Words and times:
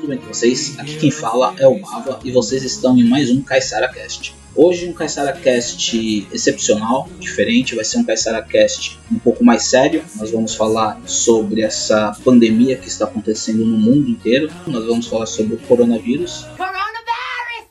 tudo 0.00 0.08
bem 0.08 0.18
com 0.18 0.28
vocês? 0.28 0.78
Aqui 0.78 0.96
quem 0.96 1.10
fala 1.10 1.54
é 1.58 1.68
o 1.68 1.78
Mava 1.78 2.20
e 2.24 2.32
vocês 2.32 2.62
estão 2.62 2.96
em 2.96 3.04
mais 3.04 3.30
um 3.30 3.42
Caissara 3.42 3.86
Cast. 3.86 4.34
Hoje 4.56 4.88
um 4.88 4.94
Caissara 4.94 5.30
Cast 5.34 6.26
excepcional, 6.32 7.06
diferente, 7.18 7.74
vai 7.74 7.84
ser 7.84 7.98
um 7.98 8.04
Caissara 8.04 8.42
Cast 8.42 8.98
um 9.12 9.18
pouco 9.18 9.44
mais 9.44 9.64
sério. 9.64 10.02
Nós 10.16 10.30
vamos 10.30 10.54
falar 10.54 10.98
sobre 11.04 11.60
essa 11.60 12.16
pandemia 12.24 12.78
que 12.78 12.88
está 12.88 13.04
acontecendo 13.04 13.62
no 13.62 13.76
mundo 13.76 14.08
inteiro. 14.08 14.50
Nós 14.66 14.86
vamos 14.86 15.06
falar 15.06 15.26
sobre 15.26 15.56
o 15.56 15.58
coronavírus. 15.58 16.46
Coronavirus! 16.56 17.68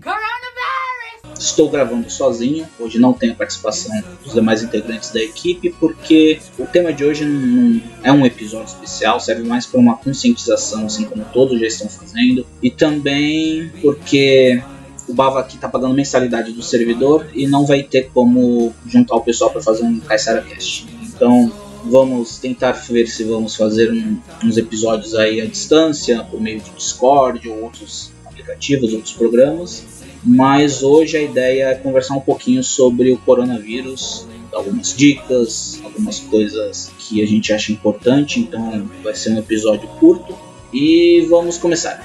Coronavirus! 0.00 1.45
Estou 1.56 1.70
gravando 1.70 2.10
sozinho, 2.10 2.68
hoje 2.78 2.98
não 2.98 3.14
tenho 3.14 3.34
participação 3.34 3.90
dos 4.22 4.34
demais 4.34 4.62
integrantes 4.62 5.08
da 5.10 5.22
equipe, 5.22 5.74
porque 5.80 6.38
o 6.58 6.66
tema 6.66 6.92
de 6.92 7.02
hoje 7.02 7.24
não, 7.24 7.80
é 8.02 8.12
um 8.12 8.26
episódio 8.26 8.66
especial, 8.66 9.18
serve 9.18 9.42
mais 9.42 9.64
para 9.64 9.80
uma 9.80 9.96
conscientização, 9.96 10.84
assim 10.84 11.06
como 11.06 11.24
todos 11.32 11.58
já 11.58 11.66
estão 11.66 11.88
fazendo, 11.88 12.46
e 12.62 12.70
também 12.70 13.70
porque 13.80 14.62
o 15.08 15.14
Bava 15.14 15.40
aqui 15.40 15.54
está 15.54 15.66
pagando 15.66 15.94
mensalidade 15.94 16.52
do 16.52 16.62
servidor 16.62 17.26
e 17.34 17.46
não 17.46 17.64
vai 17.64 17.82
ter 17.82 18.10
como 18.12 18.74
juntar 18.86 19.16
o 19.16 19.22
pessoal 19.22 19.50
para 19.50 19.62
fazer 19.62 19.82
um 19.84 19.98
Caissara 20.00 20.42
Cast. 20.42 20.86
Então 21.04 21.50
vamos 21.86 22.36
tentar 22.36 22.72
ver 22.72 23.06
se 23.06 23.24
vamos 23.24 23.56
fazer 23.56 23.90
um- 23.90 24.18
uns 24.44 24.58
episódios 24.58 25.14
aí 25.14 25.40
à 25.40 25.46
distância, 25.46 26.22
por 26.22 26.38
meio 26.38 26.60
de 26.60 26.68
Discord 26.72 27.48
ou 27.48 27.62
outros 27.62 28.12
aplicativos, 28.26 28.92
outros 28.92 29.14
programas. 29.14 29.95
Mas 30.26 30.82
hoje 30.82 31.16
a 31.16 31.22
ideia 31.22 31.68
é 31.68 31.74
conversar 31.76 32.16
um 32.16 32.20
pouquinho 32.20 32.60
sobre 32.64 33.12
o 33.12 33.16
coronavírus, 33.18 34.26
algumas 34.52 34.92
dicas, 34.92 35.80
algumas 35.84 36.18
coisas 36.18 36.90
que 36.98 37.22
a 37.22 37.26
gente 37.26 37.52
acha 37.52 37.70
importante. 37.70 38.40
Então 38.40 38.90
vai 39.04 39.14
ser 39.14 39.30
um 39.30 39.38
episódio 39.38 39.88
curto 40.00 40.36
e 40.72 41.24
vamos 41.30 41.58
começar. 41.58 42.04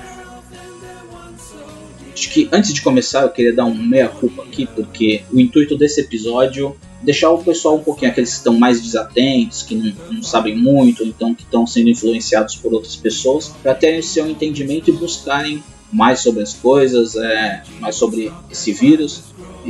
Acho 2.13 2.29
que 2.29 2.47
antes 2.51 2.71
de 2.71 2.83
começar 2.83 3.23
eu 3.23 3.29
queria 3.29 3.55
dar 3.55 3.65
um 3.65 3.73
meia 3.73 4.07
culpa 4.07 4.43
aqui, 4.43 4.67
porque 4.67 5.23
o 5.33 5.39
intuito 5.39 5.75
desse 5.75 6.01
episódio 6.01 6.77
é 7.01 7.05
deixar 7.05 7.31
o 7.31 7.43
pessoal 7.43 7.77
um 7.77 7.83
pouquinho, 7.83 8.11
aqueles 8.11 8.29
que 8.29 8.37
estão 8.37 8.53
mais 8.53 8.79
desatentos, 8.79 9.63
que 9.63 9.73
não, 9.73 9.93
não 10.11 10.21
sabem 10.21 10.55
muito, 10.55 11.03
então 11.03 11.33
que 11.33 11.41
estão 11.41 11.65
sendo 11.65 11.89
influenciados 11.89 12.55
por 12.55 12.71
outras 12.71 12.95
pessoas, 12.95 13.47
para 13.63 13.73
terem 13.73 13.99
o 13.99 14.03
seu 14.03 14.29
entendimento 14.29 14.91
e 14.91 14.93
buscarem 14.93 15.63
mais 15.91 16.19
sobre 16.19 16.41
as 16.41 16.53
coisas, 16.53 17.15
é, 17.15 17.63
mais 17.79 17.95
sobre 17.95 18.31
esse 18.49 18.71
vírus, 18.71 19.23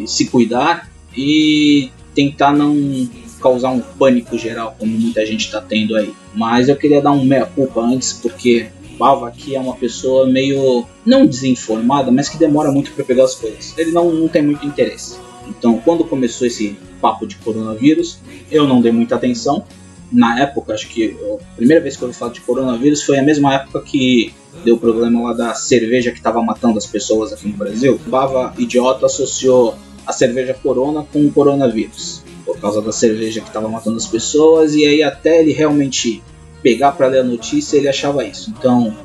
se 0.06 0.26
cuidar 0.26 0.90
e 1.16 1.92
tentar 2.14 2.54
não 2.54 3.10
causar 3.42 3.72
um 3.72 3.80
pânico 3.82 4.38
geral, 4.38 4.76
como 4.78 4.92
muita 4.92 5.26
gente 5.26 5.46
está 5.46 5.60
tendo 5.60 5.96
aí. 5.96 6.14
Mas 6.34 6.70
eu 6.70 6.76
queria 6.76 7.02
dar 7.02 7.12
um 7.12 7.26
meia-culpa 7.26 7.82
antes, 7.82 8.14
porque 8.14 8.70
Bava 9.02 9.28
aqui 9.28 9.56
é 9.56 9.60
uma 9.60 9.76
pessoa 9.76 10.28
meio, 10.28 10.86
não 11.04 11.26
desinformada, 11.26 12.12
mas 12.12 12.30
que 12.30 12.38
demora 12.38 12.72
muito 12.72 12.92
para 12.92 13.04
pegar 13.04 13.24
as 13.24 13.34
coisas. 13.34 13.76
Ele 13.76 13.92
não, 13.92 14.14
não 14.14 14.28
tem 14.28 14.44
muito 14.44 14.64
interesse. 14.64 15.18
Então, 15.48 15.80
quando 15.80 16.04
começou 16.04 16.46
esse 16.46 16.78
papo 17.02 17.26
de 17.26 17.36
coronavírus, 17.38 18.20
eu 18.52 18.68
não 18.68 18.80
dei 18.80 18.92
muita 18.92 19.16
atenção. 19.16 19.66
Na 20.12 20.40
época, 20.42 20.76
acho 20.76 20.88
que 20.88 21.18
a 21.34 21.56
primeira 21.56 21.82
vez 21.82 21.98
que 21.98 22.04
eu 22.04 22.10
ouvi 22.10 22.20
falar 22.20 22.32
de 22.32 22.42
coronavírus 22.42 23.02
foi 23.02 23.18
a 23.18 23.24
mesma 23.24 23.56
época 23.56 23.82
que 23.82 24.34
deu 24.64 24.78
problema 24.78 25.22
lá 25.22 25.34
da 25.34 25.54
cerveja 25.54 26.12
que 26.12 26.18
estava 26.18 26.42
matando 26.42 26.78
as 26.78 26.86
pessoas 26.86 27.34
aqui 27.34 27.48
no 27.48 27.58
Brasil. 27.58 28.00
Bava 28.08 28.54
idiota 28.58 29.06
associou 29.06 29.76
a 30.06 30.12
cerveja 30.12 30.54
Corona 30.54 31.06
com 31.12 31.26
o 31.26 31.32
coronavírus 31.32 32.24
por 32.46 32.60
causa 32.60 32.82
da 32.82 32.92
cerveja 32.92 33.40
que 33.40 33.48
estava 33.48 33.68
matando 33.68 33.98
as 33.98 34.08
pessoas 34.08 34.74
e 34.76 34.86
aí 34.86 35.04
até 35.04 35.40
ele 35.40 35.54
realmente 35.54 36.22
pegar 36.62 36.92
para 36.92 37.08
ler 37.08 37.20
a 37.20 37.24
notícia 37.24 37.78
ele 37.78 37.88
achava 37.88 38.24
isso. 38.26 38.54
Então 38.58 38.96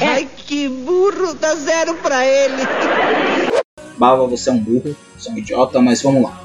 Ai, 0.00 0.28
que 0.36 0.68
burro, 0.68 1.34
dá 1.34 1.54
zero 1.54 1.94
pra 1.94 2.24
ele. 2.26 2.62
Bava, 3.96 4.26
você 4.26 4.50
é 4.50 4.52
um 4.52 4.58
burro, 4.58 4.94
você 5.16 5.30
é 5.30 5.32
um 5.32 5.38
idiota, 5.38 5.80
mas 5.80 6.02
vamos 6.02 6.22
lá. 6.22 6.42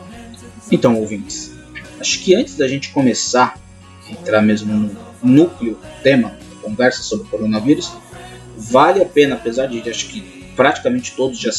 Então, 0.72 0.96
ouvintes, 0.96 1.51
acho 2.00 2.24
que 2.24 2.34
antes 2.34 2.56
da 2.56 2.68
gente 2.68 2.91
começar 2.91 3.59
a 4.07 4.12
entrar 4.12 4.41
mesmo 4.41 4.74
no 4.74 4.96
núcleo, 5.22 5.78
tema, 6.01 6.30
da 6.30 6.62
conversa 6.62 7.03
sobre 7.03 7.28
o 7.28 7.30
coronavírus, 7.30 7.91
vale 8.62 9.02
a 9.02 9.06
pena, 9.06 9.36
apesar 9.36 9.68
de 9.68 9.90
acho 9.90 10.08
que 10.10 10.22
praticamente 10.56 11.16
todos 11.16 11.40
já, 11.40 11.52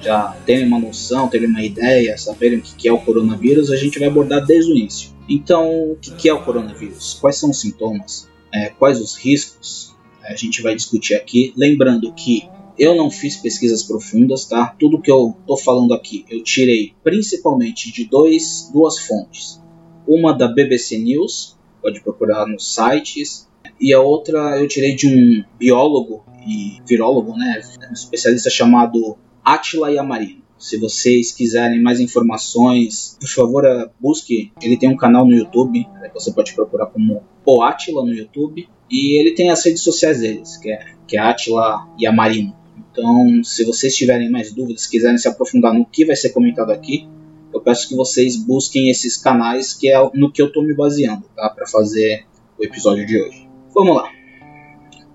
já 0.00 0.36
terem 0.44 0.66
uma 0.66 0.78
noção, 0.78 1.28
terem 1.28 1.48
uma 1.48 1.62
ideia, 1.62 2.18
saberem 2.18 2.58
o 2.58 2.62
que 2.62 2.86
é 2.86 2.92
o 2.92 2.98
coronavírus, 2.98 3.70
a 3.70 3.76
gente 3.76 3.98
vai 3.98 4.08
abordar 4.08 4.44
desde 4.44 4.70
o 4.70 4.76
início. 4.76 5.10
Então, 5.28 5.92
o 5.92 5.96
que 5.96 6.28
é 6.28 6.34
o 6.34 6.44
coronavírus? 6.44 7.16
Quais 7.20 7.36
são 7.36 7.50
os 7.50 7.60
sintomas? 7.60 8.28
É, 8.52 8.68
quais 8.68 9.00
os 9.00 9.16
riscos? 9.16 9.94
A 10.22 10.34
gente 10.36 10.60
vai 10.60 10.74
discutir 10.74 11.14
aqui. 11.14 11.52
Lembrando 11.56 12.12
que 12.12 12.48
eu 12.78 12.94
não 12.94 13.10
fiz 13.10 13.36
pesquisas 13.36 13.82
profundas, 13.82 14.44
tá? 14.44 14.74
Tudo 14.78 15.00
que 15.00 15.10
eu 15.10 15.36
tô 15.46 15.56
falando 15.56 15.94
aqui 15.94 16.24
eu 16.28 16.42
tirei 16.42 16.94
principalmente 17.02 17.92
de 17.92 18.04
dois, 18.04 18.70
duas 18.72 18.98
fontes. 18.98 19.60
Uma 20.06 20.36
da 20.36 20.48
BBC 20.48 20.98
News, 20.98 21.56
pode 21.80 22.00
procurar 22.02 22.46
nos 22.46 22.74
sites, 22.74 23.48
e 23.80 23.92
a 23.92 24.00
outra 24.00 24.60
eu 24.60 24.68
tirei 24.68 24.94
de 24.94 25.06
um 25.06 25.44
biólogo 25.58 26.24
e 26.46 26.82
virólogo, 26.86 27.36
né? 27.36 27.60
Um 27.90 27.92
especialista 27.92 28.50
chamado 28.50 29.16
Attila 29.44 29.90
Yamarino. 29.90 30.42
Se 30.58 30.76
vocês 30.76 31.32
quiserem 31.32 31.82
mais 31.82 31.98
informações, 31.98 33.16
por 33.18 33.28
favor, 33.28 33.64
eh, 33.64 33.90
busque. 34.00 34.52
Ele 34.62 34.76
tem 34.76 34.88
um 34.88 34.96
canal 34.96 35.26
no 35.26 35.34
YouTube, 35.34 35.84
né, 36.00 36.08
você 36.14 36.32
pode 36.32 36.54
procurar 36.54 36.86
como 36.86 37.24
O 37.44 38.04
no 38.04 38.14
YouTube. 38.14 38.68
E 38.88 39.18
ele 39.18 39.32
tem 39.32 39.50
as 39.50 39.64
redes 39.64 39.82
sociais 39.82 40.20
deles, 40.20 40.56
que 40.58 40.70
é, 40.70 40.94
que 41.08 41.16
é 41.16 41.20
Attila 41.20 41.88
Yamarino. 42.00 42.54
Então, 42.92 43.42
se 43.42 43.64
vocês 43.64 43.96
tiverem 43.96 44.30
mais 44.30 44.52
dúvidas, 44.52 44.86
quiserem 44.86 45.18
se 45.18 45.26
aprofundar 45.26 45.74
no 45.74 45.84
que 45.84 46.04
vai 46.04 46.14
ser 46.14 46.30
comentado 46.30 46.70
aqui, 46.70 47.08
eu 47.52 47.60
peço 47.60 47.88
que 47.88 47.96
vocês 47.96 48.36
busquem 48.36 48.88
esses 48.88 49.16
canais, 49.16 49.74
que 49.74 49.88
é 49.88 49.98
no 50.14 50.30
que 50.30 50.40
eu 50.40 50.46
estou 50.46 50.62
me 50.62 50.74
baseando, 50.74 51.24
tá? 51.34 51.48
Para 51.50 51.66
fazer 51.66 52.24
o 52.58 52.64
episódio 52.64 53.06
de 53.06 53.20
hoje. 53.20 53.48
Vamos 53.74 53.96
lá. 53.96 54.21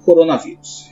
Coronavírus. 0.08 0.90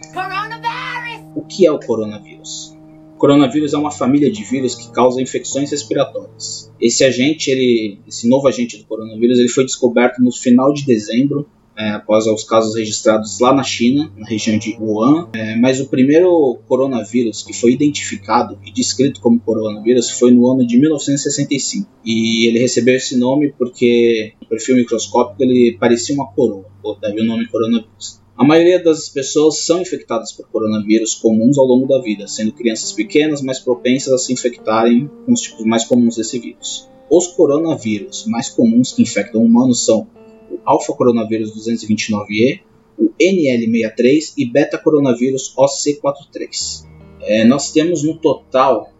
O 1.33 1.41
que 1.41 1.65
é 1.65 1.71
o 1.71 1.79
coronavírus? 1.79 2.75
O 3.15 3.17
coronavírus 3.17 3.73
é 3.73 3.77
uma 3.77 3.89
família 3.89 4.29
de 4.29 4.43
vírus 4.43 4.75
que 4.75 4.91
causa 4.91 5.21
infecções 5.21 5.71
respiratórias. 5.71 6.69
Esse 6.81 7.01
agente, 7.05 7.49
ele, 7.49 8.01
esse 8.05 8.27
novo 8.27 8.45
agente 8.45 8.77
do 8.77 8.83
coronavírus, 8.83 9.39
ele 9.39 9.47
foi 9.47 9.63
descoberto 9.63 10.21
no 10.21 10.33
final 10.33 10.73
de 10.73 10.85
dezembro, 10.85 11.47
é, 11.77 11.91
após 11.91 12.27
os 12.27 12.43
casos 12.43 12.75
registrados 12.75 13.39
lá 13.39 13.53
na 13.53 13.63
China, 13.63 14.11
na 14.17 14.27
região 14.27 14.57
de 14.57 14.75
Wuhan. 14.77 15.29
É, 15.33 15.55
mas 15.55 15.79
o 15.79 15.87
primeiro 15.87 16.59
coronavírus 16.67 17.41
que 17.41 17.53
foi 17.53 17.71
identificado 17.71 18.59
e 18.65 18.71
descrito 18.73 19.21
como 19.21 19.39
coronavírus 19.39 20.09
foi 20.09 20.31
no 20.31 20.45
ano 20.51 20.67
de 20.67 20.77
1965. 20.77 21.89
E 22.03 22.47
ele 22.47 22.59
recebeu 22.59 22.97
esse 22.97 23.17
nome 23.17 23.53
porque 23.57 24.33
no 24.41 24.47
perfil 24.49 24.75
microscópico 24.75 25.41
ele 25.41 25.77
parecia 25.79 26.13
uma 26.13 26.27
coroa, 26.27 26.65
ou 26.83 26.99
daí 26.99 27.17
o 27.17 27.23
nome 27.23 27.47
coronavírus. 27.47 28.24
A 28.37 28.43
maioria 28.43 28.83
das 28.83 29.07
pessoas 29.07 29.59
são 29.59 29.81
infectadas 29.81 30.33
por 30.33 30.49
coronavírus 30.49 31.15
comuns 31.15 31.57
ao 31.57 31.65
longo 31.65 31.87
da 31.87 32.01
vida, 32.01 32.27
sendo 32.27 32.51
crianças 32.51 32.91
pequenas 32.91 33.41
mais 33.41 33.59
propensas 33.59 34.11
a 34.11 34.17
se 34.17 34.33
infectarem 34.33 35.09
com 35.25 35.31
os 35.31 35.39
tipos 35.39 35.65
mais 35.65 35.85
comuns 35.85 36.17
desse 36.17 36.37
vírus. 36.37 36.89
Os 37.09 37.27
coronavírus 37.27 38.25
mais 38.27 38.49
comuns 38.49 38.91
que 38.91 39.01
infectam 39.01 39.41
humanos 39.41 39.85
são 39.85 40.09
o 40.51 40.59
alfa 40.65 40.91
coronavírus 40.93 41.53
229E, 41.55 42.59
o 42.97 43.09
NL63 43.17 44.33
e 44.37 44.45
beta 44.45 44.77
coronavírus 44.77 45.55
OC43. 45.55 46.85
É, 47.21 47.45
nós 47.45 47.71
temos 47.71 48.03
no 48.03 48.17
total, 48.17 48.91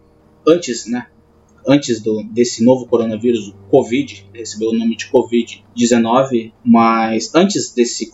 antes, 0.48 0.86
né, 0.86 1.08
antes 1.68 2.00
do, 2.02 2.24
desse 2.24 2.64
novo 2.64 2.88
coronavírus, 2.88 3.50
o 3.50 3.54
Covid, 3.70 4.28
recebeu 4.34 4.70
o 4.70 4.78
nome 4.78 4.96
de 4.96 5.08
Covid-19, 5.08 6.54
mas 6.64 7.36
antes 7.36 7.74
desse 7.74 8.10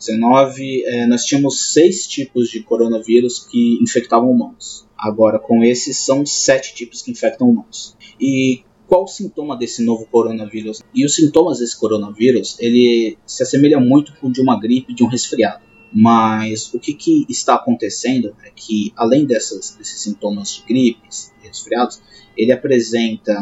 Covid-19, 0.00 0.82
é, 0.86 1.06
nós 1.06 1.24
tínhamos 1.24 1.72
seis 1.72 2.06
tipos 2.06 2.48
de 2.48 2.62
coronavírus 2.62 3.46
que 3.46 3.78
infectavam 3.82 4.30
humanos. 4.30 4.86
Agora, 4.96 5.38
com 5.38 5.62
esses, 5.62 5.98
são 5.98 6.24
sete 6.24 6.74
tipos 6.74 7.02
que 7.02 7.10
infectam 7.10 7.50
humanos. 7.50 7.94
E 8.18 8.62
qual 8.88 9.04
o 9.04 9.08
sintoma 9.08 9.56
desse 9.56 9.84
novo 9.84 10.06
coronavírus? 10.06 10.82
E 10.94 11.04
os 11.04 11.14
sintomas 11.14 11.58
desse 11.58 11.78
coronavírus, 11.78 12.56
ele 12.58 13.18
se 13.26 13.42
assemelha 13.42 13.78
muito 13.78 14.14
com 14.16 14.30
de 14.30 14.40
uma 14.40 14.58
gripe, 14.58 14.94
de 14.94 15.04
um 15.04 15.06
resfriado. 15.06 15.62
Mas 15.92 16.72
o 16.72 16.78
que, 16.78 16.94
que 16.94 17.26
está 17.28 17.54
acontecendo 17.54 18.34
é 18.44 18.50
que, 18.54 18.92
além 18.96 19.26
dessas, 19.26 19.74
desses 19.76 20.00
sintomas 20.00 20.56
de 20.56 20.62
gripes 20.62 21.32
e 21.42 21.48
resfriados, 21.48 22.00
ele 22.36 22.52
apresenta 22.52 23.36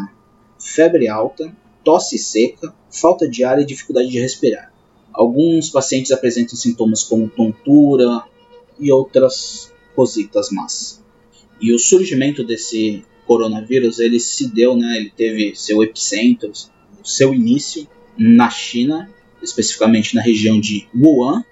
febre 0.59 1.09
alta, 1.09 1.55
tosse 1.85 2.19
seca, 2.19 2.75
falta 2.91 3.29
de 3.29 3.45
ar 3.45 3.61
e 3.61 3.67
dificuldade 3.67 4.09
de 4.09 4.19
respirar. 4.19 4.73
Alguns 5.19 5.69
pacientes 5.69 6.13
apresentam 6.13 6.55
sintomas 6.55 7.03
como 7.03 7.29
tontura 7.29 8.23
e 8.79 8.93
outras 8.93 9.73
cositas 9.97 10.49
más. 10.53 11.03
E 11.61 11.73
o 11.75 11.79
surgimento 11.79 12.45
desse 12.45 13.05
coronavírus, 13.27 13.99
ele 13.99 14.21
se 14.21 14.47
deu, 14.47 14.77
né, 14.77 14.97
ele 14.97 15.11
teve 15.11 15.57
seu 15.57 15.83
epicentro, 15.83 16.53
seu 17.03 17.35
início 17.35 17.85
na 18.17 18.49
China, 18.49 19.11
especificamente 19.43 20.15
na 20.15 20.23
região 20.23 20.61
de 20.61 20.87
Wuhan, 20.95 21.45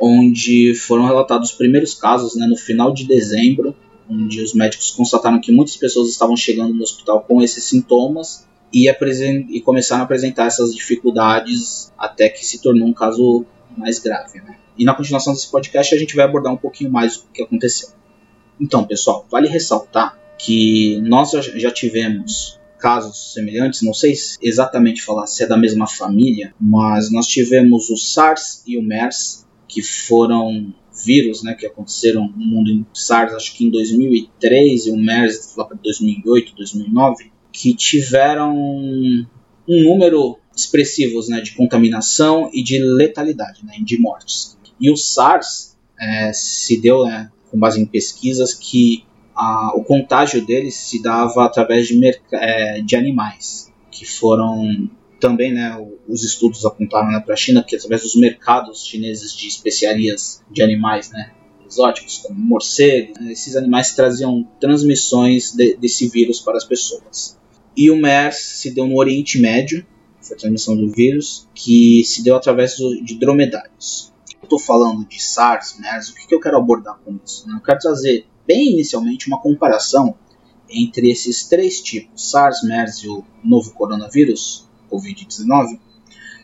onde 0.00 0.74
foram 0.74 1.06
relatados 1.06 1.50
os 1.50 1.56
primeiros 1.56 1.94
casos 1.94 2.34
né, 2.34 2.44
no 2.48 2.56
final 2.56 2.92
de 2.92 3.06
dezembro, 3.06 3.72
onde 4.10 4.42
os 4.42 4.52
médicos 4.52 4.90
constataram 4.90 5.40
que 5.40 5.52
muitas 5.52 5.76
pessoas 5.76 6.08
estavam 6.08 6.36
chegando 6.36 6.74
no 6.74 6.82
hospital 6.82 7.20
com 7.20 7.40
esses 7.40 7.62
sintomas 7.62 8.48
e, 8.72 8.88
e 8.88 9.60
começaram 9.60 10.02
a 10.02 10.04
apresentar 10.04 10.46
essas 10.46 10.74
dificuldades 10.74 11.92
até 11.98 12.28
que 12.28 12.44
se 12.44 12.60
tornou 12.60 12.88
um 12.88 12.92
caso 12.92 13.44
mais 13.76 13.98
grave. 13.98 14.40
Né? 14.40 14.56
E 14.78 14.84
na 14.84 14.94
continuação 14.94 15.32
desse 15.32 15.50
podcast 15.50 15.94
a 15.94 15.98
gente 15.98 16.16
vai 16.16 16.24
abordar 16.24 16.52
um 16.52 16.56
pouquinho 16.56 16.90
mais 16.90 17.16
o 17.16 17.26
que 17.32 17.42
aconteceu. 17.42 17.90
Então, 18.60 18.84
pessoal, 18.84 19.26
vale 19.30 19.48
ressaltar 19.48 20.18
que 20.38 21.00
nós 21.02 21.30
já 21.32 21.70
tivemos 21.70 22.58
casos 22.78 23.32
semelhantes, 23.32 23.82
não 23.82 23.94
sei 23.94 24.12
exatamente 24.40 25.02
falar 25.02 25.26
se 25.26 25.44
é 25.44 25.46
da 25.46 25.56
mesma 25.56 25.86
família, 25.86 26.52
mas 26.60 27.12
nós 27.12 27.28
tivemos 27.28 27.90
o 27.90 27.96
SARS 27.96 28.62
e 28.66 28.76
o 28.76 28.82
MERS 28.82 29.46
que 29.68 29.82
foram 29.82 30.74
vírus 31.04 31.42
né, 31.42 31.54
que 31.54 31.64
aconteceram 31.64 32.28
no 32.28 32.44
mundo 32.44 32.70
em 32.70 32.84
SARS, 32.92 33.34
acho 33.34 33.54
que 33.54 33.64
em 33.64 33.70
2003 33.70 34.86
e 34.86 34.90
o 34.90 34.96
MERS 34.96 35.54
lá 35.56 35.64
para 35.64 35.76
2008, 35.76 36.54
2009, 36.56 37.32
que 37.52 37.74
tiveram 37.74 38.56
um 38.56 39.26
número 39.68 40.38
expressivos 40.56 41.28
né, 41.28 41.40
de 41.40 41.52
contaminação 41.52 42.50
e 42.52 42.62
de 42.62 42.78
letalidade, 42.78 43.64
né, 43.64 43.74
de 43.82 43.98
mortes. 43.98 44.56
E 44.80 44.90
o 44.90 44.96
SARS 44.96 45.76
é, 46.00 46.32
se 46.32 46.80
deu, 46.80 47.04
né, 47.04 47.30
com 47.50 47.58
base 47.58 47.80
em 47.80 47.86
pesquisas, 47.86 48.54
que 48.54 49.04
a, 49.34 49.72
o 49.74 49.84
contágio 49.84 50.44
dele 50.44 50.70
se 50.70 51.00
dava 51.00 51.44
através 51.44 51.88
de, 51.88 51.98
é, 52.32 52.80
de 52.80 52.96
animais, 52.96 53.72
que 53.90 54.04
foram 54.04 54.90
também, 55.20 55.52
né, 55.54 55.78
os 56.08 56.24
estudos 56.24 56.66
apontaram 56.66 57.12
né, 57.12 57.20
para 57.20 57.34
a 57.34 57.36
China 57.36 57.62
que 57.62 57.76
através 57.76 58.02
dos 58.02 58.16
mercados 58.16 58.84
chineses 58.84 59.32
de 59.32 59.46
especiarias 59.46 60.42
de 60.50 60.62
animais, 60.62 61.10
né, 61.10 61.30
exóticos 61.64 62.18
como 62.18 62.38
morcegos, 62.38 63.16
né, 63.20 63.32
esses 63.32 63.54
animais 63.54 63.94
traziam 63.94 64.42
transmissões 64.60 65.52
de, 65.52 65.76
desse 65.76 66.08
vírus 66.08 66.40
para 66.40 66.56
as 66.56 66.64
pessoas. 66.64 67.38
E 67.76 67.90
o 67.90 67.96
MERS 67.96 68.36
se 68.36 68.70
deu 68.70 68.86
no 68.86 68.96
Oriente 68.96 69.40
Médio, 69.40 69.86
foi 70.20 70.36
a 70.36 70.38
transmissão 70.38 70.76
do 70.76 70.90
vírus, 70.90 71.48
que 71.54 72.04
se 72.04 72.22
deu 72.22 72.36
através 72.36 72.76
de 72.76 73.18
dromedários. 73.18 74.12
Eu 74.40 74.44
estou 74.44 74.58
falando 74.58 75.06
de 75.06 75.22
SARS, 75.22 75.76
MERS, 75.78 76.10
o 76.10 76.14
que, 76.14 76.26
que 76.26 76.34
eu 76.34 76.40
quero 76.40 76.56
abordar 76.56 76.98
com 77.04 77.18
isso? 77.24 77.48
Eu 77.50 77.60
quero 77.60 77.78
trazer 77.78 78.26
bem 78.46 78.72
inicialmente 78.72 79.26
uma 79.28 79.40
comparação 79.40 80.14
entre 80.68 81.10
esses 81.10 81.44
três 81.44 81.80
tipos, 81.80 82.30
SARS, 82.30 82.62
MERS 82.62 83.04
e 83.04 83.08
o 83.08 83.24
novo 83.44 83.72
coronavírus, 83.72 84.68
Covid-19, 84.90 85.78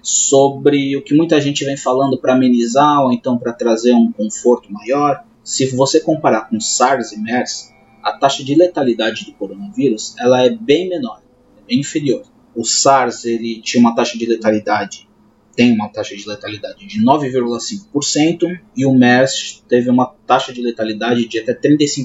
sobre 0.03 0.97
o 0.97 1.03
que 1.03 1.15
muita 1.15 1.41
gente 1.41 1.65
vem 1.65 1.77
falando 1.77 2.19
para 2.19 2.35
amenizar 2.35 3.01
ou 3.03 3.13
então 3.13 3.39
para 3.39 3.53
trazer 3.53 3.95
um 3.95 4.13
conforto 4.13 4.73
maior. 4.73 5.25
Se 5.43 5.67
você 5.67 6.01
comparar 6.01 6.49
com 6.49 6.61
SARS 6.61 7.13
e 7.13 7.19
MERS, 7.19 7.73
a 8.09 8.19
taxa 8.19 8.45
de 8.45 8.55
letalidade 8.55 9.25
do 9.25 9.33
coronavírus 9.33 10.15
ela 10.19 10.45
é 10.45 10.51
bem 10.51 10.89
menor, 10.89 11.23
é 11.57 11.67
bem 11.67 11.81
inferior. 11.81 12.23
O 12.55 12.65
SARS 12.65 13.25
ele 13.25 13.61
tinha 13.61 13.81
uma 13.81 13.95
taxa 13.95 14.19
de 14.19 14.27
letalidade, 14.27 15.09
tem 15.55 15.73
uma 15.73 15.89
taxa 15.89 16.17
de 16.17 16.27
letalidade 16.27 16.87
de 16.87 17.05
9,5% 17.05 18.61
e 18.77 18.87
o 18.87 18.95
MERS 18.95 19.63
teve 19.69 19.91
uma 19.91 20.07
taxa 20.27 20.53
de 20.53 20.63
letalidade 20.63 21.27
de 21.27 21.39
até 21.39 21.55
35%. 21.55 22.05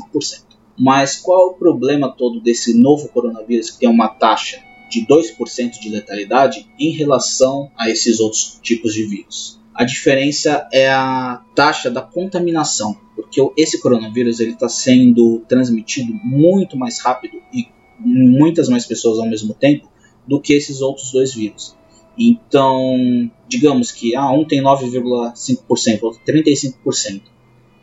Mas 0.77 1.15
qual 1.15 1.41
é 1.41 1.51
o 1.51 1.53
problema 1.53 2.11
todo 2.11 2.41
desse 2.41 2.73
novo 2.73 3.07
coronavírus 3.09 3.71
que 3.71 3.79
tem 3.79 3.89
uma 3.89 4.09
taxa 4.09 4.59
de 4.93 5.05
2% 5.07 5.79
de 5.79 5.89
letalidade 5.89 6.67
em 6.79 6.91
relação 6.91 7.71
a 7.75 7.89
esses 7.89 8.19
outros 8.19 8.59
tipos 8.61 8.93
de 8.93 9.03
vírus. 9.05 9.59
A 9.73 9.83
diferença 9.83 10.67
é 10.71 10.89
a 10.89 11.41
taxa 11.55 11.89
da 11.89 12.01
contaminação, 12.01 12.95
porque 13.15 13.41
esse 13.57 13.81
coronavírus 13.81 14.39
ele 14.39 14.51
está 14.51 14.69
sendo 14.69 15.39
transmitido 15.47 16.13
muito 16.13 16.77
mais 16.77 16.99
rápido 16.99 17.41
e 17.51 17.67
muitas 17.99 18.69
mais 18.69 18.85
pessoas 18.85 19.19
ao 19.19 19.27
mesmo 19.27 19.53
tempo 19.53 19.89
do 20.27 20.39
que 20.39 20.53
esses 20.53 20.81
outros 20.81 21.11
dois 21.11 21.33
vírus. 21.33 21.75
Então, 22.17 23.31
digamos 23.47 23.91
que 23.91 24.15
ah, 24.15 24.31
um 24.31 24.45
tem 24.45 24.61
9,5%, 24.61 26.03
outro 26.03 26.21
35%, 26.23 27.21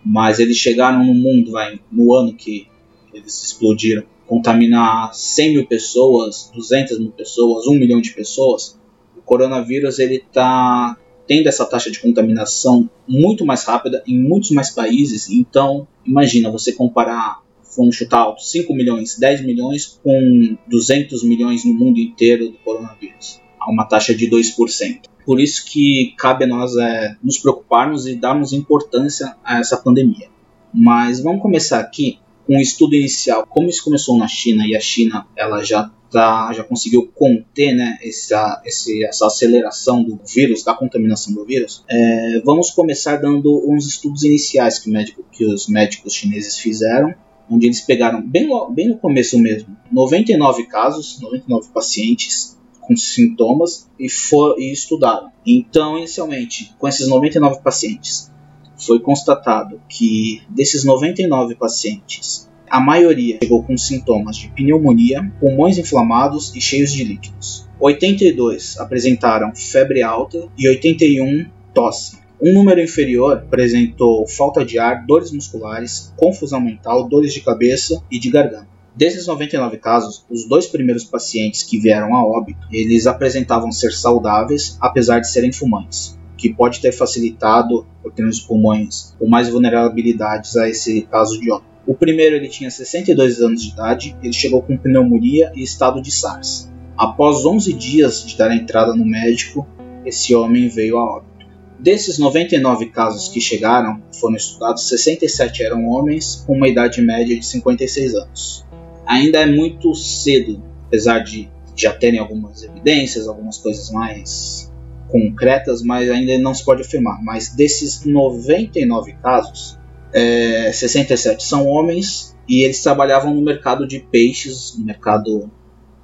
mas 0.04 0.38
eles 0.38 0.56
chegaram 0.56 1.04
no 1.04 1.14
mundo, 1.14 1.50
vai, 1.50 1.80
no 1.90 2.14
ano 2.14 2.34
que 2.34 2.68
eles 3.12 3.42
explodiram, 3.42 4.04
contaminar 4.28 5.12
100 5.12 5.50
mil 5.54 5.66
pessoas, 5.66 6.52
200 6.54 7.00
mil 7.00 7.10
pessoas, 7.10 7.66
1 7.66 7.74
milhão 7.74 8.00
de 8.00 8.12
pessoas, 8.12 8.78
o 9.16 9.20
coronavírus 9.20 9.98
ele 9.98 10.16
está 10.16 10.96
tendo 11.30 11.46
essa 11.46 11.64
taxa 11.64 11.92
de 11.92 12.00
contaminação 12.00 12.90
muito 13.06 13.46
mais 13.46 13.62
rápida 13.62 14.02
em 14.04 14.18
muitos 14.18 14.50
mais 14.50 14.70
países. 14.70 15.30
Então, 15.30 15.86
imagina 16.04 16.50
você 16.50 16.72
comparar, 16.72 17.38
vamos 17.76 17.94
chutar 17.94 18.18
alto, 18.18 18.42
5 18.42 18.74
milhões, 18.74 19.16
10 19.16 19.46
milhões 19.46 20.00
com 20.02 20.58
200 20.66 21.22
milhões 21.22 21.64
no 21.64 21.72
mundo 21.72 22.00
inteiro 22.00 22.48
do 22.48 22.58
coronavírus, 22.64 23.40
a 23.60 23.70
uma 23.70 23.84
taxa 23.84 24.12
de 24.12 24.28
2%. 24.28 25.02
Por 25.24 25.38
isso 25.38 25.64
que 25.66 26.16
cabe 26.18 26.46
a 26.46 26.48
nós 26.48 26.76
é, 26.76 27.14
nos 27.22 27.38
preocuparmos 27.38 28.08
e 28.08 28.16
darmos 28.16 28.52
importância 28.52 29.36
a 29.44 29.60
essa 29.60 29.76
pandemia. 29.76 30.26
Mas 30.74 31.20
vamos 31.20 31.42
começar 31.42 31.78
aqui 31.78 32.18
com 32.44 32.56
um 32.56 32.60
estudo 32.60 32.96
inicial, 32.96 33.46
como 33.48 33.68
isso 33.68 33.84
começou 33.84 34.18
na 34.18 34.26
China 34.26 34.66
e 34.66 34.74
a 34.74 34.80
China 34.80 35.28
ela 35.36 35.62
já 35.62 35.92
tá, 36.10 36.52
já 36.52 36.64
conseguiu 36.64 37.10
conter 37.14 37.74
né, 37.74 37.98
essa, 38.02 38.62
essa 38.64 39.26
aceleração 39.26 40.02
do 40.02 40.18
vírus, 40.26 40.62
da 40.62 40.74
contaminação 40.74 41.32
do 41.32 41.44
vírus, 41.44 41.84
é, 41.88 42.40
vamos 42.44 42.70
começar 42.70 43.16
dando 43.16 43.64
uns 43.70 43.86
estudos 43.86 44.24
iniciais 44.24 44.78
que, 44.78 44.90
médico, 44.90 45.24
que 45.30 45.44
os 45.44 45.68
médicos 45.68 46.12
chineses 46.14 46.58
fizeram, 46.58 47.14
onde 47.50 47.66
eles 47.66 47.80
pegaram 47.80 48.22
bem, 48.22 48.48
bem 48.72 48.88
no 48.88 48.98
começo 48.98 49.38
mesmo 49.38 49.76
99 49.90 50.66
casos, 50.66 51.20
99 51.20 51.68
pacientes 51.72 52.58
com 52.80 52.96
sintomas 52.96 53.88
e, 53.98 54.08
for, 54.08 54.58
e 54.58 54.72
estudaram. 54.72 55.30
Então, 55.46 55.96
inicialmente, 55.96 56.74
com 56.78 56.88
esses 56.88 57.06
99 57.06 57.60
pacientes, 57.62 58.30
foi 58.76 58.98
constatado 58.98 59.80
que 59.88 60.42
desses 60.48 60.84
99 60.84 61.54
pacientes, 61.54 62.49
a 62.70 62.78
maioria 62.78 63.38
chegou 63.42 63.64
com 63.64 63.76
sintomas 63.76 64.36
de 64.36 64.48
pneumonia, 64.50 65.28
pulmões 65.40 65.76
inflamados 65.76 66.54
e 66.54 66.60
cheios 66.60 66.92
de 66.92 67.02
líquidos. 67.02 67.68
82 67.80 68.78
apresentaram 68.78 69.52
febre 69.52 70.02
alta 70.02 70.48
e 70.56 70.68
81 70.68 71.46
tosse. 71.74 72.20
Um 72.40 72.52
número 72.52 72.80
inferior 72.80 73.38
apresentou 73.38 74.24
falta 74.28 74.64
de 74.64 74.78
ar, 74.78 75.04
dores 75.04 75.32
musculares, 75.32 76.14
confusão 76.16 76.60
mental, 76.60 77.08
dores 77.08 77.34
de 77.34 77.40
cabeça 77.40 78.00
e 78.08 78.20
de 78.20 78.30
garganta. 78.30 78.68
Desses 78.94 79.26
99 79.26 79.76
casos, 79.78 80.24
os 80.30 80.48
dois 80.48 80.66
primeiros 80.66 81.04
pacientes 81.04 81.64
que 81.64 81.78
vieram 81.78 82.14
a 82.14 82.24
óbito, 82.24 82.66
eles 82.70 83.06
apresentavam 83.06 83.72
ser 83.72 83.92
saudáveis, 83.92 84.78
apesar 84.80 85.18
de 85.18 85.30
serem 85.30 85.52
fumantes 85.52 86.18
que 86.40 86.54
pode 86.54 86.80
ter 86.80 86.90
facilitado, 86.90 87.86
porque 88.02 88.22
nos 88.22 88.40
pulmões, 88.40 89.14
com 89.18 89.28
mais 89.28 89.50
vulnerabilidades 89.50 90.56
a 90.56 90.70
esse 90.70 91.02
caso 91.02 91.38
de 91.38 91.52
óbito. 91.52 91.69
O 91.90 91.94
primeiro 91.94 92.36
ele 92.36 92.46
tinha 92.46 92.70
62 92.70 93.40
anos 93.40 93.64
de 93.64 93.70
idade, 93.70 94.16
ele 94.22 94.32
chegou 94.32 94.62
com 94.62 94.78
pneumonia 94.78 95.50
e 95.56 95.64
estado 95.64 96.00
de 96.00 96.12
SARS. 96.12 96.70
Após 96.96 97.44
11 97.44 97.72
dias 97.72 98.24
de 98.24 98.38
dar 98.38 98.54
entrada 98.54 98.94
no 98.94 99.04
médico, 99.04 99.66
esse 100.06 100.32
homem 100.32 100.68
veio 100.68 100.98
a 100.98 101.16
óbito. 101.16 101.48
Desses 101.80 102.16
99 102.16 102.90
casos 102.90 103.26
que 103.26 103.40
chegaram, 103.40 104.00
foram 104.20 104.36
estudados, 104.36 104.88
67 104.88 105.64
eram 105.64 105.88
homens 105.88 106.44
com 106.46 106.54
uma 106.54 106.68
idade 106.68 107.02
média 107.02 107.36
de 107.36 107.44
56 107.44 108.14
anos. 108.14 108.64
ainda 109.04 109.40
é 109.40 109.46
muito 109.46 109.92
cedo, 109.92 110.62
apesar 110.86 111.24
de 111.24 111.50
já 111.74 111.92
terem 111.92 112.20
algumas 112.20 112.62
evidências, 112.62 113.26
algumas 113.26 113.58
coisas 113.58 113.90
mais 113.90 114.72
concretas, 115.08 115.82
mas 115.82 116.08
ainda 116.08 116.38
não 116.38 116.54
se 116.54 116.64
pode 116.64 116.82
afirmar. 116.82 117.20
Mas 117.20 117.52
desses 117.52 118.04
99 118.04 119.14
casos, 119.14 119.79
é, 120.12 120.72
67 120.72 121.42
são 121.42 121.66
homens 121.66 122.36
e 122.48 122.62
eles 122.62 122.82
trabalhavam 122.82 123.34
no 123.34 123.42
mercado 123.42 123.86
de 123.86 124.00
peixes, 124.00 124.76
no 124.76 124.84
mercado 124.84 125.50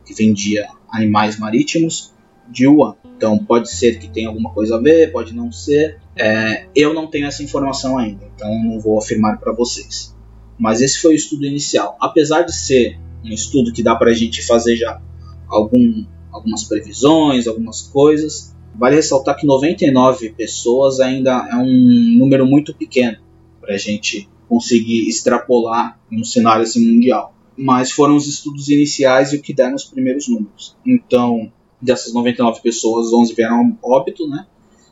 que 0.04 0.14
vendia 0.14 0.68
animais 0.88 1.38
marítimos 1.38 2.14
de 2.48 2.66
Wuhan. 2.66 2.94
Então 3.16 3.38
pode 3.38 3.70
ser 3.70 3.98
que 3.98 4.08
tenha 4.08 4.28
alguma 4.28 4.52
coisa 4.52 4.76
a 4.76 4.80
ver, 4.80 5.10
pode 5.10 5.34
não 5.34 5.50
ser. 5.50 5.98
É, 6.14 6.66
eu 6.75 6.94
não 6.94 7.08
tenho 7.08 7.26
essa 7.26 7.42
informação 7.42 7.98
ainda, 7.98 8.25
então 8.34 8.62
não 8.62 8.78
vou 8.78 8.98
afirmar 8.98 9.38
para 9.38 9.52
vocês. 9.52 10.14
Mas 10.58 10.80
esse 10.80 11.00
foi 11.00 11.12
o 11.12 11.16
estudo 11.16 11.44
inicial. 11.44 11.96
Apesar 12.00 12.42
de 12.42 12.54
ser 12.54 12.98
um 13.25 13.30
estudo 13.30 13.72
que 13.72 13.82
dá 13.82 13.96
para 13.96 14.10
a 14.10 14.14
gente 14.14 14.42
fazer 14.46 14.76
já 14.76 15.00
algum, 15.48 16.06
algumas 16.30 16.64
previsões, 16.64 17.48
algumas 17.48 17.82
coisas, 17.82 18.54
vale 18.75 18.96
ressaltar 18.96 19.36
que 19.36 19.46
99 19.46 20.30
pessoas 20.30 21.00
ainda 21.00 21.48
é 21.50 21.56
um 21.56 22.16
número 22.18 22.46
muito 22.46 22.72
pequeno 22.72 23.25
para 23.66 23.75
a 23.75 23.78
gente 23.78 24.28
conseguir 24.49 25.08
extrapolar 25.08 25.99
um 26.11 26.23
cenário 26.23 26.62
assim 26.62 26.87
mundial. 26.87 27.35
Mas 27.58 27.90
foram 27.90 28.16
os 28.16 28.28
estudos 28.28 28.68
iniciais 28.68 29.32
e 29.32 29.37
o 29.37 29.42
que 29.42 29.52
deram 29.52 29.75
os 29.75 29.85
primeiros 29.85 30.28
números. 30.28 30.76
Então, 30.87 31.50
dessas 31.82 32.14
99 32.14 32.61
pessoas, 32.62 33.12
11 33.12 33.35
vieram 33.35 33.76
óbito, 33.82 34.28
né? 34.28 34.46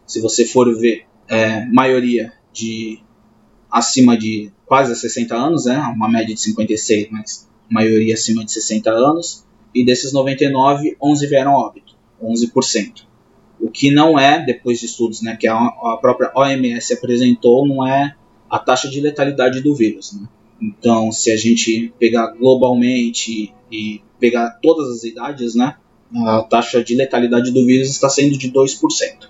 Se 0.07 0.21
você 0.21 0.45
for 0.45 0.75
ver, 0.77 1.05
é, 1.29 1.65
maioria 1.67 2.33
de 2.53 2.99
acima 3.71 4.17
de 4.17 4.51
quase 4.67 4.95
60 4.95 5.35
anos, 5.35 5.67
né? 5.67 5.79
Uma 5.95 6.09
média 6.09 6.35
de 6.35 6.41
56, 6.41 7.09
mas 7.11 7.49
maioria 7.71 8.15
acima 8.15 8.45
de 8.45 8.53
60 8.53 8.91
anos. 8.91 9.45
E 9.75 9.85
desses 9.85 10.13
99, 10.13 10.97
11 11.01 11.27
vieram 11.27 11.53
óbito, 11.53 11.95
11%. 12.23 13.03
O 13.61 13.71
que 13.71 13.91
não 13.91 14.19
é, 14.19 14.45
depois 14.45 14.79
de 14.79 14.87
estudos 14.87 15.23
né, 15.23 15.37
que 15.37 15.49
a, 15.49 15.57
a 15.57 15.99
própria 16.01 16.31
OMS 16.35 16.93
apresentou, 16.93 17.67
não 17.67 17.87
é 17.87 18.15
a 18.55 18.59
taxa 18.61 18.89
de 18.89 19.01
letalidade 19.01 19.61
do 19.61 19.75
vírus. 19.75 20.13
Né? 20.13 20.29
Então, 20.63 21.11
se 21.11 21.33
a 21.33 21.37
gente 21.37 21.93
pegar 21.99 22.29
globalmente 22.29 23.53
e 23.69 24.01
pegar 24.21 24.61
todas 24.63 24.97
as 24.97 25.03
idades, 25.03 25.57
né, 25.57 25.75
a 26.25 26.41
taxa 26.43 26.83
de 26.85 26.95
letalidade 26.95 27.51
do 27.51 27.67
vírus 27.67 27.91
está 27.91 28.09
sendo 28.09 28.39
de 28.39 28.53
2%. 28.53 29.29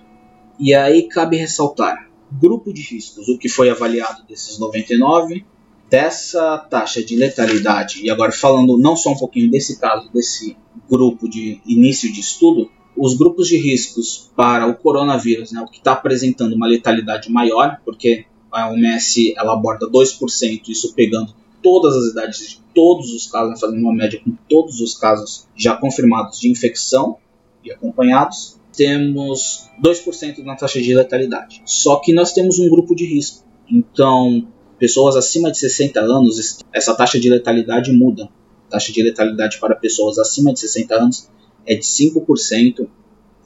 E 0.59 0.75
aí 0.75 1.07
cabe 1.07 1.37
ressaltar, 1.37 2.07
grupo 2.31 2.71
de 2.71 2.83
riscos, 2.83 3.27
o 3.27 3.39
que 3.39 3.49
foi 3.49 3.71
avaliado 3.71 4.21
desses 4.29 4.59
99, 4.59 5.43
dessa 5.89 6.59
taxa 6.59 7.03
de 7.03 7.15
letalidade, 7.15 8.05
e 8.05 8.11
agora 8.11 8.31
falando 8.31 8.77
não 8.77 8.95
só 8.95 9.09
um 9.09 9.17
pouquinho 9.17 9.49
desse 9.49 9.79
caso, 9.79 10.07
desse 10.13 10.55
grupo 10.87 11.27
de 11.27 11.59
início 11.65 12.13
de 12.13 12.19
estudo, 12.19 12.69
os 12.95 13.17
grupos 13.17 13.47
de 13.47 13.57
riscos 13.57 14.31
para 14.35 14.67
o 14.67 14.75
coronavírus, 14.75 15.51
né, 15.51 15.61
o 15.61 15.67
que 15.67 15.79
está 15.79 15.93
apresentando 15.93 16.53
uma 16.53 16.67
letalidade 16.67 17.31
maior, 17.31 17.81
porque 17.83 18.27
a 18.55 18.69
OMS 18.69 19.33
ela 19.37 19.53
aborda 19.53 19.87
2%, 19.89 20.69
isso 20.69 20.93
pegando 20.93 21.33
todas 21.61 21.95
as 21.95 22.11
idades 22.11 22.47
de 22.47 22.61
todos 22.73 23.11
os 23.11 23.27
casos, 23.27 23.49
né, 23.49 23.57
fazendo 23.59 23.79
uma 23.79 23.93
média 23.93 24.21
com 24.23 24.35
todos 24.47 24.79
os 24.79 24.95
casos 24.95 25.47
já 25.55 25.75
confirmados 25.75 26.39
de 26.39 26.49
infecção 26.49 27.17
e 27.63 27.71
acompanhados, 27.71 28.59
temos 28.71 29.67
2% 29.83 30.43
na 30.43 30.55
taxa 30.55 30.81
de 30.81 30.93
letalidade. 30.93 31.63
Só 31.65 31.97
que 31.97 32.13
nós 32.13 32.33
temos 32.33 32.59
um 32.59 32.69
grupo 32.69 32.95
de 32.95 33.05
risco. 33.05 33.43
Então, 33.69 34.47
pessoas 34.77 35.15
acima 35.15 35.51
de 35.51 35.57
60 35.57 35.99
anos, 35.99 36.59
essa 36.71 36.93
taxa 36.93 37.19
de 37.19 37.29
letalidade 37.29 37.91
muda. 37.91 38.29
A 38.67 38.71
taxa 38.73 38.91
de 38.91 39.01
letalidade 39.01 39.59
para 39.59 39.75
pessoas 39.75 40.19
acima 40.19 40.53
de 40.53 40.59
60 40.59 40.95
anos 40.95 41.29
é 41.65 41.75
de 41.75 41.85
5% 41.85 42.87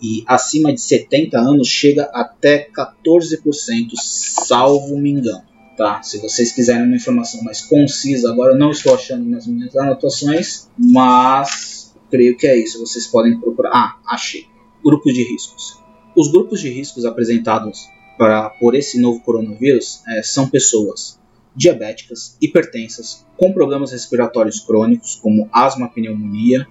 e 0.01 0.23
acima 0.27 0.73
de 0.73 0.81
70 0.81 1.37
anos 1.37 1.67
chega 1.67 2.03
até 2.13 2.69
14%, 2.69 3.91
salvo 3.95 4.97
me 4.97 5.11
engano. 5.11 5.43
Tá? 5.77 6.03
Se 6.03 6.17
vocês 6.17 6.51
quiserem 6.51 6.83
uma 6.83 6.95
informação 6.95 7.41
mais 7.41 7.61
concisa, 7.61 8.29
agora 8.29 8.53
eu 8.53 8.57
não 8.57 8.71
estou 8.71 8.93
achando 8.93 9.25
nas 9.25 9.47
minhas 9.47 9.75
anotações, 9.77 10.69
mas 10.77 11.93
creio 12.09 12.37
que 12.37 12.47
é 12.47 12.57
isso. 12.57 12.79
Vocês 12.79 13.07
podem 13.07 13.39
procurar. 13.39 13.71
Ah, 13.73 13.97
achei. 14.05 14.45
Grupos 14.83 15.13
de 15.13 15.23
riscos. 15.23 15.79
Os 16.15 16.29
grupos 16.31 16.59
de 16.59 16.69
riscos 16.69 17.05
apresentados 17.05 17.87
pra, 18.17 18.49
por 18.49 18.75
esse 18.75 18.99
novo 18.99 19.21
coronavírus 19.21 20.01
é, 20.07 20.21
são 20.21 20.49
pessoas 20.49 21.17
diabéticas, 21.55 22.37
hipertensas, 22.41 23.25
com 23.37 23.53
problemas 23.53 23.91
respiratórios 23.91 24.59
crônicos, 24.59 25.15
como 25.15 25.49
asma, 25.51 25.89
pneumonia, 25.89 26.67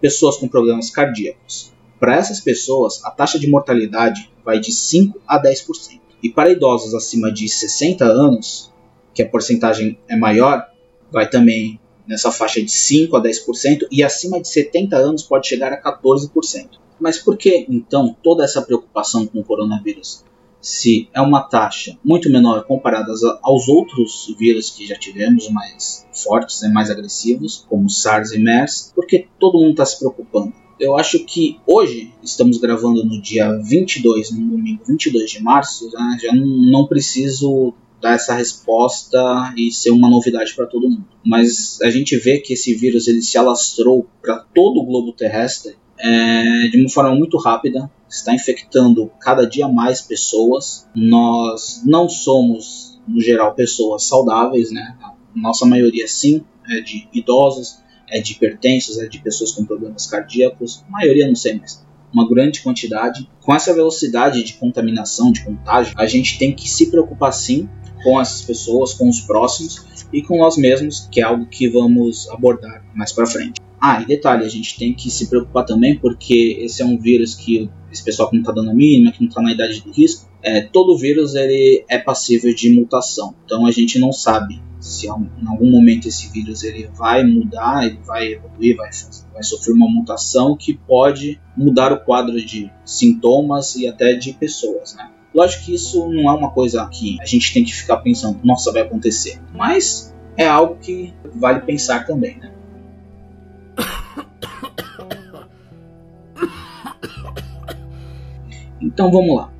pessoas 0.00 0.36
com 0.36 0.48
problemas 0.48 0.90
cardíacos. 0.90 1.72
Para 2.00 2.16
essas 2.16 2.40
pessoas, 2.40 3.04
a 3.04 3.10
taxa 3.10 3.38
de 3.38 3.46
mortalidade 3.46 4.32
vai 4.42 4.58
de 4.58 4.72
5 4.72 5.20
a 5.28 5.40
10%. 5.40 6.00
E 6.22 6.30
para 6.30 6.50
idosos 6.50 6.94
acima 6.94 7.30
de 7.30 7.46
60 7.46 8.06
anos, 8.06 8.72
que 9.14 9.22
a 9.22 9.28
porcentagem 9.28 9.98
é 10.08 10.16
maior, 10.16 10.66
vai 11.12 11.28
também 11.28 11.78
nessa 12.06 12.32
faixa 12.32 12.62
de 12.62 12.70
5 12.70 13.14
a 13.14 13.22
10%, 13.22 13.86
e 13.90 14.02
acima 14.02 14.40
de 14.40 14.48
70 14.48 14.96
anos 14.96 15.22
pode 15.22 15.46
chegar 15.46 15.74
a 15.74 15.80
14%. 15.80 16.80
Mas 16.98 17.18
por 17.18 17.36
que 17.36 17.66
então 17.68 18.16
toda 18.22 18.44
essa 18.44 18.62
preocupação 18.62 19.26
com 19.26 19.40
o 19.40 19.44
coronavírus? 19.44 20.24
Se 20.58 21.08
é 21.14 21.20
uma 21.20 21.42
taxa 21.42 21.98
muito 22.04 22.30
menor 22.30 22.64
comparada 22.64 23.12
aos 23.42 23.68
outros 23.68 24.34
vírus 24.38 24.70
que 24.70 24.86
já 24.86 24.98
tivemos, 24.98 25.48
mais 25.50 26.06
fortes, 26.12 26.62
e 26.62 26.66
né, 26.66 26.72
mais 26.72 26.90
agressivos, 26.90 27.64
como 27.68 27.88
SARS 27.88 28.32
e 28.32 28.38
MERS, 28.38 28.92
porque 28.94 29.26
todo 29.38 29.58
mundo 29.58 29.72
está 29.72 29.86
se 29.86 29.98
preocupando? 29.98 30.52
Eu 30.80 30.96
acho 30.96 31.24
que 31.24 31.60
hoje, 31.66 32.12
estamos 32.22 32.58
gravando 32.58 33.04
no 33.04 33.20
dia 33.20 33.52
22, 33.62 34.30
no 34.32 34.56
domingo 34.56 34.82
22 34.86 35.30
de 35.30 35.42
março, 35.42 35.90
né, 35.90 36.18
já 36.20 36.34
não, 36.34 36.46
não 36.46 36.86
preciso 36.86 37.74
dar 38.00 38.14
essa 38.14 38.34
resposta 38.34 39.52
e 39.56 39.70
ser 39.70 39.90
uma 39.90 40.08
novidade 40.08 40.54
para 40.54 40.66
todo 40.66 40.88
mundo. 40.88 41.04
Mas 41.24 41.78
a 41.82 41.90
gente 41.90 42.16
vê 42.16 42.38
que 42.38 42.54
esse 42.54 42.74
vírus 42.74 43.06
ele 43.06 43.20
se 43.20 43.36
alastrou 43.36 44.06
para 44.22 44.38
todo 44.38 44.80
o 44.80 44.84
globo 44.84 45.12
terrestre 45.12 45.76
é, 45.98 46.68
de 46.68 46.80
uma 46.80 46.88
forma 46.88 47.14
muito 47.14 47.36
rápida, 47.36 47.90
está 48.08 48.34
infectando 48.34 49.10
cada 49.20 49.44
dia 49.44 49.68
mais 49.68 50.00
pessoas. 50.00 50.88
Nós 50.94 51.82
não 51.84 52.08
somos, 52.08 52.98
no 53.06 53.20
geral, 53.20 53.54
pessoas 53.54 54.04
saudáveis, 54.04 54.70
né? 54.70 54.96
A 55.02 55.12
nossa 55.34 55.66
maioria 55.66 56.08
sim 56.08 56.42
é 56.70 56.80
de 56.80 57.06
idosos, 57.12 57.78
é 58.10 58.20
de 58.20 58.32
hipertensos, 58.32 58.98
é 58.98 59.06
de 59.06 59.20
pessoas 59.20 59.52
com 59.52 59.64
problemas 59.64 60.06
cardíacos, 60.06 60.84
a 60.88 60.90
maioria 60.90 61.26
não 61.26 61.36
sei 61.36 61.54
mais, 61.54 61.84
uma 62.12 62.28
grande 62.28 62.60
quantidade. 62.60 63.28
Com 63.40 63.54
essa 63.54 63.72
velocidade 63.72 64.42
de 64.42 64.54
contaminação, 64.54 65.32
de 65.32 65.44
contágio, 65.44 65.94
a 65.96 66.06
gente 66.06 66.38
tem 66.38 66.54
que 66.54 66.68
se 66.68 66.90
preocupar 66.90 67.32
sim 67.32 67.68
com 68.02 68.20
essas 68.20 68.42
pessoas, 68.42 68.94
com 68.94 69.08
os 69.08 69.20
próximos 69.20 69.84
e 70.12 70.22
com 70.22 70.38
nós 70.38 70.56
mesmos, 70.56 71.08
que 71.10 71.20
é 71.20 71.24
algo 71.24 71.46
que 71.46 71.68
vamos 71.68 72.28
abordar 72.30 72.82
mais 72.94 73.12
para 73.12 73.26
frente. 73.26 73.59
Ah, 73.80 74.02
e 74.02 74.06
detalhe, 74.06 74.44
a 74.44 74.48
gente 74.48 74.78
tem 74.78 74.92
que 74.92 75.10
se 75.10 75.28
preocupar 75.28 75.64
também 75.64 75.98
porque 75.98 76.58
esse 76.60 76.82
é 76.82 76.84
um 76.84 76.98
vírus 76.98 77.34
que 77.34 77.70
esse 77.90 78.04
pessoal 78.04 78.28
que 78.28 78.36
não 78.36 78.42
está 78.42 78.52
dando 78.52 78.70
a 78.70 78.74
mínima, 78.74 79.10
que 79.10 79.20
não 79.20 79.28
está 79.28 79.40
na 79.40 79.52
idade 79.52 79.80
de 79.80 79.90
risco, 79.90 80.28
é, 80.42 80.60
todo 80.60 80.96
vírus 80.96 81.34
ele 81.34 81.84
é 81.88 81.98
passível 81.98 82.54
de 82.54 82.70
mutação. 82.70 83.34
Então 83.44 83.66
a 83.66 83.70
gente 83.70 83.98
não 83.98 84.12
sabe 84.12 84.60
se 84.78 85.06
em 85.06 85.46
algum 85.46 85.70
momento 85.70 86.08
esse 86.08 86.30
vírus 86.30 86.62
ele 86.62 86.88
vai 86.94 87.24
mudar, 87.24 87.86
ele 87.86 87.98
vai 88.04 88.32
evoluir, 88.32 88.76
vai, 88.76 88.88
vai 89.32 89.42
sofrer 89.42 89.72
uma 89.72 89.88
mutação 89.88 90.56
que 90.56 90.74
pode 90.74 91.40
mudar 91.56 91.92
o 91.92 92.00
quadro 92.00 92.44
de 92.44 92.70
sintomas 92.84 93.76
e 93.76 93.86
até 93.86 94.14
de 94.14 94.32
pessoas, 94.32 94.94
né? 94.94 95.10
Lógico 95.34 95.66
que 95.66 95.74
isso 95.74 96.08
não 96.10 96.28
é 96.28 96.34
uma 96.34 96.50
coisa 96.50 96.84
que 96.88 97.16
a 97.20 97.24
gente 97.24 97.52
tem 97.52 97.62
que 97.62 97.72
ficar 97.72 97.98
pensando, 97.98 98.40
nossa, 98.42 98.72
vai 98.72 98.82
acontecer. 98.82 99.40
Mas 99.54 100.12
é 100.36 100.46
algo 100.46 100.76
que 100.76 101.14
vale 101.36 101.60
pensar 101.60 102.04
também, 102.04 102.36
né? 102.38 102.50
Então 109.00 109.10
vamos 109.10 109.34
lá. 109.34 109.50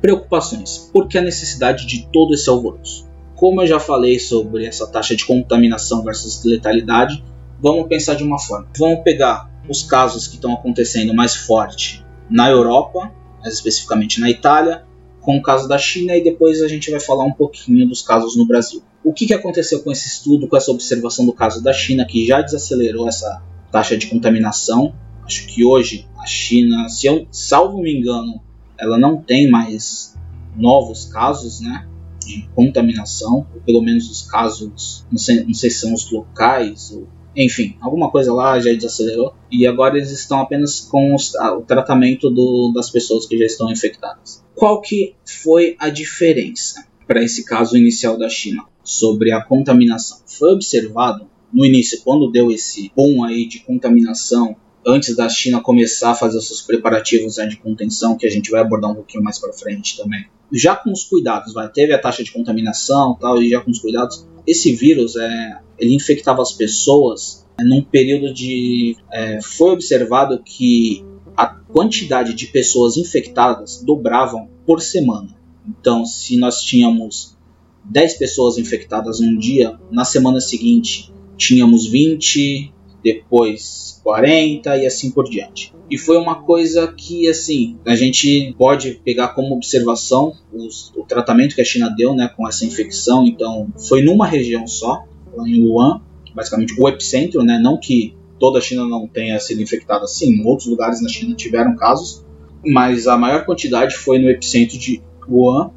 Preocupações. 0.00 0.88
Por 0.90 1.06
que 1.06 1.18
a 1.18 1.20
necessidade 1.20 1.86
de 1.86 2.08
todo 2.10 2.32
esse 2.32 2.48
alvoroço? 2.48 3.06
Como 3.36 3.60
eu 3.60 3.66
já 3.66 3.78
falei 3.78 4.18
sobre 4.18 4.64
essa 4.64 4.86
taxa 4.86 5.14
de 5.14 5.26
contaminação 5.26 6.02
versus 6.02 6.42
letalidade, 6.46 7.22
vamos 7.60 7.88
pensar 7.88 8.14
de 8.14 8.24
uma 8.24 8.38
forma. 8.38 8.68
Vamos 8.78 9.04
pegar 9.04 9.50
os 9.68 9.82
casos 9.82 10.26
que 10.26 10.36
estão 10.36 10.54
acontecendo 10.54 11.12
mais 11.12 11.36
forte 11.36 12.02
na 12.30 12.48
Europa, 12.48 13.12
mais 13.42 13.52
especificamente 13.52 14.18
na 14.18 14.30
Itália, 14.30 14.82
com 15.20 15.36
o 15.36 15.42
caso 15.42 15.68
da 15.68 15.76
China 15.76 16.16
e 16.16 16.24
depois 16.24 16.62
a 16.62 16.68
gente 16.68 16.90
vai 16.90 17.00
falar 17.00 17.24
um 17.24 17.32
pouquinho 17.32 17.86
dos 17.86 18.00
casos 18.00 18.34
no 18.34 18.46
Brasil. 18.46 18.82
O 19.04 19.12
que, 19.12 19.26
que 19.26 19.34
aconteceu 19.34 19.82
com 19.82 19.92
esse 19.92 20.08
estudo, 20.08 20.48
com 20.48 20.56
essa 20.56 20.70
observação 20.70 21.26
do 21.26 21.34
caso 21.34 21.62
da 21.62 21.74
China, 21.74 22.06
que 22.06 22.26
já 22.26 22.40
desacelerou 22.40 23.06
essa 23.06 23.42
taxa 23.70 23.94
de 23.98 24.06
contaminação? 24.06 24.94
Acho 25.22 25.46
que 25.48 25.66
hoje 25.66 26.08
a 26.18 26.24
China, 26.24 26.88
se 26.88 27.06
eu 27.06 27.26
salvo 27.30 27.82
me 27.82 27.94
engano, 27.94 28.40
ela 28.80 28.98
não 28.98 29.16
tem 29.18 29.50
mais 29.50 30.16
novos 30.56 31.06
casos, 31.06 31.60
né? 31.60 31.86
de 32.24 32.48
contaminação, 32.54 33.46
ou 33.54 33.60
pelo 33.62 33.82
menos 33.82 34.10
os 34.10 34.22
casos, 34.22 35.06
não 35.10 35.18
sei, 35.18 35.42
não 35.44 35.54
sei 35.54 35.70
se 35.70 35.80
são 35.80 35.94
os 35.94 36.10
locais 36.10 36.92
ou 36.92 37.08
enfim, 37.36 37.76
alguma 37.80 38.10
coisa 38.10 38.32
lá 38.34 38.58
já 38.58 38.72
desacelerou 38.72 39.34
e 39.50 39.66
agora 39.66 39.96
eles 39.96 40.10
estão 40.10 40.40
apenas 40.40 40.80
com 40.80 41.14
os, 41.14 41.34
ah, 41.36 41.56
o 41.56 41.62
tratamento 41.62 42.28
do, 42.28 42.72
das 42.74 42.90
pessoas 42.90 43.24
que 43.24 43.38
já 43.38 43.46
estão 43.46 43.70
infectadas. 43.70 44.44
Qual 44.54 44.80
que 44.80 45.14
foi 45.24 45.76
a 45.78 45.88
diferença 45.88 46.84
para 47.06 47.22
esse 47.22 47.44
caso 47.44 47.76
inicial 47.76 48.18
da 48.18 48.28
China 48.28 48.64
sobre 48.82 49.30
a 49.30 49.42
contaminação? 49.42 50.18
Foi 50.26 50.52
observado 50.52 51.28
no 51.52 51.64
início, 51.64 52.00
quando 52.02 52.30
deu 52.30 52.50
esse 52.50 52.90
boom 52.96 53.22
aí 53.24 53.46
de 53.46 53.60
contaminação, 53.60 54.56
antes 54.86 55.16
da 55.16 55.28
China 55.28 55.60
começar 55.60 56.12
a 56.12 56.14
fazer 56.14 56.38
os 56.38 56.46
seus 56.46 56.62
preparativos 56.62 57.36
né, 57.36 57.46
de 57.46 57.56
contenção, 57.56 58.16
que 58.16 58.26
a 58.26 58.30
gente 58.30 58.50
vai 58.50 58.60
abordar 58.60 58.90
um 58.90 58.94
pouquinho 58.94 59.22
mais 59.22 59.38
para 59.38 59.52
frente 59.52 59.96
também. 59.96 60.26
Já 60.52 60.74
com 60.74 60.90
os 60.90 61.04
cuidados, 61.04 61.52
vai, 61.52 61.68
teve 61.70 61.92
a 61.92 61.98
taxa 61.98 62.24
de 62.24 62.32
contaminação 62.32 63.16
tal, 63.20 63.40
e 63.42 63.50
já 63.50 63.60
com 63.60 63.70
os 63.70 63.78
cuidados, 63.78 64.26
esse 64.46 64.72
vírus 64.72 65.16
é, 65.16 65.60
ele 65.78 65.94
infectava 65.94 66.42
as 66.42 66.52
pessoas 66.52 67.46
é, 67.58 67.64
num 67.64 67.82
período 67.82 68.32
de. 68.32 68.96
É, 69.12 69.40
foi 69.40 69.72
observado 69.72 70.42
que 70.42 71.04
a 71.36 71.46
quantidade 71.46 72.34
de 72.34 72.46
pessoas 72.46 72.96
infectadas 72.96 73.82
dobravam 73.82 74.48
por 74.66 74.80
semana. 74.80 75.36
Então, 75.66 76.04
se 76.04 76.36
nós 76.36 76.62
tínhamos 76.62 77.36
10 77.84 78.14
pessoas 78.14 78.58
infectadas 78.58 79.20
num 79.20 79.38
dia, 79.38 79.78
na 79.90 80.04
semana 80.04 80.40
seguinte 80.40 81.12
tínhamos 81.36 81.86
20, 81.86 82.72
depois 83.02 83.99
40 84.02 84.76
e 84.78 84.86
assim 84.86 85.10
por 85.10 85.24
diante. 85.24 85.72
E 85.90 85.98
foi 85.98 86.16
uma 86.16 86.42
coisa 86.42 86.92
que, 86.92 87.28
assim, 87.28 87.76
a 87.84 87.96
gente 87.96 88.54
pode 88.56 89.00
pegar 89.04 89.28
como 89.28 89.54
observação 89.54 90.32
os, 90.52 90.92
o 90.96 91.02
tratamento 91.02 91.54
que 91.54 91.60
a 91.60 91.64
China 91.64 91.92
deu 91.96 92.14
né, 92.14 92.30
com 92.36 92.46
essa 92.48 92.64
infecção. 92.64 93.26
Então, 93.26 93.68
foi 93.88 94.02
numa 94.02 94.26
região 94.26 94.66
só, 94.66 95.04
em 95.46 95.62
Wuhan, 95.62 96.00
basicamente 96.34 96.74
o 96.80 96.88
epicentro, 96.88 97.42
né? 97.42 97.58
Não 97.58 97.76
que 97.76 98.14
toda 98.38 98.58
a 98.58 98.62
China 98.62 98.86
não 98.86 99.06
tenha 99.06 99.38
sido 99.38 99.62
infectada 99.62 100.04
assim, 100.04 100.42
outros 100.44 100.68
lugares 100.68 101.02
na 101.02 101.08
China 101.08 101.34
tiveram 101.34 101.76
casos, 101.76 102.24
mas 102.64 103.06
a 103.06 103.16
maior 103.16 103.44
quantidade 103.44 103.94
foi 103.94 104.18
no 104.18 104.28
epicentro 104.28 104.78
de 104.78 105.02
Wuhan 105.28 105.70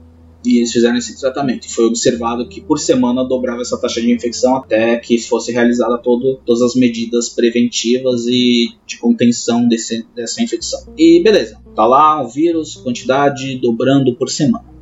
e 0.46 0.58
eles 0.58 0.72
fizeram 0.72 0.98
esse 0.98 1.20
tratamento. 1.20 1.70
Foi 1.74 1.86
observado 1.86 2.48
que 2.48 2.62
por 2.62 2.80
semana 2.80 3.24
dobrava 3.24 3.62
essa 3.62 3.78
taxa 3.78 4.02
de 4.02 4.12
infecção 4.12 4.56
até 4.56 4.98
que 4.98 5.18
fosse 5.20 5.52
realizada 5.52 5.98
todo, 5.98 6.40
todas 6.46 6.62
as 6.62 6.76
medidas 6.76 7.30
preventivas 7.30 8.26
e 8.28 8.70
de 8.86 8.98
contenção 8.98 9.68
desse, 9.68 10.06
dessa 10.16 10.42
infecção. 10.42 10.94
E 10.98 11.22
beleza, 11.22 11.62
tá 11.76 11.86
lá 11.86 12.22
o 12.22 12.28
vírus, 12.28 12.76
quantidade 12.76 13.58
dobrando 13.60 14.16
por 14.16 14.30
semana. 14.30 14.74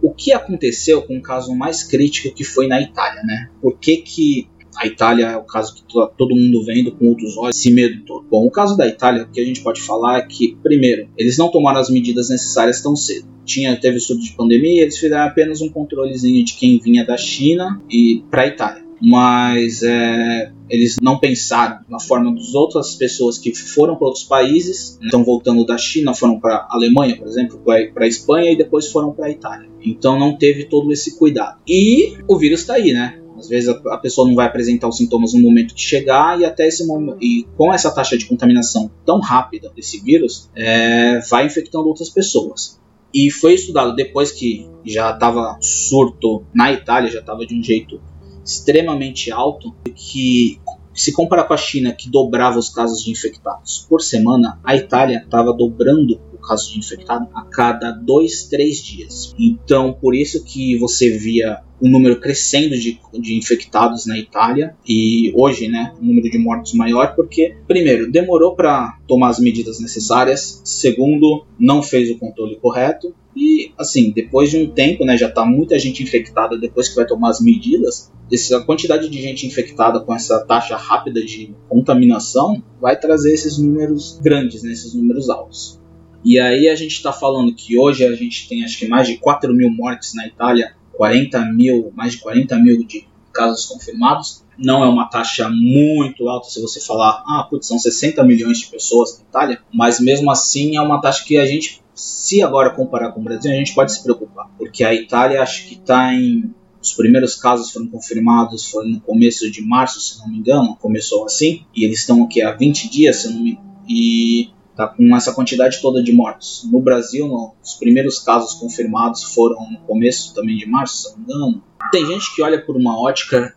O 0.00 0.12
que 0.12 0.32
aconteceu 0.32 1.02
com 1.02 1.18
o 1.18 1.22
caso 1.22 1.54
mais 1.54 1.84
crítico 1.84 2.34
que 2.34 2.42
foi 2.42 2.66
na 2.66 2.80
Itália, 2.80 3.22
né? 3.22 3.50
Por 3.60 3.78
que, 3.78 3.98
que 3.98 4.48
a 4.76 4.86
Itália 4.86 5.26
é 5.26 5.36
o 5.36 5.44
caso 5.44 5.74
que 5.74 5.82
todo 6.16 6.34
mundo 6.34 6.64
vendo 6.64 6.92
com 6.92 7.08
outros 7.08 7.36
olhos, 7.36 7.56
esse 7.56 7.70
medo 7.70 8.02
todo. 8.04 8.26
Bom, 8.30 8.46
o 8.46 8.50
caso 8.50 8.76
da 8.76 8.86
Itália, 8.86 9.24
o 9.24 9.30
que 9.30 9.40
a 9.40 9.44
gente 9.44 9.62
pode 9.62 9.80
falar 9.80 10.18
é 10.18 10.22
que, 10.22 10.56
primeiro, 10.62 11.08
eles 11.16 11.36
não 11.38 11.50
tomaram 11.50 11.80
as 11.80 11.90
medidas 11.90 12.30
necessárias 12.30 12.82
tão 12.82 12.96
cedo. 12.96 13.26
Tinha, 13.44 13.78
teve 13.78 13.96
estudo 13.96 14.20
de 14.20 14.32
pandemia, 14.32 14.82
eles 14.82 14.98
fizeram 14.98 15.24
apenas 15.24 15.60
um 15.60 15.68
controlezinho 15.68 16.44
de 16.44 16.54
quem 16.54 16.78
vinha 16.78 17.04
da 17.04 17.16
China 17.16 17.80
e 17.90 18.22
para 18.30 18.42
a 18.42 18.46
Itália. 18.46 18.82
Mas 19.04 19.82
é, 19.82 20.52
eles 20.70 20.96
não 21.02 21.18
pensaram 21.18 21.80
na 21.88 21.98
forma 21.98 22.32
das 22.32 22.54
outras 22.54 22.94
pessoas 22.94 23.36
que 23.36 23.52
foram 23.52 23.96
para 23.96 24.06
outros 24.06 24.22
países, 24.22 24.96
né, 25.00 25.06
estão 25.06 25.24
voltando 25.24 25.66
da 25.66 25.76
China, 25.76 26.14
foram 26.14 26.38
para 26.38 26.54
a 26.54 26.76
Alemanha, 26.76 27.16
por 27.16 27.26
exemplo, 27.26 27.60
para 27.64 28.04
a 28.04 28.06
Espanha 28.06 28.52
e 28.52 28.56
depois 28.56 28.86
foram 28.86 29.12
para 29.12 29.26
a 29.26 29.30
Itália. 29.30 29.68
Então 29.84 30.18
não 30.18 30.38
teve 30.38 30.66
todo 30.66 30.92
esse 30.92 31.18
cuidado. 31.18 31.58
E 31.66 32.16
o 32.28 32.38
vírus 32.38 32.60
está 32.60 32.74
aí, 32.74 32.92
né? 32.92 33.21
Às 33.42 33.48
vezes 33.48 33.68
a, 33.68 33.94
a, 33.94 33.98
pessoa 33.98 34.28
não 34.28 34.36
vai 34.36 34.46
apresentar 34.46 34.86
os 34.86 34.96
sintomas 34.96 35.34
no 35.34 35.40
momento 35.40 35.74
que 35.74 35.80
chegar 35.80 36.40
e 36.40 36.44
até 36.44 36.68
esse 36.68 36.86
momento 36.86 37.18
e 37.20 37.44
com 37.56 37.74
essa 37.74 37.90
taxa 37.90 38.16
de 38.16 38.24
contaminação 38.26 38.88
tão 39.04 39.18
rápida 39.18 39.68
desse 39.74 40.00
vírus, 40.00 40.48
é, 40.54 41.18
vai 41.28 41.44
infectando 41.44 41.88
outras 41.88 42.08
pessoas. 42.08 42.80
E 43.12 43.30
foi 43.32 43.54
estudado 43.54 43.96
depois 43.96 44.30
que 44.30 44.70
já 44.84 45.10
estava 45.10 45.58
surto 45.60 46.44
na 46.54 46.72
Itália, 46.72 47.10
já 47.10 47.18
estava 47.18 47.44
de 47.44 47.58
um 47.58 47.62
jeito 47.62 48.00
extremamente 48.44 49.32
alto, 49.32 49.74
que 49.92 50.60
se 50.94 51.12
comparar 51.12 51.44
com 51.44 51.54
a 51.54 51.56
China, 51.56 51.92
que 51.92 52.08
dobrava 52.08 52.58
os 52.58 52.68
casos 52.68 53.02
de 53.02 53.10
infectados 53.10 53.84
por 53.88 54.00
semana, 54.00 54.60
a 54.62 54.76
Itália 54.76 55.22
estava 55.24 55.52
dobrando 55.52 56.20
casos 56.42 56.70
de 56.72 56.78
infectado 56.78 57.28
a 57.34 57.42
cada 57.44 57.90
dois, 57.90 58.44
três 58.44 58.82
dias. 58.82 59.34
Então, 59.38 59.92
por 59.92 60.14
isso 60.14 60.44
que 60.44 60.76
você 60.76 61.10
via 61.16 61.60
um 61.80 61.90
número 61.90 62.20
crescendo 62.20 62.78
de, 62.78 63.00
de 63.18 63.34
infectados 63.36 64.06
na 64.06 64.16
Itália 64.16 64.76
e 64.88 65.32
hoje, 65.34 65.66
né, 65.66 65.92
um 66.00 66.06
número 66.06 66.30
de 66.30 66.38
mortos 66.38 66.74
maior, 66.74 67.16
porque, 67.16 67.56
primeiro, 67.66 68.10
demorou 68.10 68.54
para 68.54 68.98
tomar 69.08 69.30
as 69.30 69.40
medidas 69.40 69.80
necessárias, 69.80 70.62
segundo, 70.64 71.44
não 71.58 71.82
fez 71.82 72.08
o 72.08 72.18
controle 72.18 72.56
correto, 72.56 73.12
e 73.34 73.72
assim, 73.76 74.10
depois 74.10 74.50
de 74.50 74.58
um 74.58 74.70
tempo, 74.70 75.04
né, 75.04 75.16
já 75.16 75.28
está 75.28 75.44
muita 75.44 75.76
gente 75.78 76.02
infectada 76.02 76.56
depois 76.56 76.88
que 76.88 76.94
vai 76.94 77.06
tomar 77.06 77.30
as 77.30 77.40
medidas, 77.40 78.12
essa 78.30 78.60
quantidade 78.60 79.08
de 79.08 79.20
gente 79.20 79.46
infectada 79.46 80.00
com 80.00 80.14
essa 80.14 80.40
taxa 80.40 80.76
rápida 80.76 81.22
de 81.22 81.54
contaminação 81.68 82.62
vai 82.80 82.98
trazer 82.98 83.32
esses 83.32 83.58
números 83.58 84.18
grandes, 84.22 84.62
né, 84.62 84.72
esses 84.72 84.94
números 84.94 85.28
altos. 85.28 85.81
E 86.24 86.38
aí 86.38 86.68
a 86.68 86.74
gente 86.74 86.92
está 86.92 87.12
falando 87.12 87.54
que 87.54 87.76
hoje 87.76 88.04
a 88.04 88.14
gente 88.14 88.48
tem 88.48 88.64
acho 88.64 88.78
que 88.78 88.86
mais 88.86 89.08
de 89.08 89.16
4 89.16 89.52
mil 89.52 89.70
mortes 89.70 90.14
na 90.14 90.26
Itália, 90.26 90.74
40 90.92 91.40
mil, 91.46 91.92
mais 91.94 92.12
de 92.12 92.18
40 92.18 92.56
mil 92.58 92.84
de 92.84 93.06
casos 93.32 93.66
confirmados. 93.66 94.42
Não 94.58 94.84
é 94.84 94.88
uma 94.88 95.06
taxa 95.06 95.48
muito 95.48 96.28
alta 96.28 96.48
se 96.48 96.60
você 96.60 96.80
falar, 96.80 97.22
ah, 97.26 97.46
putz, 97.48 97.66
são 97.66 97.78
60 97.78 98.22
milhões 98.22 98.58
de 98.58 98.66
pessoas 98.66 99.18
na 99.18 99.24
Itália, 99.24 99.62
mas 99.72 99.98
mesmo 99.98 100.30
assim 100.30 100.76
é 100.76 100.80
uma 100.80 101.00
taxa 101.00 101.24
que 101.24 101.38
a 101.38 101.46
gente, 101.46 101.82
se 101.94 102.42
agora 102.42 102.70
comparar 102.70 103.12
com 103.12 103.20
o 103.20 103.24
Brasil, 103.24 103.50
a 103.50 103.56
gente 103.56 103.74
pode 103.74 103.92
se 103.92 104.02
preocupar, 104.02 104.48
porque 104.58 104.84
a 104.84 104.94
Itália 104.94 105.42
acho 105.42 105.66
que 105.66 105.74
está 105.74 106.14
em 106.14 106.54
os 106.82 106.92
primeiros 106.92 107.36
casos 107.36 107.70
foram 107.70 107.86
confirmados 107.86 108.68
foi 108.68 108.88
no 108.88 109.00
começo 109.00 109.48
de 109.48 109.62
março, 109.62 110.00
se 110.00 110.18
não 110.18 110.28
me 110.28 110.38
engano, 110.38 110.76
começou 110.80 111.24
assim, 111.24 111.64
e 111.74 111.84
eles 111.84 112.00
estão 112.00 112.24
aqui 112.24 112.42
há 112.42 112.50
20 112.50 112.90
dias, 112.90 113.16
se 113.16 113.32
não 113.32 113.40
me 113.40 113.58
e 113.88 114.50
tá 114.86 114.94
com 114.94 115.16
essa 115.16 115.32
quantidade 115.32 115.80
toda 115.80 116.02
de 116.02 116.12
mortos. 116.12 116.68
No 116.70 116.80
Brasil, 116.80 117.26
no, 117.26 117.54
os 117.62 117.74
primeiros 117.74 118.18
casos 118.18 118.54
confirmados 118.54 119.22
foram 119.22 119.70
no 119.70 119.78
começo 119.80 120.34
também 120.34 120.56
de 120.56 120.66
março, 120.66 121.10
se 121.10 121.10
não 121.10 121.18
me 121.18 121.24
engano. 121.24 121.62
Tem 121.90 122.06
gente 122.06 122.34
que 122.34 122.42
olha 122.42 122.60
por 122.64 122.76
uma 122.76 123.00
ótica 123.00 123.54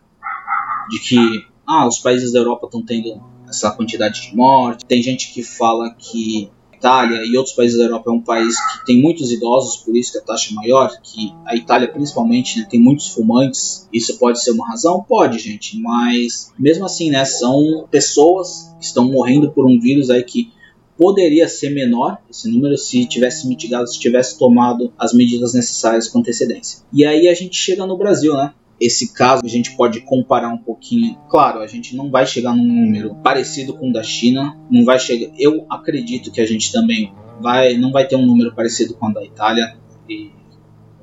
de 0.88 0.98
que 1.00 1.44
ah, 1.66 1.86
os 1.86 1.98
países 1.98 2.32
da 2.32 2.38
Europa 2.38 2.66
estão 2.66 2.82
tendo 2.82 3.20
essa 3.48 3.70
quantidade 3.70 4.22
de 4.22 4.36
mortes. 4.36 4.84
Tem 4.86 5.02
gente 5.02 5.32
que 5.32 5.42
fala 5.42 5.94
que 5.94 6.50
Itália 6.76 7.24
e 7.24 7.36
outros 7.36 7.54
países 7.54 7.78
da 7.78 7.84
Europa 7.84 8.10
é 8.10 8.12
um 8.12 8.20
país 8.20 8.54
que 8.54 8.86
tem 8.86 9.00
muitos 9.00 9.32
idosos, 9.32 9.78
por 9.78 9.96
isso 9.96 10.12
que 10.12 10.18
a 10.18 10.22
taxa 10.22 10.52
é 10.52 10.54
maior, 10.54 10.90
que 11.02 11.34
a 11.44 11.56
Itália 11.56 11.88
principalmente 11.88 12.60
né, 12.60 12.66
tem 12.68 12.80
muitos 12.80 13.08
fumantes. 13.08 13.88
Isso 13.92 14.18
pode 14.18 14.42
ser 14.42 14.52
uma 14.52 14.68
razão? 14.68 15.02
Pode, 15.02 15.38
gente, 15.38 15.78
mas 15.78 16.52
mesmo 16.58 16.84
assim, 16.84 17.10
né, 17.10 17.24
são 17.24 17.88
pessoas 17.90 18.74
que 18.78 18.84
estão 18.84 19.10
morrendo 19.10 19.50
por 19.50 19.66
um 19.66 19.80
vírus 19.80 20.10
aí 20.10 20.22
que 20.22 20.52
poderia 20.96 21.48
ser 21.48 21.70
menor 21.70 22.18
esse 22.30 22.50
número 22.50 22.76
se 22.76 23.06
tivesse 23.06 23.46
mitigado, 23.46 23.86
se 23.86 23.98
tivesse 23.98 24.38
tomado 24.38 24.92
as 24.98 25.12
medidas 25.12 25.54
necessárias 25.54 26.08
com 26.08 26.20
antecedência. 26.20 26.80
E 26.92 27.04
aí 27.04 27.28
a 27.28 27.34
gente 27.34 27.56
chega 27.56 27.86
no 27.86 27.96
Brasil, 27.96 28.34
né? 28.34 28.52
Esse 28.78 29.12
caso 29.12 29.42
a 29.44 29.48
gente 29.48 29.74
pode 29.74 30.00
comparar 30.00 30.50
um 30.50 30.58
pouquinho. 30.58 31.16
Claro, 31.30 31.60
a 31.60 31.66
gente 31.66 31.96
não 31.96 32.10
vai 32.10 32.26
chegar 32.26 32.54
num 32.54 32.66
número 32.66 33.14
parecido 33.16 33.74
com 33.74 33.88
o 33.88 33.92
da 33.92 34.02
China, 34.02 34.58
não 34.70 34.84
vai 34.84 34.98
chegar. 34.98 35.32
Eu 35.38 35.64
acredito 35.70 36.30
que 36.30 36.40
a 36.40 36.46
gente 36.46 36.70
também 36.70 37.12
vai, 37.40 37.76
não 37.76 37.90
vai 37.90 38.06
ter 38.06 38.16
um 38.16 38.26
número 38.26 38.54
parecido 38.54 38.94
com 38.94 39.08
o 39.08 39.14
da 39.14 39.24
Itália. 39.24 39.76
E 40.08 40.30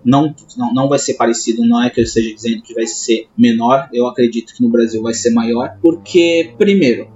não, 0.06 0.34
não, 0.58 0.74
não 0.74 0.90
vai 0.90 1.00
ser 1.00 1.16
parecido, 1.16 1.66
não 1.66 1.82
é 1.82 1.90
que 1.90 2.00
eu 2.00 2.04
esteja 2.04 2.34
dizendo 2.34 2.62
que 2.62 2.74
vai 2.74 2.88
ser 2.88 3.28
menor, 3.38 3.90
eu 3.94 4.08
acredito 4.08 4.54
que 4.54 4.62
no 4.62 4.70
Brasil 4.70 5.02
vai 5.02 5.14
ser 5.14 5.32
maior, 5.32 5.78
porque, 5.82 6.54
primeiro, 6.58 7.08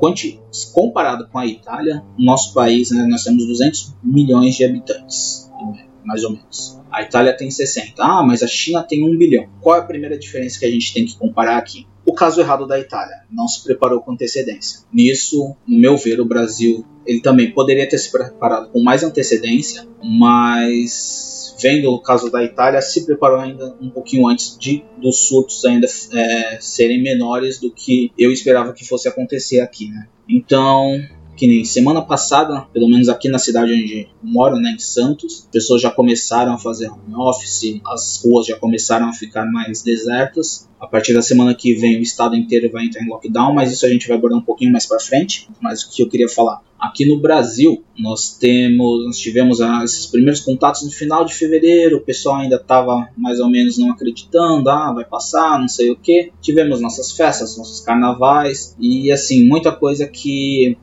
comparado 0.73 1.27
com 1.27 1.39
a 1.39 1.45
Itália, 1.45 2.03
nosso 2.17 2.53
país, 2.53 2.91
né, 2.91 3.05
nós 3.07 3.23
temos 3.23 3.45
200 3.45 3.95
milhões 4.03 4.55
de 4.55 4.65
habitantes, 4.65 5.51
mais 6.03 6.23
ou 6.23 6.31
menos. 6.31 6.79
A 6.89 7.03
Itália 7.03 7.35
tem 7.35 7.51
60. 7.51 8.01
Ah, 8.01 8.23
mas 8.23 8.41
a 8.41 8.47
China 8.47 8.81
tem 8.81 9.03
1 9.03 9.17
bilhão. 9.17 9.47
Qual 9.61 9.75
é 9.75 9.79
a 9.79 9.83
primeira 9.83 10.17
diferença 10.17 10.57
que 10.57 10.65
a 10.65 10.71
gente 10.71 10.93
tem 10.93 11.05
que 11.05 11.17
comparar 11.17 11.57
aqui? 11.57 11.85
O 12.05 12.13
caso 12.13 12.39
errado 12.39 12.65
da 12.65 12.79
Itália, 12.79 13.23
não 13.29 13.47
se 13.47 13.61
preparou 13.61 13.99
com 13.99 14.13
antecedência. 14.13 14.79
Nisso, 14.93 15.55
no 15.67 15.77
meu 15.77 15.97
ver, 15.97 16.21
o 16.21 16.25
Brasil 16.25 16.85
ele 17.05 17.21
também 17.21 17.51
poderia 17.51 17.87
ter 17.87 17.97
se 17.97 18.11
preparado 18.11 18.69
com 18.69 18.81
mais 18.81 19.03
antecedência, 19.03 19.85
mas 20.01 21.26
vendo 21.59 21.91
o 21.91 22.01
caso 22.01 22.31
da 22.31 22.43
Itália, 22.43 22.81
se 22.81 23.05
preparou 23.05 23.39
ainda 23.39 23.75
um 23.81 23.89
pouquinho 23.89 24.27
antes 24.27 24.57
de 24.57 24.83
dos 24.97 25.27
surtos 25.27 25.63
ainda 25.65 25.87
é, 26.13 26.57
serem 26.61 27.01
menores 27.01 27.59
do 27.59 27.71
que 27.71 28.11
eu 28.17 28.31
esperava 28.31 28.73
que 28.73 28.87
fosse 28.87 29.07
acontecer 29.07 29.59
aqui, 29.59 29.89
né? 29.89 30.07
Então, 30.29 30.99
que 31.37 31.45
nem 31.45 31.63
semana 31.63 32.01
passada, 32.01 32.61
pelo 32.73 32.89
menos 32.89 33.07
aqui 33.07 33.29
na 33.29 33.37
cidade 33.37 33.71
onde 33.71 34.07
moro, 34.23 34.57
né, 34.57 34.71
em 34.71 34.79
Santos, 34.79 35.47
pessoas 35.51 35.81
já 35.81 35.91
começaram 35.91 36.53
a 36.53 36.57
fazer 36.57 36.89
home 36.89 37.15
office, 37.15 37.79
as 37.85 38.19
ruas 38.23 38.47
já 38.47 38.57
começaram 38.57 39.07
a 39.07 39.13
ficar 39.13 39.45
mais 39.45 39.83
desertas. 39.83 40.67
A 40.79 40.85
partir 40.85 41.13
da 41.13 41.21
semana 41.21 41.55
que 41.55 41.73
vem 41.73 41.97
o 41.97 42.01
estado 42.01 42.35
inteiro 42.35 42.71
vai 42.71 42.85
entrar 42.85 43.03
em 43.03 43.09
lockdown, 43.09 43.53
mas 43.53 43.71
isso 43.71 43.85
a 43.85 43.89
gente 43.89 44.07
vai 44.07 44.17
abordar 44.17 44.39
um 44.39 44.43
pouquinho 44.43 44.71
mais 44.71 44.85
para 44.85 44.99
frente. 44.99 45.47
Mas 45.61 45.83
o 45.83 45.89
que 45.91 46.03
eu 46.03 46.09
queria 46.09 46.29
falar, 46.29 46.61
aqui 46.79 47.05
no 47.05 47.19
Brasil 47.19 47.83
nós 47.97 48.37
temos, 48.37 49.05
nós 49.05 49.17
tivemos 49.17 49.59
ah, 49.61 49.81
esses 49.83 50.05
primeiros 50.05 50.39
contatos 50.39 50.83
no 50.83 50.91
final 50.91 51.25
de 51.25 51.33
fevereiro, 51.33 51.97
o 51.97 52.01
pessoal 52.01 52.37
ainda 52.37 52.57
estava 52.57 53.09
mais 53.17 53.39
ou 53.39 53.49
menos 53.49 53.77
não 53.77 53.91
acreditando, 53.91 54.69
ah, 54.69 54.91
vai 54.93 55.05
passar, 55.05 55.59
não 55.59 55.67
sei 55.67 55.91
o 55.91 55.95
que. 55.95 56.31
Tivemos 56.41 56.79
nossas 56.79 57.11
festas, 57.11 57.57
nossos 57.57 57.81
carnavais 57.81 58.75
e 58.79 59.11
assim 59.11 59.47
muita 59.47 59.71
coisa 59.71 60.07
que 60.07 60.77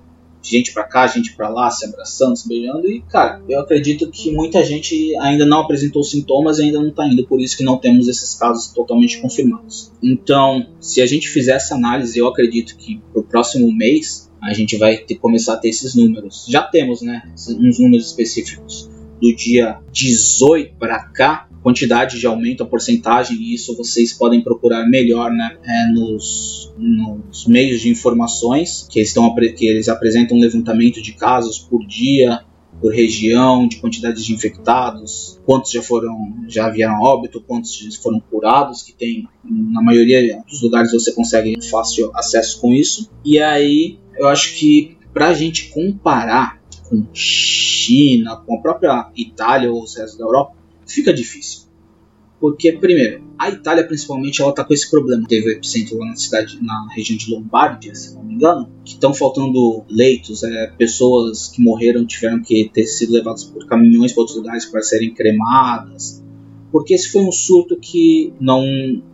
gente 0.51 0.73
para 0.73 0.85
cá, 0.85 1.07
gente 1.07 1.35
para 1.35 1.49
lá, 1.49 1.71
se 1.71 1.85
abraçando, 1.87 2.37
se 2.37 2.49
beijando. 2.49 2.91
E, 2.91 3.01
cara, 3.03 3.43
eu 3.49 3.61
acredito 3.61 4.11
que 4.11 4.31
muita 4.33 4.63
gente 4.65 5.17
ainda 5.19 5.45
não 5.47 5.61
apresentou 5.61 6.03
sintomas 6.03 6.59
e 6.59 6.65
ainda 6.65 6.81
não 6.81 6.91
tá 6.91 7.07
indo, 7.07 7.27
por 7.27 7.41
isso 7.41 7.57
que 7.57 7.65
não 7.65 7.79
temos 7.79 8.09
esses 8.09 8.35
casos 8.35 8.69
totalmente 8.69 9.21
confirmados. 9.21 9.93
Então, 10.03 10.67
se 10.81 11.01
a 11.01 11.07
gente 11.07 11.29
fizer 11.29 11.57
essa 11.57 11.75
análise, 11.75 12.19
eu 12.19 12.27
acredito 12.27 12.77
que 12.77 13.01
pro 13.13 13.23
próximo 13.23 13.73
mês 13.73 14.31
a 14.43 14.53
gente 14.53 14.77
vai 14.77 14.99
ter, 14.99 15.15
começar 15.15 15.55
a 15.55 15.57
ter 15.57 15.71
esses 15.71 15.95
números. 15.95 16.45
Já 16.49 16.63
temos, 16.63 17.01
né, 17.01 17.23
uns 17.59 17.79
números 17.79 18.07
específicos 18.07 18.94
do 19.21 19.35
dia 19.35 19.79
18 19.93 20.75
para 20.79 20.99
cá, 21.05 21.49
quantidade 21.63 22.19
de 22.19 22.27
aumento, 22.27 22.63
a 22.63 22.67
porcentagem, 22.67 23.39
e 23.39 23.55
isso 23.55 23.75
vocês 23.77 24.13
podem 24.13 24.43
procurar 24.43 24.87
melhor 24.87 25.31
né, 25.31 25.57
é, 25.65 25.87
nos, 25.93 26.73
nos, 26.77 27.47
meios 27.47 27.81
de 27.81 27.89
informações, 27.89 28.87
que 28.91 29.01
estão, 29.01 29.35
que 29.35 29.67
eles 29.67 29.89
apresentam 29.89 30.37
um 30.37 30.41
levantamento 30.41 31.01
de 31.01 31.13
casos 31.13 31.59
por 31.59 31.85
dia, 31.87 32.45
por 32.81 32.93
região, 32.93 33.67
de 33.67 33.77
quantidade 33.77 34.23
de 34.23 34.35
infectados, 34.35 35.41
quantos 35.47 35.71
já 35.71 35.81
foram, 35.81 36.45
já 36.49 36.69
vieram 36.69 37.01
óbito, 37.01 37.41
quantos 37.41 37.97
foram 37.97 38.21
curados, 38.21 38.83
que 38.83 38.93
tem 38.93 39.27
na 39.43 39.81
maioria 39.81 40.43
dos 40.47 40.61
lugares 40.61 40.93
você 40.93 41.13
consegue 41.13 41.57
fácil 41.71 42.11
acesso 42.15 42.61
com 42.61 42.75
isso. 42.75 43.11
E 43.25 43.39
aí 43.39 43.99
eu 44.19 44.29
acho 44.29 44.55
que 44.57 44.99
para 45.15 45.29
a 45.29 45.33
gente 45.33 45.71
comparar 45.71 46.61
com 46.95 47.15
China, 47.15 48.37
com 48.37 48.57
a 48.57 48.61
própria 48.61 49.11
Itália 49.17 49.71
ou 49.73 49.83
os 49.83 49.97
restos 49.97 50.19
da 50.19 50.25
Europa, 50.25 50.55
fica 50.87 51.13
difícil. 51.13 51.65
Porque, 52.41 52.73
primeiro, 52.73 53.25
a 53.39 53.49
Itália 53.49 53.87
principalmente 53.87 54.43
ela 54.43 54.53
tá 54.53 54.65
com 54.65 54.75
esse 54.75 54.91
problema. 54.91 55.27
Teve 55.27 55.49
o 55.49 55.53
epicentro 55.53 55.99
lá 55.99 56.07
na 56.07 56.17
cidade, 56.17 56.59
na 56.63 56.89
região 56.95 57.17
de 57.17 57.31
Lombardia, 57.31 57.95
se 57.95 58.15
não 58.15 58.23
me 58.23 58.35
engano, 58.35 58.71
que 58.85 58.93
estão 58.93 59.15
faltando 59.15 59.85
leitos, 59.89 60.43
é, 60.43 60.67
pessoas 60.77 61.49
que 61.49 61.63
morreram 61.63 62.05
tiveram 62.07 62.43
que 62.43 62.69
ter 62.73 62.87
sido 62.87 63.13
levadas 63.13 63.45
por 63.45 63.67
caminhões 63.67 64.13
para 64.13 64.21
outros 64.21 64.37
lugares 64.37 64.67
para 64.67 64.83
serem 64.83 65.15
cremadas. 65.15 66.24
Porque 66.75 66.93
esse 66.93 67.13
foi 67.13 67.23
um 67.23 67.31
surto 67.31 67.77
que 67.77 68.33
não. 68.41 68.65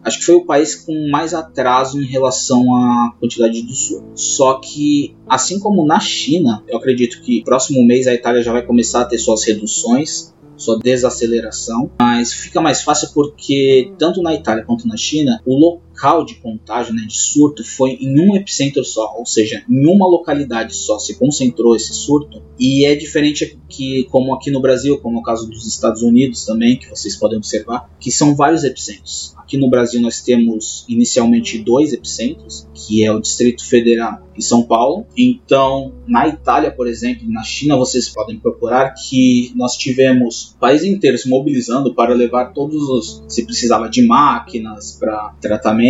Acho 0.03 0.19
que 0.19 0.25
foi 0.25 0.35
o 0.37 0.47
país 0.47 0.75
com 0.75 1.11
mais 1.11 1.35
atraso 1.35 2.01
em 2.01 2.07
relação 2.07 2.75
à 2.75 3.15
quantidade 3.21 3.61
do 3.61 3.75
surto. 3.75 4.13
Só 4.15 4.55
que, 4.55 5.15
assim 5.29 5.61
como 5.61 5.85
na 5.85 6.01
China, 6.01 6.65
eu 6.67 6.79
acredito 6.79 7.21
que 7.21 7.45
próximo 7.45 7.85
mês 7.85 8.07
a 8.07 8.15
Itália 8.15 8.43
já 8.43 8.51
vai 8.51 8.65
começar 8.65 9.03
a 9.03 9.05
ter 9.05 9.19
suas 9.19 9.45
reduções 9.45 10.33
sua 10.57 10.79
desaceleração, 10.79 11.91
mas 11.99 12.35
fica 12.35 12.61
mais 12.61 12.83
fácil 12.83 13.09
porque 13.15 13.93
tanto 13.99 14.21
na 14.23 14.35
Itália 14.35 14.63
quanto 14.63 14.87
na 14.87 14.97
China, 14.97 15.41
o 15.47 15.57
local 15.57 15.90
de 16.25 16.37
contágio, 16.37 16.95
né, 16.95 17.03
de 17.07 17.17
surto, 17.17 17.63
foi 17.65 17.91
em 18.01 18.19
um 18.19 18.35
epicentro 18.35 18.85
só, 18.85 19.15
ou 19.19 19.27
seja, 19.27 19.63
em 19.69 19.87
uma 19.87 20.09
localidade 20.09 20.75
só 20.75 20.99
se 20.99 21.15
concentrou 21.19 21.77
esse 21.77 21.93
surto. 21.93 22.43
E 22.59 22.85
é 22.85 22.95
diferente 22.95 23.59
que, 23.69 24.05
como 24.05 24.35
aqui 24.35 24.51
no 24.51 24.61
Brasil, 24.61 24.99
como 24.99 25.19
é 25.19 25.21
o 25.21 25.23
caso 25.23 25.49
dos 25.49 25.67
Estados 25.67 26.03
Unidos 26.03 26.45
também, 26.45 26.79
que 26.79 26.89
vocês 26.89 27.17
podem 27.17 27.39
observar, 27.39 27.91
que 28.01 28.11
são 28.11 28.35
vários 28.35 28.65
epicentros. 28.65 29.35
Aqui 29.51 29.59
no 29.59 29.69
Brasil 29.69 30.01
nós 30.01 30.21
temos 30.21 30.85
inicialmente 30.89 31.59
dois 31.59 31.93
epicentros, 31.93 32.69
que 32.73 33.05
é 33.05 33.13
o 33.13 33.21
Distrito 33.21 33.67
Federal 33.67 34.23
e 34.37 34.43
São 34.43 34.63
Paulo. 34.63 35.07
Então, 35.17 35.93
na 36.07 36.29
Itália, 36.29 36.71
por 36.71 36.87
exemplo, 36.87 37.29
na 37.29 37.43
China, 37.43 37.77
vocês 37.77 38.09
podem 38.09 38.39
procurar 38.39 38.95
que 38.95 39.53
nós 39.57 39.77
tivemos 39.77 40.53
o 40.53 40.59
país 40.59 40.85
inteiro 40.85 41.19
se 41.19 41.29
mobilizando 41.29 41.93
para 41.95 42.15
levar 42.15 42.53
todos 42.53 42.89
os, 42.89 43.25
se 43.27 43.45
precisava 43.45 43.89
de 43.89 44.07
máquinas 44.07 44.97
para 44.99 45.35
tratamento, 45.41 45.90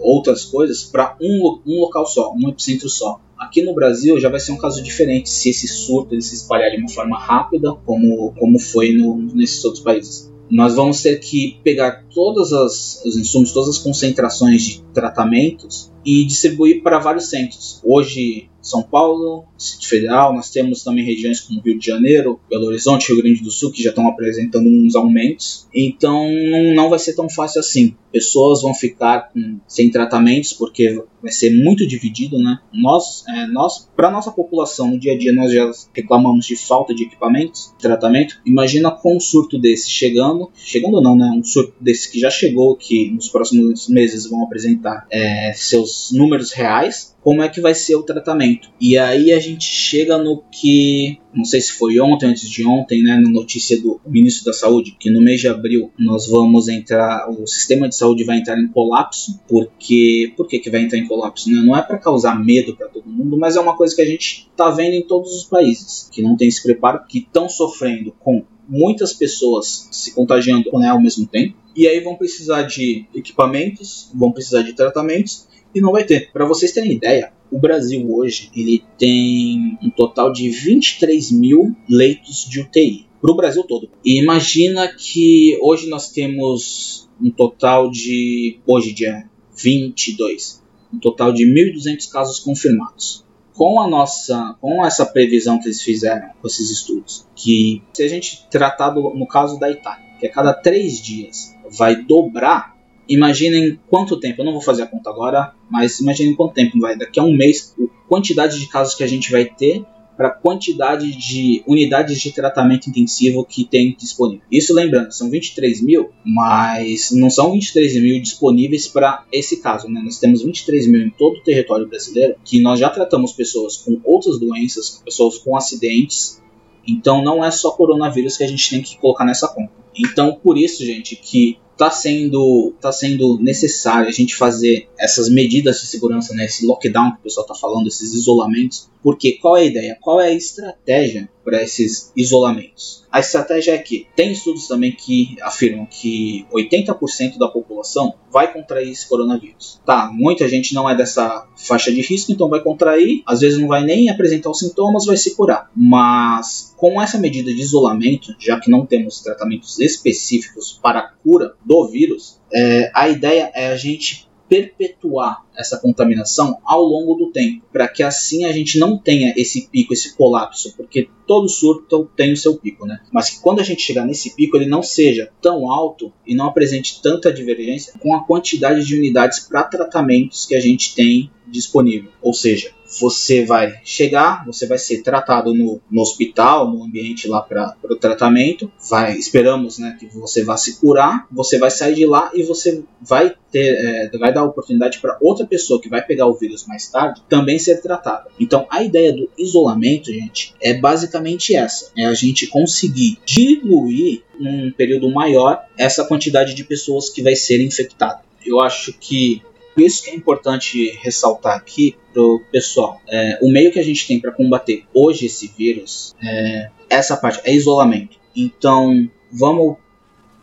outras 0.00 0.44
coisas, 0.44 0.84
para 0.84 1.16
um, 1.20 1.60
um 1.66 1.80
local 1.80 2.06
só, 2.06 2.32
um 2.34 2.48
epicentro 2.48 2.88
só. 2.88 3.20
Aqui 3.38 3.62
no 3.62 3.74
Brasil 3.74 4.18
já 4.18 4.28
vai 4.28 4.40
ser 4.40 4.52
um 4.52 4.58
caso 4.58 4.82
diferente 4.82 5.28
se 5.28 5.50
esse 5.50 5.68
surto 5.68 6.14
ele 6.14 6.22
se 6.22 6.34
espalhar 6.34 6.70
de 6.70 6.78
uma 6.78 6.88
forma 6.88 7.18
rápida, 7.18 7.74
como, 7.84 8.32
como 8.38 8.58
foi 8.58 8.92
no, 8.92 9.16
nesses 9.34 9.62
outros 9.64 9.82
países 9.82 10.34
nós 10.50 10.76
vamos 10.76 11.02
ter 11.02 11.18
que 11.18 11.58
pegar 11.62 12.04
todos 12.14 12.52
os 12.52 13.16
insumos, 13.16 13.52
todas 13.52 13.70
as 13.70 13.78
concentrações 13.78 14.62
de 14.62 14.82
tratamentos 14.94 15.92
e 16.04 16.24
distribuir 16.24 16.82
para 16.82 16.98
vários 16.98 17.28
centros. 17.28 17.80
Hoje, 17.84 18.48
São 18.66 18.82
Paulo, 18.82 19.44
Distrito 19.56 19.88
Federal, 19.88 20.34
nós 20.34 20.50
temos 20.50 20.82
também 20.82 21.04
regiões 21.04 21.40
como 21.40 21.60
Rio 21.60 21.78
de 21.78 21.86
Janeiro, 21.86 22.40
Belo 22.50 22.66
Horizonte, 22.66 23.12
Rio 23.12 23.22
Grande 23.22 23.42
do 23.42 23.50
Sul, 23.50 23.70
que 23.70 23.82
já 23.82 23.90
estão 23.90 24.08
apresentando 24.08 24.68
uns 24.68 24.96
aumentos. 24.96 25.66
Então, 25.74 26.28
não 26.74 26.90
vai 26.90 26.98
ser 26.98 27.14
tão 27.14 27.28
fácil 27.28 27.60
assim. 27.60 27.94
Pessoas 28.12 28.62
vão 28.62 28.74
ficar 28.74 29.30
sem 29.66 29.90
tratamentos 29.90 30.52
porque 30.52 31.02
vai 31.22 31.32
ser 31.32 31.50
muito 31.50 31.86
dividido, 31.86 32.38
né? 32.38 32.58
Nós, 32.72 33.24
é, 33.28 33.46
nós 33.48 33.88
para 33.94 34.10
nossa 34.10 34.30
população 34.30 34.90
no 34.90 34.98
dia 34.98 35.12
a 35.12 35.18
dia, 35.18 35.32
nós 35.32 35.52
já 35.52 35.70
reclamamos 35.92 36.46
de 36.46 36.56
falta 36.56 36.94
de 36.94 37.04
equipamentos, 37.04 37.72
de 37.76 37.82
tratamento. 37.82 38.40
Imagina 38.46 38.90
com 38.90 39.16
um 39.16 39.20
surto 39.20 39.58
desse 39.58 39.90
chegando, 39.90 40.50
chegando 40.54 41.00
não, 41.00 41.16
né? 41.16 41.32
Um 41.36 41.42
surto 41.42 41.74
desse 41.80 42.10
que 42.10 42.18
já 42.18 42.30
chegou, 42.30 42.76
que 42.76 43.10
nos 43.10 43.28
próximos 43.28 43.88
meses 43.88 44.28
vão 44.28 44.44
apresentar 44.44 45.06
é, 45.10 45.52
seus 45.54 46.10
números 46.12 46.52
reais 46.52 47.15
como 47.26 47.42
é 47.42 47.48
que 47.48 47.60
vai 47.60 47.74
ser 47.74 47.96
o 47.96 48.04
tratamento. 48.04 48.70
E 48.80 48.96
aí 48.96 49.32
a 49.32 49.40
gente 49.40 49.64
chega 49.64 50.16
no 50.16 50.44
que, 50.48 51.18
não 51.34 51.44
sei 51.44 51.60
se 51.60 51.72
foi 51.72 51.98
ontem, 51.98 52.26
antes 52.26 52.48
de 52.48 52.64
ontem, 52.64 53.02
né, 53.02 53.16
na 53.16 53.28
notícia 53.28 53.82
do 53.82 54.00
ministro 54.06 54.44
da 54.44 54.52
Saúde, 54.52 54.96
que 54.96 55.10
no 55.10 55.20
mês 55.20 55.40
de 55.40 55.48
abril 55.48 55.90
nós 55.98 56.28
vamos 56.28 56.68
entrar, 56.68 57.28
o 57.28 57.44
sistema 57.44 57.88
de 57.88 57.96
saúde 57.96 58.22
vai 58.22 58.38
entrar 58.38 58.56
em 58.56 58.68
colapso, 58.68 59.40
porque 59.48 60.32
por 60.36 60.46
que, 60.46 60.60
que 60.60 60.70
vai 60.70 60.82
entrar 60.82 61.00
em 61.00 61.08
colapso? 61.08 61.50
Né? 61.50 61.60
Não 61.62 61.76
é 61.76 61.82
para 61.82 61.98
causar 61.98 62.38
medo 62.38 62.76
para 62.76 62.86
todo 62.86 63.08
mundo, 63.08 63.36
mas 63.36 63.56
é 63.56 63.60
uma 63.60 63.76
coisa 63.76 63.96
que 63.96 64.02
a 64.02 64.06
gente 64.06 64.48
está 64.48 64.70
vendo 64.70 64.94
em 64.94 65.02
todos 65.02 65.34
os 65.34 65.42
países 65.42 66.08
que 66.12 66.22
não 66.22 66.36
tem 66.36 66.46
esse 66.46 66.62
preparo, 66.62 67.06
que 67.08 67.18
estão 67.18 67.48
sofrendo 67.48 68.12
com 68.20 68.44
muitas 68.68 69.12
pessoas 69.12 69.88
se 69.90 70.14
contagiando 70.14 70.70
né, 70.78 70.90
ao 70.90 71.02
mesmo 71.02 71.26
tempo. 71.26 71.56
E 71.74 71.88
aí 71.88 71.98
vão 71.98 72.14
precisar 72.14 72.62
de 72.62 73.04
equipamentos, 73.12 74.12
vão 74.14 74.30
precisar 74.30 74.62
de 74.62 74.74
tratamentos 74.74 75.48
e 75.76 75.80
não 75.80 75.92
vai 75.92 76.04
ter. 76.04 76.32
Para 76.32 76.46
vocês 76.46 76.72
terem 76.72 76.92
ideia, 76.92 77.32
o 77.50 77.58
Brasil 77.58 78.10
hoje 78.10 78.50
ele 78.56 78.82
tem 78.98 79.78
um 79.82 79.90
total 79.90 80.32
de 80.32 80.48
23 80.48 81.30
mil 81.30 81.76
leitos 81.88 82.46
de 82.48 82.60
UTI 82.60 83.06
para 83.20 83.30
o 83.30 83.36
Brasil 83.36 83.62
todo. 83.62 83.88
E 84.04 84.20
imagina 84.20 84.88
que 84.88 85.58
hoje 85.60 85.88
nós 85.88 86.10
temos 86.10 87.08
um 87.20 87.30
total 87.30 87.90
de 87.90 88.58
hoje 88.66 88.92
dia 88.92 89.28
22, 89.56 90.62
um 90.92 90.98
total 90.98 91.32
de 91.32 91.44
1.200 91.44 92.10
casos 92.10 92.38
confirmados. 92.38 93.24
Com 93.52 93.80
a 93.80 93.88
nossa, 93.88 94.54
com 94.60 94.84
essa 94.84 95.06
previsão 95.06 95.58
que 95.58 95.66
eles 95.66 95.80
fizeram 95.80 96.28
com 96.40 96.46
esses 96.46 96.70
estudos, 96.70 97.26
que 97.34 97.82
se 97.94 98.02
a 98.02 98.08
gente 98.08 98.46
tratar 98.50 98.90
do, 98.90 99.14
no 99.14 99.26
caso 99.26 99.58
da 99.58 99.70
Itália, 99.70 100.04
que 100.20 100.26
a 100.26 100.30
cada 100.30 100.52
três 100.52 101.00
dias 101.00 101.54
vai 101.70 101.96
dobrar 101.96 102.75
Imaginem 103.08 103.78
quanto 103.88 104.18
tempo, 104.18 104.40
eu 104.40 104.44
não 104.44 104.52
vou 104.52 104.62
fazer 104.62 104.82
a 104.82 104.86
conta 104.86 105.10
agora, 105.10 105.52
mas 105.70 106.00
imaginem 106.00 106.34
quanto 106.34 106.54
tempo 106.54 106.78
vai, 106.80 106.96
daqui 106.96 107.20
a 107.20 107.22
um 107.22 107.36
mês, 107.36 107.74
a 107.78 108.08
quantidade 108.08 108.58
de 108.58 108.66
casos 108.68 108.94
que 108.94 109.04
a 109.04 109.06
gente 109.06 109.30
vai 109.30 109.44
ter 109.44 109.84
para 110.16 110.28
a 110.28 110.30
quantidade 110.32 111.14
de 111.14 111.62
unidades 111.66 112.18
de 112.20 112.32
tratamento 112.32 112.88
intensivo 112.88 113.44
que 113.44 113.64
tem 113.64 113.94
disponível. 113.98 114.42
Isso 114.50 114.72
lembrando, 114.72 115.12
são 115.12 115.28
23 115.28 115.82
mil, 115.82 116.08
mas 116.24 117.10
não 117.12 117.28
são 117.28 117.52
23 117.52 118.00
mil 118.00 118.20
disponíveis 118.20 118.88
para 118.88 119.24
esse 119.30 119.60
caso. 119.60 119.88
Né? 119.88 120.00
Nós 120.02 120.18
temos 120.18 120.42
23 120.42 120.86
mil 120.86 121.02
em 121.02 121.10
todo 121.10 121.36
o 121.36 121.42
território 121.42 121.86
brasileiro, 121.86 122.36
que 122.44 122.60
nós 122.60 122.80
já 122.80 122.88
tratamos 122.88 123.32
pessoas 123.32 123.76
com 123.76 124.00
outras 124.04 124.38
doenças, 124.40 125.02
pessoas 125.04 125.36
com 125.38 125.54
acidentes. 125.54 126.40
Então 126.88 127.22
não 127.22 127.44
é 127.44 127.50
só 127.50 127.72
coronavírus 127.72 128.38
que 128.38 128.44
a 128.44 128.48
gente 128.48 128.70
tem 128.70 128.80
que 128.80 128.96
colocar 128.96 129.24
nessa 129.24 129.48
conta. 129.48 129.72
Então 129.94 130.40
por 130.42 130.56
isso, 130.56 130.84
gente, 130.84 131.14
que 131.14 131.58
tá 131.76 131.90
sendo, 131.90 132.74
tá 132.80 132.90
sendo 132.90 133.38
necessário 133.38 134.08
a 134.08 134.12
gente 134.12 134.34
fazer 134.34 134.88
essas 134.98 135.28
medidas 135.28 135.80
de 135.80 135.86
segurança, 135.86 136.34
né, 136.34 136.46
esse 136.46 136.64
lockdown 136.64 137.12
que 137.12 137.18
o 137.18 137.22
pessoal 137.22 137.44
está 137.44 137.54
falando, 137.54 137.86
esses 137.86 138.14
isolamentos, 138.14 138.88
porque 139.02 139.32
qual 139.32 139.56
é 139.56 139.60
a 139.60 139.64
ideia? 139.64 139.98
Qual 140.00 140.20
é 140.20 140.28
a 140.28 140.34
estratégia 140.34 141.28
para 141.44 141.62
esses 141.62 142.10
isolamentos? 142.16 143.04
A 143.12 143.20
estratégia 143.20 143.72
é 143.72 143.78
que 143.78 144.06
tem 144.16 144.32
estudos 144.32 144.66
também 144.66 144.90
que 144.90 145.36
afirmam 145.42 145.86
que 145.86 146.44
80% 146.52 147.38
da 147.38 147.46
população 147.48 148.14
vai 148.32 148.52
contrair 148.52 148.90
esse 148.90 149.08
coronavírus. 149.08 149.80
Tá, 149.86 150.10
muita 150.12 150.48
gente 150.48 150.74
não 150.74 150.90
é 150.90 150.96
dessa 150.96 151.46
faixa 151.56 151.92
de 151.92 152.00
risco, 152.00 152.32
então 152.32 152.48
vai 152.48 152.60
contrair, 152.60 153.22
às 153.24 153.40
vezes 153.40 153.60
não 153.60 153.68
vai 153.68 153.84
nem 153.84 154.10
apresentar 154.10 154.50
os 154.50 154.58
sintomas, 154.58 155.06
vai 155.06 155.16
se 155.16 155.36
curar. 155.36 155.70
Mas 155.74 156.74
com 156.76 157.00
essa 157.00 157.16
medida 157.16 157.54
de 157.54 157.60
isolamento, 157.60 158.34
já 158.38 158.58
que 158.60 158.70
não 158.70 158.84
temos 158.84 159.20
tratamentos 159.20 159.78
específicos 159.78 160.78
para 160.82 160.98
a 160.98 161.08
cura 161.22 161.54
do 161.66 161.88
vírus, 161.88 162.40
é, 162.52 162.90
a 162.94 163.08
ideia 163.08 163.50
é 163.52 163.66
a 163.68 163.76
gente 163.76 164.26
perpetuar 164.48 165.44
essa 165.56 165.76
contaminação 165.78 166.58
ao 166.64 166.82
longo 166.82 167.14
do 167.14 167.32
tempo, 167.32 167.64
para 167.72 167.88
que 167.88 168.02
assim 168.02 168.44
a 168.44 168.52
gente 168.52 168.78
não 168.78 168.96
tenha 168.96 169.34
esse 169.36 169.68
pico, 169.68 169.92
esse 169.92 170.14
colapso, 170.16 170.72
porque 170.76 171.08
todo 171.26 171.48
surto 171.48 172.08
tem 172.14 172.32
o 172.32 172.36
seu 172.36 172.56
pico, 172.56 172.86
né? 172.86 173.00
Mas 173.12 173.30
que 173.30 173.40
quando 173.40 173.58
a 173.58 173.64
gente 173.64 173.82
chegar 173.82 174.06
nesse 174.06 174.36
pico 174.36 174.56
ele 174.56 174.66
não 174.66 174.84
seja 174.84 175.30
tão 175.42 175.70
alto 175.70 176.12
e 176.24 176.34
não 176.34 176.46
apresente 176.46 177.02
tanta 177.02 177.32
divergência 177.32 177.94
com 177.98 178.14
a 178.14 178.24
quantidade 178.24 178.86
de 178.86 178.96
unidades 178.96 179.40
para 179.40 179.64
tratamentos 179.64 180.46
que 180.46 180.54
a 180.54 180.60
gente 180.60 180.94
tem 180.94 181.28
disponível. 181.48 182.10
Ou 182.22 182.32
seja, 182.32 182.70
você 183.00 183.44
vai 183.44 183.74
chegar, 183.84 184.44
você 184.44 184.66
vai 184.66 184.78
ser 184.78 185.02
tratado 185.02 185.54
no, 185.54 185.80
no 185.90 186.00
hospital, 186.00 186.70
no 186.70 186.84
ambiente 186.84 187.28
lá 187.28 187.40
para 187.40 187.74
o 187.84 187.96
tratamento, 187.96 188.70
vai, 188.88 189.16
esperamos 189.16 189.78
né, 189.78 189.96
que 189.98 190.06
você 190.06 190.44
vá 190.44 190.56
se 190.56 190.78
curar, 190.78 191.26
você 191.30 191.58
vai 191.58 191.70
sair 191.70 191.94
de 191.94 192.06
lá 192.06 192.30
e 192.34 192.42
você 192.42 192.82
vai 193.00 193.34
ter, 193.50 194.10
é, 194.14 194.18
vai 194.18 194.32
dar 194.32 194.44
oportunidade 194.44 194.98
para 194.98 195.16
outra 195.20 195.46
pessoa 195.46 195.80
que 195.80 195.88
vai 195.88 196.02
pegar 196.02 196.26
o 196.26 196.34
vírus 196.34 196.66
mais 196.66 196.88
tarde 196.88 197.22
também 197.28 197.58
ser 197.58 197.80
tratada. 197.80 198.28
Então 198.38 198.66
a 198.70 198.82
ideia 198.82 199.12
do 199.12 199.30
isolamento, 199.38 200.12
gente, 200.12 200.54
é 200.60 200.74
basicamente 200.74 201.54
essa: 201.54 201.90
é 201.96 202.04
a 202.04 202.14
gente 202.14 202.46
conseguir 202.46 203.18
diluir 203.24 204.22
num 204.38 204.70
período 204.70 205.10
maior 205.10 205.64
essa 205.76 206.04
quantidade 206.04 206.54
de 206.54 206.64
pessoas 206.64 207.08
que 207.08 207.22
vai 207.22 207.34
ser 207.34 207.60
infectada. 207.62 208.20
Eu 208.44 208.60
acho 208.60 208.92
que 208.92 209.42
isso 209.84 210.02
que 210.02 210.10
é 210.10 210.14
importante 210.14 210.90
ressaltar 211.02 211.56
aqui 211.56 211.96
pro 212.12 212.42
pessoal. 212.50 213.00
É, 213.08 213.38
o 213.42 213.50
meio 213.50 213.72
que 213.72 213.78
a 213.78 213.84
gente 213.84 214.06
tem 214.06 214.20
para 214.20 214.32
combater 214.32 214.84
hoje 214.94 215.26
esse 215.26 215.48
vírus 215.48 216.14
é 216.22 216.70
essa 216.88 217.16
parte, 217.16 217.40
é 217.44 217.54
isolamento. 217.54 218.18
Então, 218.34 219.08
vamos, 219.30 219.76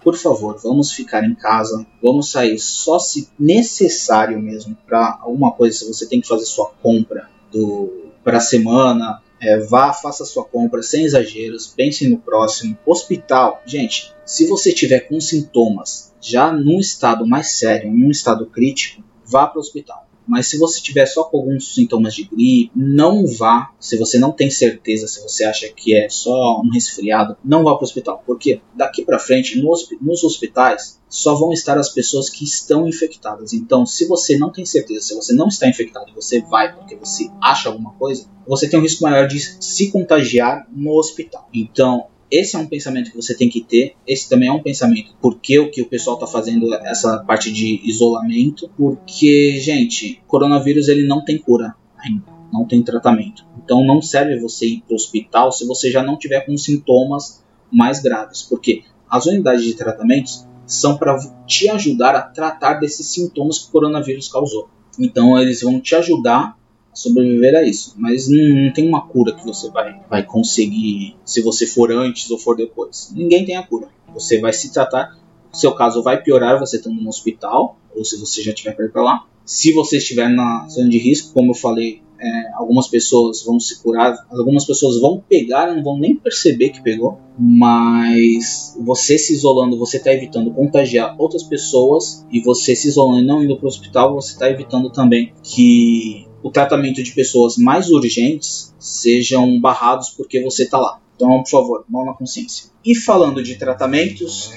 por 0.04 0.16
favor, 0.16 0.60
vamos 0.62 0.92
ficar 0.92 1.24
em 1.24 1.36
casa, 1.36 1.86
vamos 2.02 2.32
sair 2.32 2.60
só 2.60 3.00
se 3.00 3.30
necessário 3.40 4.40
mesmo 4.40 4.78
para 4.86 5.20
alguma 5.22 5.52
coisa. 5.52 5.80
Se 5.80 5.88
você 5.88 6.08
tem 6.08 6.22
que 6.22 6.28
fazer 6.28 6.46
sua 6.46 6.70
compra 6.82 7.30
do 7.52 8.02
para 8.24 8.38
a 8.38 8.42
semana, 8.42 9.22
é, 9.42 9.60
vá, 9.60 9.92
faça 9.92 10.24
sua 10.24 10.46
compra 10.46 10.82
sem 10.82 11.04
exageros, 11.04 11.68
pense 11.68 12.08
no 12.08 12.18
próximo. 12.18 12.78
Hospital, 12.86 13.62
gente, 13.66 14.14
se 14.26 14.48
você 14.48 14.72
tiver 14.72 15.02
com 15.02 15.20
sintomas 15.20 16.14
já 16.22 16.52
num 16.52 16.80
estado 16.80 17.28
mais 17.28 17.58
sério, 17.58 17.92
num 17.92 18.10
estado 18.10 18.46
crítico, 18.46 19.04
vá 19.26 19.48
para 19.48 19.58
o 19.58 19.62
hospital. 19.62 20.08
Mas 20.28 20.48
se 20.48 20.58
você 20.58 20.82
tiver 20.82 21.06
só 21.06 21.26
com 21.26 21.38
alguns 21.38 21.76
sintomas 21.76 22.16
de 22.16 22.24
gripe, 22.24 22.72
não 22.76 23.26
vá. 23.28 23.72
Se 23.80 23.98
você 23.98 24.18
não 24.18 24.32
tem 24.32 24.50
certeza, 24.50 25.08
se 25.08 25.22
você 25.22 25.44
acha 25.44 25.68
que 25.70 25.96
é 25.96 26.08
só 26.10 26.62
um 26.62 26.70
resfriado, 26.72 27.36
não 27.44 27.64
vá 27.64 27.76
para 27.76 27.82
o 27.82 27.84
hospital. 27.84 28.24
Porque 28.26 28.62
daqui 28.74 29.04
para 29.04 29.20
frente, 29.20 29.62
nos 29.62 30.24
hospitais, 30.24 31.00
só 31.10 31.36
vão 31.36 31.52
estar 31.52 31.78
as 31.78 31.90
pessoas 31.90 32.30
que 32.30 32.44
estão 32.44 32.88
infectadas. 32.88 33.54
Então, 33.54 33.86
se 33.86 34.08
você 34.08 34.38
não 34.38 34.52
tem 34.52 34.66
certeza, 34.66 35.08
se 35.08 35.16
você 35.16 35.34
não 35.34 35.48
está 35.48 35.68
infectado 35.68 36.10
e 36.10 36.16
você 36.16 36.42
vai 36.42 36.74
porque 36.74 36.96
você 36.96 37.30
acha 37.42 37.70
alguma 37.70 37.94
coisa, 37.94 38.26
você 38.48 38.68
tem 38.68 38.80
um 38.80 38.84
risco 38.84 39.04
maior 39.04 39.28
de 39.28 39.40
se 39.40 39.92
contagiar 39.92 40.66
no 40.72 40.98
hospital. 40.98 41.48
Então, 41.54 42.08
esse 42.34 42.56
é 42.56 42.60
um 42.60 42.66
pensamento 42.66 43.12
que 43.12 43.16
você 43.16 43.38
tem 43.38 43.48
que 43.48 43.62
ter. 43.62 43.96
Esse 44.08 44.28
também 44.28 44.50
é 44.50 44.52
um 44.52 44.64
pensamento. 44.64 45.14
Por 45.22 45.40
que 45.40 45.60
o 45.60 45.70
que 45.70 45.84
o 45.84 45.86
pessoal 45.86 46.16
está 46.16 46.26
fazendo 46.26 46.74
essa 46.74 47.20
parte 47.20 47.52
de 47.52 47.80
isolamento? 47.88 48.68
Porque, 48.76 49.60
gente, 49.60 50.20
coronavírus 50.26 50.88
ele 50.88 51.06
não 51.06 51.24
tem 51.24 51.38
cura 51.38 51.76
ainda, 51.96 52.26
não 52.52 52.66
tem 52.66 52.82
tratamento. 52.82 53.46
Então 53.64 53.86
não 53.86 54.02
serve 54.02 54.40
você 54.40 54.66
ir 54.66 54.82
para 54.82 54.94
o 54.94 54.96
hospital 54.96 55.52
se 55.52 55.68
você 55.68 55.92
já 55.92 56.02
não 56.02 56.18
tiver 56.18 56.42
com 56.42 56.58
sintomas 56.58 57.44
mais 57.72 58.00
graves, 58.02 58.42
porque 58.42 58.82
as 59.08 59.28
unidades 59.28 59.64
de 59.64 59.76
tratamentos 59.76 60.48
são 60.66 60.98
para 60.98 61.16
te 61.46 61.70
ajudar 61.70 62.16
a 62.16 62.22
tratar 62.24 62.76
desses 62.76 63.06
sintomas 63.06 63.60
que 63.60 63.70
o 63.70 63.72
coronavírus 63.72 64.28
causou. 64.28 64.70
Então 65.00 65.38
eles 65.38 65.62
vão 65.62 65.80
te 65.80 65.94
ajudar 65.94 66.58
sobreviver 66.94 67.56
a 67.56 67.64
isso. 67.64 67.94
Mas 67.98 68.28
não, 68.28 68.38
não, 68.50 68.74
tem 68.74 68.88
uma 68.88 69.08
cura 69.08 69.34
que 69.34 69.46
você 69.46 69.70
vai, 69.70 70.00
vai 70.10 70.24
conseguir 70.24 71.16
se 71.26 71.42
você 71.42 71.66
for 71.66 71.92
antes 71.92 72.30
ou 72.30 72.38
for 72.38 72.56
depois. 72.56 73.12
Ninguém 73.14 73.46
tem 73.46 73.56
a 73.56 73.64
cura. 73.64 73.88
Você 74.14 74.40
vai 74.40 74.54
se 74.54 74.72
tratar. 74.72 75.18
Seu 75.52 75.74
caso 75.74 76.02
vai 76.02 76.22
piorar 76.22 76.60
você 76.60 76.78
estando 76.78 77.00
no 77.00 77.10
hospital, 77.10 77.78
ou 77.96 78.04
se 78.04 78.20
você 78.20 78.42
já 78.42 78.54
tiver 78.54 78.74
para 78.92 79.04
lá. 79.04 79.26
Se 79.46 79.72
você 79.72 79.98
estiver 79.98 80.30
na 80.30 80.68
zona 80.68 80.90
de 80.90 80.98
risco, 80.98 81.34
como 81.34 81.52
eu 81.52 81.56
falei, 81.56 82.02
é, 82.24 82.54
algumas 82.54 82.88
pessoas 82.88 83.44
vão 83.44 83.60
se 83.60 83.82
curar, 83.84 84.16
algumas 84.32 84.66
pessoas 84.66 85.00
vão 85.00 85.22
pegar, 85.28 85.76
não 85.76 85.84
vão 85.84 86.00
nem 86.00 86.16
perceber 86.16 86.70
que 86.70 86.82
pegou, 86.82 87.20
mas 87.38 88.78
você 88.80 89.18
se 89.18 89.34
isolando, 89.34 89.78
você 89.78 89.98
está 89.98 90.14
evitando 90.14 90.52
contagiar 90.52 91.16
outras 91.20 91.44
pessoas 91.44 92.26
e 92.32 92.40
você 92.40 92.76
se 92.76 92.88
isolando 92.88 93.20
e 93.20 93.26
não 93.26 93.44
indo 93.44 93.58
para 93.58 93.66
o 93.66 93.68
hospital, 93.68 94.16
você 94.16 94.32
está 94.32 94.50
evitando 94.50 94.90
também 94.90 95.34
que 95.44 96.26
o 96.44 96.52
tratamento 96.52 97.02
de 97.02 97.12
pessoas 97.14 97.58
mais 97.58 97.90
urgentes 97.90 98.76
sejam 98.78 99.60
barrados 99.60 100.10
porque 100.10 100.42
você 100.44 100.64
está 100.64 100.78
lá. 100.78 101.00
Então, 101.16 101.42
por 101.42 101.50
favor, 101.50 101.86
mão 101.90 102.06
na 102.06 102.14
consciência. 102.14 102.70
E 102.86 102.94
falando 102.94 103.42
de 103.42 103.56
tratamentos, 103.56 104.52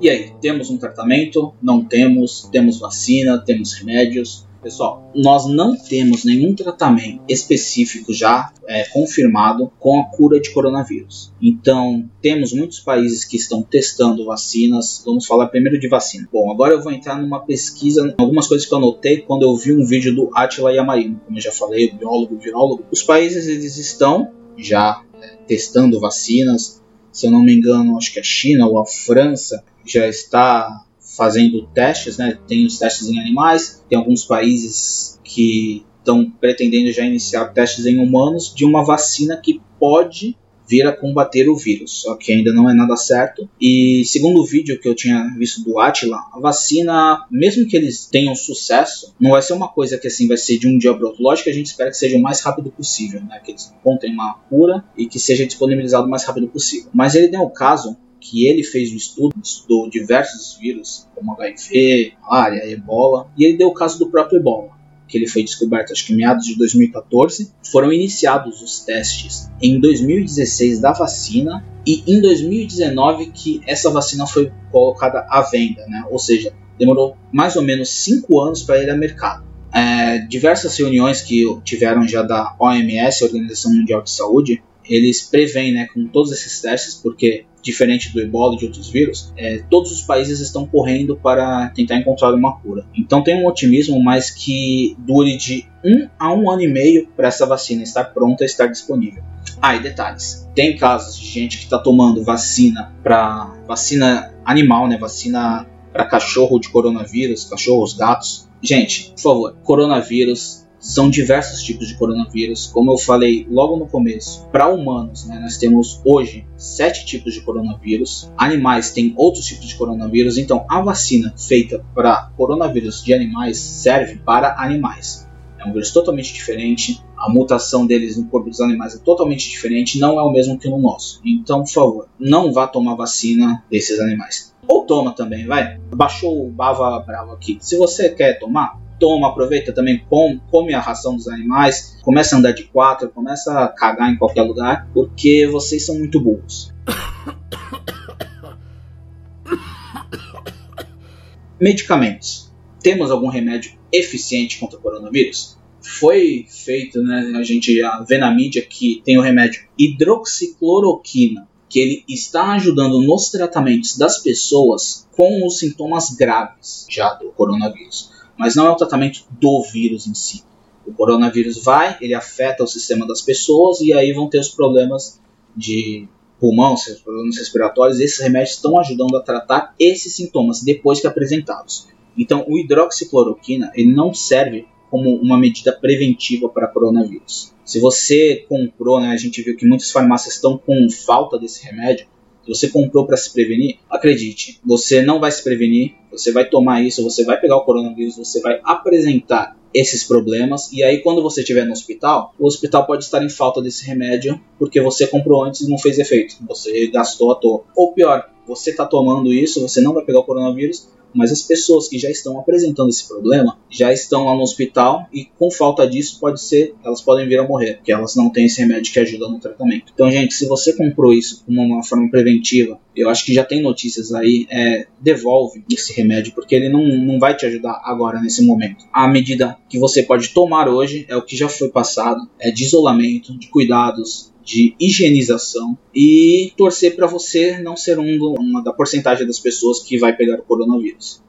e 0.00 0.08
aí, 0.08 0.32
temos 0.40 0.70
um 0.70 0.76
tratamento? 0.76 1.54
Não 1.62 1.82
temos? 1.82 2.48
Temos 2.52 2.78
vacina? 2.78 3.38
Temos 3.38 3.72
remédios? 3.72 4.46
Pessoal, 4.62 5.10
nós 5.14 5.46
não 5.46 5.74
temos 5.74 6.22
nenhum 6.22 6.54
tratamento 6.54 7.22
específico 7.26 8.12
já 8.12 8.52
é, 8.66 8.84
confirmado 8.84 9.72
com 9.78 10.00
a 10.00 10.04
cura 10.04 10.38
de 10.38 10.50
coronavírus. 10.50 11.32
Então, 11.40 12.08
temos 12.20 12.52
muitos 12.52 12.78
países 12.78 13.24
que 13.24 13.36
estão 13.36 13.62
testando 13.62 14.26
vacinas. 14.26 15.02
Vamos 15.04 15.26
falar 15.26 15.48
primeiro 15.48 15.80
de 15.80 15.88
vacina. 15.88 16.28
Bom, 16.30 16.50
agora 16.50 16.74
eu 16.74 16.82
vou 16.82 16.92
entrar 16.92 17.20
numa 17.20 17.40
pesquisa, 17.40 18.14
algumas 18.18 18.46
coisas 18.46 18.66
que 18.66 18.74
eu 18.74 18.78
anotei 18.78 19.22
quando 19.22 19.42
eu 19.42 19.56
vi 19.56 19.72
um 19.72 19.84
vídeo 19.84 20.14
do 20.14 20.30
Attila 20.34 20.72
Yamarino, 20.72 21.20
como 21.24 21.38
eu 21.38 21.42
já 21.42 21.52
falei, 21.52 21.90
biólogo, 21.92 22.36
virólogo. 22.36 22.84
Os 22.90 23.02
países 23.02 23.46
eles 23.46 23.78
estão 23.78 24.30
já 24.58 25.02
é, 25.22 25.36
testando 25.46 25.98
vacinas. 25.98 26.82
Se 27.10 27.26
eu 27.26 27.30
não 27.30 27.42
me 27.42 27.54
engano, 27.54 27.96
acho 27.96 28.12
que 28.12 28.20
a 28.20 28.22
China 28.22 28.66
ou 28.68 28.78
a 28.78 28.84
França 28.84 29.64
já 29.86 30.06
está 30.06 30.84
fazendo 31.20 31.66
testes, 31.74 32.16
né? 32.16 32.38
Tem 32.48 32.64
os 32.64 32.78
testes 32.78 33.06
em 33.10 33.20
animais, 33.20 33.84
tem 33.90 33.98
alguns 33.98 34.24
países 34.24 35.20
que 35.22 35.84
estão 35.98 36.30
pretendendo 36.30 36.90
já 36.90 37.04
iniciar 37.04 37.44
testes 37.48 37.84
em 37.84 37.98
humanos 37.98 38.54
de 38.54 38.64
uma 38.64 38.82
vacina 38.82 39.36
que 39.36 39.60
pode 39.78 40.34
vir 40.66 40.86
a 40.86 40.96
combater 40.96 41.46
o 41.46 41.56
vírus, 41.56 42.00
só 42.00 42.14
que 42.14 42.32
ainda 42.32 42.54
não 42.54 42.70
é 42.70 42.72
nada 42.72 42.96
certo. 42.96 43.46
E 43.60 44.02
segundo 44.06 44.40
o 44.40 44.46
vídeo 44.46 44.80
que 44.80 44.88
eu 44.88 44.94
tinha 44.94 45.34
visto 45.36 45.62
do 45.62 45.78
Atila, 45.78 46.16
a 46.32 46.40
vacina, 46.40 47.26
mesmo 47.30 47.66
que 47.66 47.76
eles 47.76 48.06
tenham 48.06 48.34
sucesso, 48.34 49.14
não 49.20 49.32
vai 49.32 49.42
ser 49.42 49.52
uma 49.52 49.68
coisa 49.68 49.98
que 49.98 50.06
assim 50.06 50.26
vai 50.26 50.38
ser 50.38 50.58
de 50.58 50.66
um 50.66 50.78
dia 50.78 50.94
para 50.94 51.06
outro. 51.06 51.22
Lógico 51.22 51.44
que 51.44 51.50
a 51.50 51.54
gente 51.54 51.66
espera 51.66 51.90
que 51.90 51.98
seja 51.98 52.16
o 52.16 52.22
mais 52.22 52.40
rápido 52.40 52.70
possível, 52.70 53.20
né? 53.20 53.42
Que 53.44 53.50
eles 53.50 53.70
encontrem 53.78 54.14
uma 54.14 54.34
cura 54.48 54.82
e 54.96 55.06
que 55.06 55.18
seja 55.18 55.44
disponibilizado 55.44 56.06
o 56.06 56.10
mais 56.10 56.24
rápido 56.24 56.48
possível. 56.48 56.88
Mas 56.94 57.14
ele 57.14 57.28
deu 57.28 57.42
o 57.42 57.50
caso 57.50 57.94
que 58.20 58.46
ele 58.46 58.62
fez 58.62 58.92
um 58.92 58.96
estudo, 58.96 59.34
estudou 59.42 59.88
diversos 59.88 60.56
vírus, 60.60 61.08
como 61.14 61.32
HIV, 61.32 62.14
malária, 62.20 62.70
ebola, 62.70 63.30
e 63.36 63.44
ele 63.44 63.56
deu 63.56 63.68
o 63.68 63.74
caso 63.74 63.98
do 63.98 64.10
próprio 64.10 64.38
ebola, 64.38 64.70
que 65.08 65.16
ele 65.16 65.26
foi 65.26 65.42
descoberto 65.42 65.92
acho 65.92 66.06
que 66.06 66.12
em 66.12 66.16
meados 66.16 66.46
de 66.46 66.56
2014. 66.56 67.52
Foram 67.70 67.92
iniciados 67.92 68.62
os 68.62 68.80
testes 68.80 69.50
em 69.60 69.80
2016 69.80 70.80
da 70.80 70.92
vacina 70.92 71.64
e 71.86 72.02
em 72.06 72.20
2019 72.20 73.30
que 73.30 73.60
essa 73.66 73.90
vacina 73.90 74.26
foi 74.26 74.52
colocada 74.70 75.26
à 75.28 75.42
venda, 75.42 75.86
né? 75.86 76.04
ou 76.10 76.18
seja, 76.18 76.52
demorou 76.78 77.16
mais 77.32 77.56
ou 77.56 77.62
menos 77.62 77.88
cinco 77.90 78.40
anos 78.40 78.62
para 78.62 78.82
ir 78.82 78.90
ao 78.90 78.96
mercado. 78.96 79.48
É, 79.72 80.18
diversas 80.26 80.76
reuniões 80.76 81.22
que 81.22 81.44
tiveram 81.62 82.06
já 82.06 82.22
da 82.22 82.56
OMS, 82.58 83.22
Organização 83.22 83.72
Mundial 83.72 84.02
de 84.02 84.10
Saúde, 84.10 84.62
eles 84.90 85.22
preveem, 85.22 85.72
né, 85.72 85.86
com 85.94 86.06
todos 86.08 86.32
esses 86.32 86.60
testes, 86.60 86.96
porque 86.96 87.46
diferente 87.62 88.12
do 88.12 88.20
ebola 88.20 88.54
e 88.54 88.58
de 88.58 88.64
outros 88.64 88.88
vírus, 88.88 89.32
é, 89.36 89.62
todos 89.70 89.92
os 89.92 90.02
países 90.02 90.40
estão 90.40 90.66
correndo 90.66 91.16
para 91.16 91.68
tentar 91.68 91.96
encontrar 91.96 92.34
uma 92.34 92.58
cura. 92.58 92.84
Então 92.96 93.22
tem 93.22 93.36
um 93.36 93.46
otimismo, 93.46 94.02
mas 94.02 94.30
que 94.30 94.96
dure 94.98 95.36
de 95.36 95.66
um 95.84 96.08
a 96.18 96.32
um 96.32 96.50
ano 96.50 96.62
e 96.62 96.68
meio 96.68 97.06
para 97.16 97.28
essa 97.28 97.46
vacina 97.46 97.82
estar 97.82 98.04
pronta 98.04 98.44
e 98.44 98.46
estar 98.46 98.66
disponível. 98.66 99.22
Ah, 99.60 99.76
e 99.76 99.80
detalhes: 99.80 100.48
tem 100.54 100.76
casos 100.76 101.18
de 101.18 101.26
gente 101.26 101.58
que 101.58 101.64
está 101.64 101.78
tomando 101.78 102.24
vacina 102.24 102.92
para 103.02 103.54
vacina 103.66 104.34
animal, 104.44 104.88
né, 104.88 104.96
vacina 104.96 105.66
para 105.92 106.04
cachorro 106.06 106.58
de 106.58 106.68
coronavírus, 106.68 107.44
cachorros, 107.44 107.94
gatos. 107.94 108.48
Gente, 108.62 109.10
por 109.10 109.20
favor, 109.20 109.56
coronavírus 109.62 110.59
são 110.80 111.10
diversos 111.10 111.62
tipos 111.62 111.86
de 111.86 111.94
coronavírus. 111.94 112.66
Como 112.66 112.90
eu 112.90 112.98
falei 112.98 113.46
logo 113.48 113.76
no 113.76 113.86
começo, 113.86 114.48
para 114.50 114.68
humanos, 114.68 115.26
né, 115.26 115.38
nós 115.38 115.58
temos 115.58 116.00
hoje 116.04 116.46
sete 116.56 117.04
tipos 117.04 117.34
de 117.34 117.42
coronavírus. 117.42 118.32
Animais 118.36 118.90
têm 118.90 119.14
outros 119.16 119.44
tipos 119.44 119.68
de 119.68 119.76
coronavírus. 119.76 120.38
Então, 120.38 120.64
a 120.68 120.80
vacina 120.80 121.34
feita 121.36 121.84
para 121.94 122.30
coronavírus 122.36 123.04
de 123.04 123.12
animais 123.12 123.58
serve 123.58 124.16
para 124.16 124.58
animais. 124.58 125.28
É 125.58 125.68
um 125.68 125.72
vírus 125.72 125.90
totalmente 125.90 126.32
diferente. 126.32 127.02
A 127.18 127.28
mutação 127.28 127.86
deles 127.86 128.16
no 128.16 128.24
corpo 128.24 128.48
dos 128.48 128.62
animais 128.62 128.94
é 128.94 128.98
totalmente 128.98 129.50
diferente, 129.50 129.98
não 129.98 130.18
é 130.18 130.22
o 130.22 130.32
mesmo 130.32 130.58
que 130.58 130.70
no 130.70 130.78
nosso. 130.78 131.20
Então, 131.22 131.62
por 131.62 131.70
favor, 131.70 132.08
não 132.18 132.50
vá 132.50 132.66
tomar 132.66 132.94
vacina 132.94 133.62
desses 133.70 134.00
animais. 134.00 134.54
Ou 134.66 134.86
toma 134.86 135.12
também, 135.12 135.46
vai. 135.46 135.78
Baixou 135.94 136.46
o 136.46 136.50
Bava 136.50 136.98
Bravo 137.00 137.32
aqui. 137.32 137.58
Se 137.60 137.76
você 137.76 138.08
quer 138.08 138.38
tomar, 138.38 138.80
toma, 139.00 139.28
aproveita 139.28 139.72
também, 139.72 140.04
come, 140.08 140.40
come 140.50 140.74
a 140.74 140.80
ração 140.80 141.16
dos 141.16 141.26
animais, 141.26 141.98
começa 142.02 142.36
a 142.36 142.38
andar 142.38 142.52
de 142.52 142.64
quatro, 142.64 143.08
começa 143.08 143.58
a 143.58 143.68
cagar 143.68 144.12
em 144.12 144.16
qualquer 144.16 144.42
lugar, 144.42 144.88
porque 144.92 145.46
vocês 145.46 145.84
são 145.84 145.98
muito 145.98 146.20
burros. 146.20 146.72
Medicamentos. 151.58 152.50
Temos 152.80 153.10
algum 153.10 153.28
remédio 153.28 153.72
eficiente 153.92 154.58
contra 154.58 154.78
o 154.78 154.82
coronavírus? 154.82 155.58
Foi 155.82 156.46
feito, 156.48 157.02
né, 157.02 157.32
a 157.36 157.42
gente 157.42 157.76
já 157.76 158.04
vê 158.06 158.18
na 158.18 158.30
mídia 158.30 158.62
que 158.62 159.02
tem 159.04 159.18
o 159.18 159.22
remédio 159.22 159.62
hidroxicloroquina, 159.78 161.48
que 161.68 161.78
ele 161.78 162.04
está 162.08 162.52
ajudando 162.52 163.00
nos 163.00 163.30
tratamentos 163.30 163.96
das 163.96 164.22
pessoas 164.22 165.06
com 165.12 165.46
os 165.46 165.58
sintomas 165.58 166.10
graves 166.10 166.86
já 166.88 167.14
do 167.14 167.30
coronavírus. 167.30 168.10
Mas 168.40 168.56
não 168.56 168.66
é 168.66 168.70
o 168.70 168.74
tratamento 168.74 169.22
do 169.38 169.62
vírus 169.70 170.06
em 170.06 170.14
si. 170.14 170.42
O 170.86 170.94
coronavírus 170.94 171.62
vai, 171.62 171.98
ele 172.00 172.14
afeta 172.14 172.64
o 172.64 172.66
sistema 172.66 173.06
das 173.06 173.20
pessoas 173.20 173.82
e 173.82 173.92
aí 173.92 174.14
vão 174.14 174.30
ter 174.30 174.38
os 174.38 174.48
problemas 174.48 175.20
de 175.54 176.08
pulmão, 176.38 176.74
seus 176.74 177.00
problemas 177.00 177.36
respiratórios. 177.36 178.00
Esses 178.00 178.18
remédios 178.18 178.56
estão 178.56 178.80
ajudando 178.80 179.14
a 179.14 179.20
tratar 179.20 179.74
esses 179.78 180.14
sintomas 180.14 180.62
depois 180.62 181.02
que 181.02 181.06
apresentados. 181.06 181.86
Então, 182.16 182.46
o 182.48 182.58
hidroxicloroquina 182.58 183.72
ele 183.74 183.92
não 183.92 184.14
serve 184.14 184.66
como 184.90 185.16
uma 185.16 185.38
medida 185.38 185.70
preventiva 185.70 186.48
para 186.48 186.66
coronavírus. 186.66 187.52
Se 187.62 187.78
você 187.78 188.46
comprou, 188.48 189.02
né, 189.02 189.08
a 189.08 189.18
gente 189.18 189.42
viu 189.42 189.54
que 189.54 189.66
muitas 189.66 189.90
farmácias 189.90 190.36
estão 190.36 190.56
com 190.56 190.88
falta 190.88 191.38
desse 191.38 191.62
remédio, 191.62 192.06
você 192.46 192.68
comprou 192.68 193.06
para 193.06 193.16
se 193.16 193.32
prevenir, 193.32 193.76
acredite, 193.88 194.60
você 194.64 195.02
não 195.02 195.20
vai 195.20 195.30
se 195.30 195.42
prevenir, 195.42 195.94
você 196.10 196.32
vai 196.32 196.48
tomar 196.48 196.82
isso, 196.82 197.02
você 197.02 197.24
vai 197.24 197.40
pegar 197.40 197.56
o 197.56 197.64
coronavírus, 197.64 198.16
você 198.16 198.40
vai 198.40 198.60
apresentar 198.64 199.56
esses 199.72 200.02
problemas 200.02 200.72
e 200.72 200.82
aí 200.82 200.98
quando 200.98 201.22
você 201.22 201.40
estiver 201.42 201.64
no 201.64 201.72
hospital, 201.72 202.34
o 202.38 202.46
hospital 202.46 202.86
pode 202.86 203.04
estar 203.04 203.22
em 203.22 203.28
falta 203.28 203.62
desse 203.62 203.86
remédio 203.86 204.40
porque 204.58 204.80
você 204.80 205.06
comprou 205.06 205.44
antes 205.44 205.60
e 205.60 205.70
não 205.70 205.78
fez 205.78 205.98
efeito, 205.98 206.36
você 206.46 206.88
gastou 206.88 207.30
à 207.30 207.36
toa. 207.36 207.64
Ou 207.76 207.92
pior, 207.92 208.28
você 208.46 208.70
está 208.70 208.84
tomando 208.84 209.32
isso, 209.32 209.60
você 209.60 209.80
não 209.80 209.94
vai 209.94 210.04
pegar 210.04 210.20
o 210.20 210.24
coronavírus, 210.24 210.88
mas 211.14 211.32
as 211.32 211.42
pessoas 211.42 211.88
que 211.88 211.98
já 211.98 212.10
estão 212.10 212.38
apresentando 212.38 212.88
esse 212.88 213.06
problema 213.06 213.58
já 213.70 213.92
estão 213.92 214.26
lá 214.26 214.34
no 214.34 214.42
hospital 214.42 215.06
e 215.12 215.26
com 215.38 215.50
falta 215.50 215.88
disso 215.88 216.18
pode 216.20 216.40
ser 216.40 216.74
elas 216.84 217.00
podem 217.00 217.28
vir 217.28 217.38
a 217.38 217.46
morrer, 217.46 217.74
porque 217.74 217.92
elas 217.92 218.14
não 218.16 218.30
têm 218.30 218.46
esse 218.46 218.60
remédio 218.60 218.92
que 218.92 218.98
ajuda 218.98 219.28
no 219.28 219.38
tratamento. 219.38 219.92
Então, 219.92 220.10
gente, 220.10 220.34
se 220.34 220.46
você 220.46 220.72
comprou 220.72 221.12
isso 221.12 221.42
como 221.44 221.62
uma 221.62 221.82
forma 221.82 222.10
preventiva, 222.10 222.78
eu 222.94 223.08
acho 223.08 223.24
que 223.24 223.32
já 223.32 223.44
tem 223.44 223.62
notícias 223.62 224.12
aí, 224.12 224.46
é, 224.50 224.86
devolve 225.00 225.64
esse 225.70 225.92
remédio, 225.92 226.32
porque 226.34 226.54
ele 226.54 226.68
não, 226.68 226.86
não 226.86 227.18
vai 227.18 227.36
te 227.36 227.46
ajudar 227.46 227.80
agora 227.84 228.20
nesse 228.20 228.42
momento. 228.42 228.84
A 228.92 229.08
medida 229.08 229.56
que 229.68 229.78
você 229.78 230.02
pode 230.02 230.30
tomar 230.30 230.68
hoje 230.68 231.06
é 231.08 231.16
o 231.16 231.22
que 231.22 231.36
já 231.36 231.48
foi 231.48 231.68
passado, 231.68 232.28
é 232.38 232.50
de 232.50 232.64
isolamento, 232.64 233.36
de 233.38 233.48
cuidados, 233.48 234.32
de 234.50 234.74
higienização 234.80 235.78
e 235.94 236.52
torcer 236.56 236.96
para 236.96 237.06
você 237.06 237.60
não 237.60 237.76
ser 237.76 238.00
um 238.00 238.34
uma 238.36 238.60
da 238.64 238.72
porcentagem 238.72 239.24
das 239.24 239.38
pessoas 239.38 239.80
que 239.80 239.96
vai 239.96 240.12
pegar 240.12 240.40
o 240.40 240.42
coronavírus. 240.42 241.22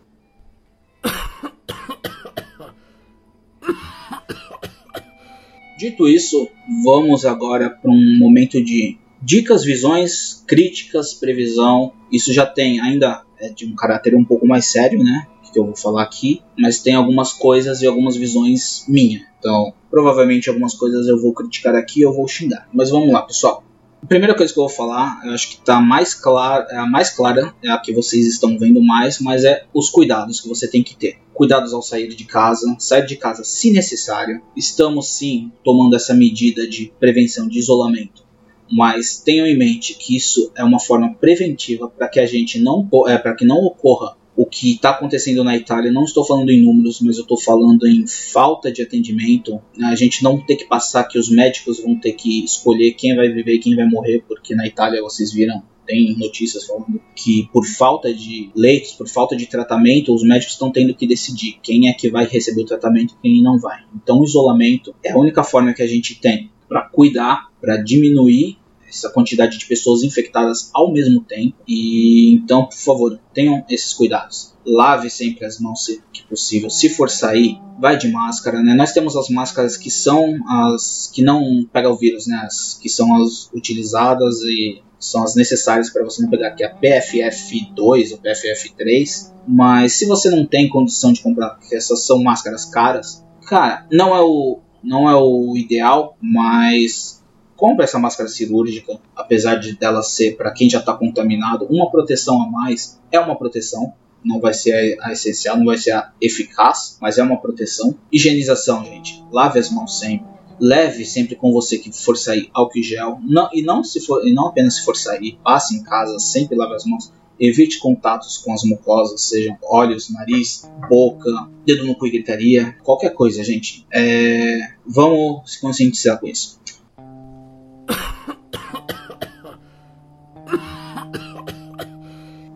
Dito 5.77 6.07
isso, 6.07 6.49
vamos 6.83 7.23
agora 7.23 7.69
para 7.69 7.91
um 7.91 8.17
momento 8.17 8.63
de 8.63 8.97
dicas, 9.21 9.63
visões, 9.63 10.43
críticas, 10.47 11.13
previsão. 11.13 11.93
Isso 12.11 12.33
já 12.33 12.45
tem 12.45 12.79
ainda 12.79 13.23
é 13.39 13.49
de 13.49 13.67
um 13.67 13.75
caráter 13.75 14.15
um 14.15 14.23
pouco 14.23 14.47
mais 14.47 14.65
sério, 14.65 15.03
né? 15.03 15.27
Que 15.51 15.59
eu 15.59 15.65
vou 15.65 15.75
falar 15.75 16.03
aqui, 16.03 16.41
mas 16.57 16.79
tem 16.79 16.95
algumas 16.95 17.33
coisas 17.33 17.81
e 17.81 17.87
algumas 17.87 18.15
visões 18.15 18.85
minhas. 18.87 19.23
Então, 19.39 19.73
provavelmente 19.89 20.49
algumas 20.49 20.73
coisas 20.73 21.07
eu 21.07 21.19
vou 21.19 21.33
criticar 21.33 21.75
aqui 21.75 22.01
eu 22.01 22.13
vou 22.13 22.27
xingar. 22.27 22.69
Mas 22.73 22.89
vamos 22.89 23.11
lá, 23.11 23.21
pessoal. 23.21 23.63
A 24.01 24.05
primeira 24.07 24.33
coisa 24.33 24.51
que 24.51 24.59
eu 24.59 24.63
vou 24.63 24.75
falar, 24.75 25.21
eu 25.23 25.31
acho 25.31 25.49
que 25.49 25.55
está 25.55 25.79
mais 25.79 26.15
clara, 26.15 26.65
é 26.71 26.77
a 26.77 26.87
mais 26.87 27.11
clara, 27.11 27.53
é 27.63 27.69
a 27.69 27.77
que 27.77 27.93
vocês 27.93 28.25
estão 28.25 28.57
vendo 28.57 28.81
mais, 28.81 29.19
mas 29.19 29.43
é 29.43 29.65
os 29.71 29.91
cuidados 29.91 30.41
que 30.41 30.49
você 30.49 30.67
tem 30.67 30.81
que 30.81 30.95
ter. 30.95 31.19
Cuidados 31.33 31.71
ao 31.71 31.83
sair 31.83 32.07
de 32.07 32.23
casa, 32.25 32.75
sair 32.79 33.05
de 33.05 33.15
casa 33.15 33.43
se 33.43 33.69
necessário. 33.69 34.41
Estamos 34.57 35.07
sim 35.07 35.51
tomando 35.63 35.95
essa 35.95 36.15
medida 36.15 36.67
de 36.67 36.91
prevenção 36.99 37.47
de 37.47 37.59
isolamento, 37.59 38.23
mas 38.71 39.19
tenham 39.19 39.45
em 39.45 39.57
mente 39.57 39.93
que 39.93 40.15
isso 40.15 40.51
é 40.55 40.63
uma 40.63 40.79
forma 40.79 41.13
preventiva 41.13 41.87
para 41.87 42.07
que 42.07 42.19
a 42.19 42.25
gente 42.25 42.59
não 42.59 42.89
é, 43.07 43.17
para 43.19 43.35
que 43.35 43.45
não 43.45 43.57
ocorra 43.57 44.15
o 44.41 44.45
que 44.47 44.73
está 44.73 44.89
acontecendo 44.89 45.43
na 45.43 45.55
Itália, 45.55 45.91
não 45.91 46.03
estou 46.03 46.25
falando 46.25 46.49
em 46.49 46.63
números, 46.63 46.99
mas 46.99 47.17
eu 47.17 47.21
estou 47.21 47.39
falando 47.39 47.87
em 47.87 48.07
falta 48.07 48.71
de 48.71 48.81
atendimento. 48.81 49.61
A 49.83 49.95
gente 49.95 50.23
não 50.23 50.43
ter 50.43 50.55
que 50.55 50.65
passar 50.65 51.03
que 51.03 51.19
os 51.19 51.29
médicos 51.29 51.79
vão 51.79 51.95
ter 51.95 52.13
que 52.13 52.43
escolher 52.43 52.93
quem 52.93 53.15
vai 53.15 53.29
viver 53.29 53.53
e 53.53 53.59
quem 53.59 53.75
vai 53.75 53.87
morrer, 53.87 54.23
porque 54.27 54.55
na 54.55 54.65
Itália 54.65 55.01
vocês 55.01 55.31
viram 55.31 55.61
tem 55.85 56.15
notícias 56.17 56.65
falando 56.65 57.01
que 57.15 57.49
por 57.51 57.65
falta 57.65 58.13
de 58.13 58.49
leitos, 58.55 58.93
por 58.93 59.07
falta 59.07 59.35
de 59.35 59.45
tratamento, 59.45 60.13
os 60.13 60.23
médicos 60.23 60.53
estão 60.53 60.71
tendo 60.71 60.93
que 60.95 61.05
decidir 61.05 61.59
quem 61.61 61.89
é 61.89 61.93
que 61.93 62.09
vai 62.09 62.25
receber 62.25 62.61
o 62.61 62.65
tratamento 62.65 63.13
e 63.15 63.21
quem 63.21 63.43
não 63.43 63.59
vai. 63.59 63.79
Então, 63.95 64.21
o 64.21 64.23
isolamento 64.23 64.95
é 65.03 65.11
a 65.11 65.17
única 65.17 65.43
forma 65.43 65.73
que 65.73 65.81
a 65.81 65.87
gente 65.87 66.19
tem 66.19 66.49
para 66.69 66.83
cuidar, 66.83 67.49
para 67.59 67.77
diminuir 67.77 68.57
essa 68.95 69.09
quantidade 69.09 69.57
de 69.57 69.65
pessoas 69.65 70.03
infectadas 70.03 70.69
ao 70.73 70.91
mesmo 70.91 71.21
tempo. 71.21 71.57
E 71.67 72.33
então, 72.33 72.65
por 72.65 72.77
favor, 72.77 73.19
tenham 73.33 73.63
esses 73.69 73.93
cuidados. 73.93 74.53
Lave 74.65 75.09
sempre 75.09 75.45
as 75.45 75.59
mãos 75.59 75.85
se 75.85 76.01
que 76.13 76.23
possível. 76.23 76.69
Se 76.69 76.89
for 76.89 77.09
sair, 77.09 77.57
vai 77.79 77.97
de 77.97 78.09
máscara, 78.09 78.61
né? 78.61 78.73
Nós 78.75 78.93
temos 78.93 79.15
as 79.15 79.29
máscaras 79.29 79.75
que 79.75 79.89
são 79.89 80.37
as 80.47 81.09
que 81.13 81.23
não 81.23 81.65
pegam 81.71 81.93
o 81.93 81.97
vírus, 81.97 82.27
né? 82.27 82.41
As 82.45 82.77
que 82.79 82.89
são 82.89 83.21
as 83.21 83.49
utilizadas 83.53 84.41
e 84.41 84.81
são 84.99 85.23
as 85.23 85.35
necessárias 85.35 85.89
para 85.89 86.03
você 86.03 86.21
não 86.21 86.29
pegar, 86.29 86.51
que 86.51 86.63
é 86.63 86.67
a 86.67 86.75
PFF2 86.75 88.11
ou 88.11 88.19
PFF3. 88.19 89.31
Mas 89.47 89.93
se 89.93 90.05
você 90.05 90.29
não 90.29 90.45
tem 90.45 90.69
condição 90.69 91.11
de 91.11 91.21
comprar, 91.21 91.55
porque 91.55 91.75
essas 91.75 92.05
são 92.05 92.21
máscaras 92.21 92.65
caras, 92.65 93.25
cara, 93.47 93.87
não 93.91 94.15
é 94.15 94.21
o 94.21 94.59
não 94.83 95.07
é 95.09 95.15
o 95.15 95.55
ideal, 95.55 96.17
mas 96.19 97.20
compra 97.61 97.83
essa 97.83 97.99
máscara 97.99 98.27
cirúrgica, 98.27 98.99
apesar 99.15 99.57
de 99.57 99.77
dela 99.77 100.01
ser 100.01 100.35
para 100.35 100.51
quem 100.51 100.67
já 100.67 100.79
está 100.79 100.95
contaminado, 100.95 101.67
uma 101.69 101.91
proteção 101.91 102.41
a 102.41 102.49
mais 102.49 102.99
é 103.11 103.19
uma 103.19 103.37
proteção. 103.37 103.93
Não 104.25 104.39
vai 104.39 104.51
ser 104.51 104.97
a 104.99 105.11
essencial, 105.11 105.57
não 105.57 105.65
vai 105.65 105.77
ser 105.77 105.91
a 105.91 106.11
eficaz, 106.19 106.97
mas 106.99 107.19
é 107.19 107.23
uma 107.23 107.39
proteção. 107.39 107.95
Higienização, 108.11 108.83
gente. 108.83 109.23
Lave 109.31 109.59
as 109.59 109.69
mãos 109.69 109.99
sempre. 109.99 110.25
Leve 110.59 111.05
sempre 111.05 111.35
com 111.35 111.51
você 111.51 111.77
que 111.77 111.91
for 111.91 112.17
sair 112.17 112.49
álcool 112.51 112.79
e 112.79 112.83
gel. 112.83 113.19
Não, 113.21 113.47
e, 113.53 113.61
não 113.61 113.83
se 113.83 113.99
for, 113.99 114.27
e 114.27 114.33
não 114.33 114.47
apenas 114.47 114.77
se 114.77 114.83
for 114.83 114.97
sair, 114.97 115.37
passe 115.43 115.75
em 115.75 115.83
casa, 115.83 116.17
sempre 116.17 116.57
lave 116.57 116.73
as 116.73 116.85
mãos. 116.85 117.13
Evite 117.39 117.79
contatos 117.79 118.39
com 118.39 118.53
as 118.53 118.63
mucosas, 118.63 119.21
sejam 119.21 119.55
olhos, 119.63 120.09
nariz, 120.11 120.67
boca, 120.89 121.47
dedo 121.63 121.85
no 121.85 121.95
cu 121.95 122.07
e 122.07 122.11
gritaria, 122.11 122.75
qualquer 122.83 123.13
coisa, 123.13 123.43
gente. 123.43 123.85
É, 123.91 124.73
vamos 124.85 125.51
se 125.51 125.61
conscientizar 125.61 126.19
com 126.19 126.27
isso. 126.27 126.59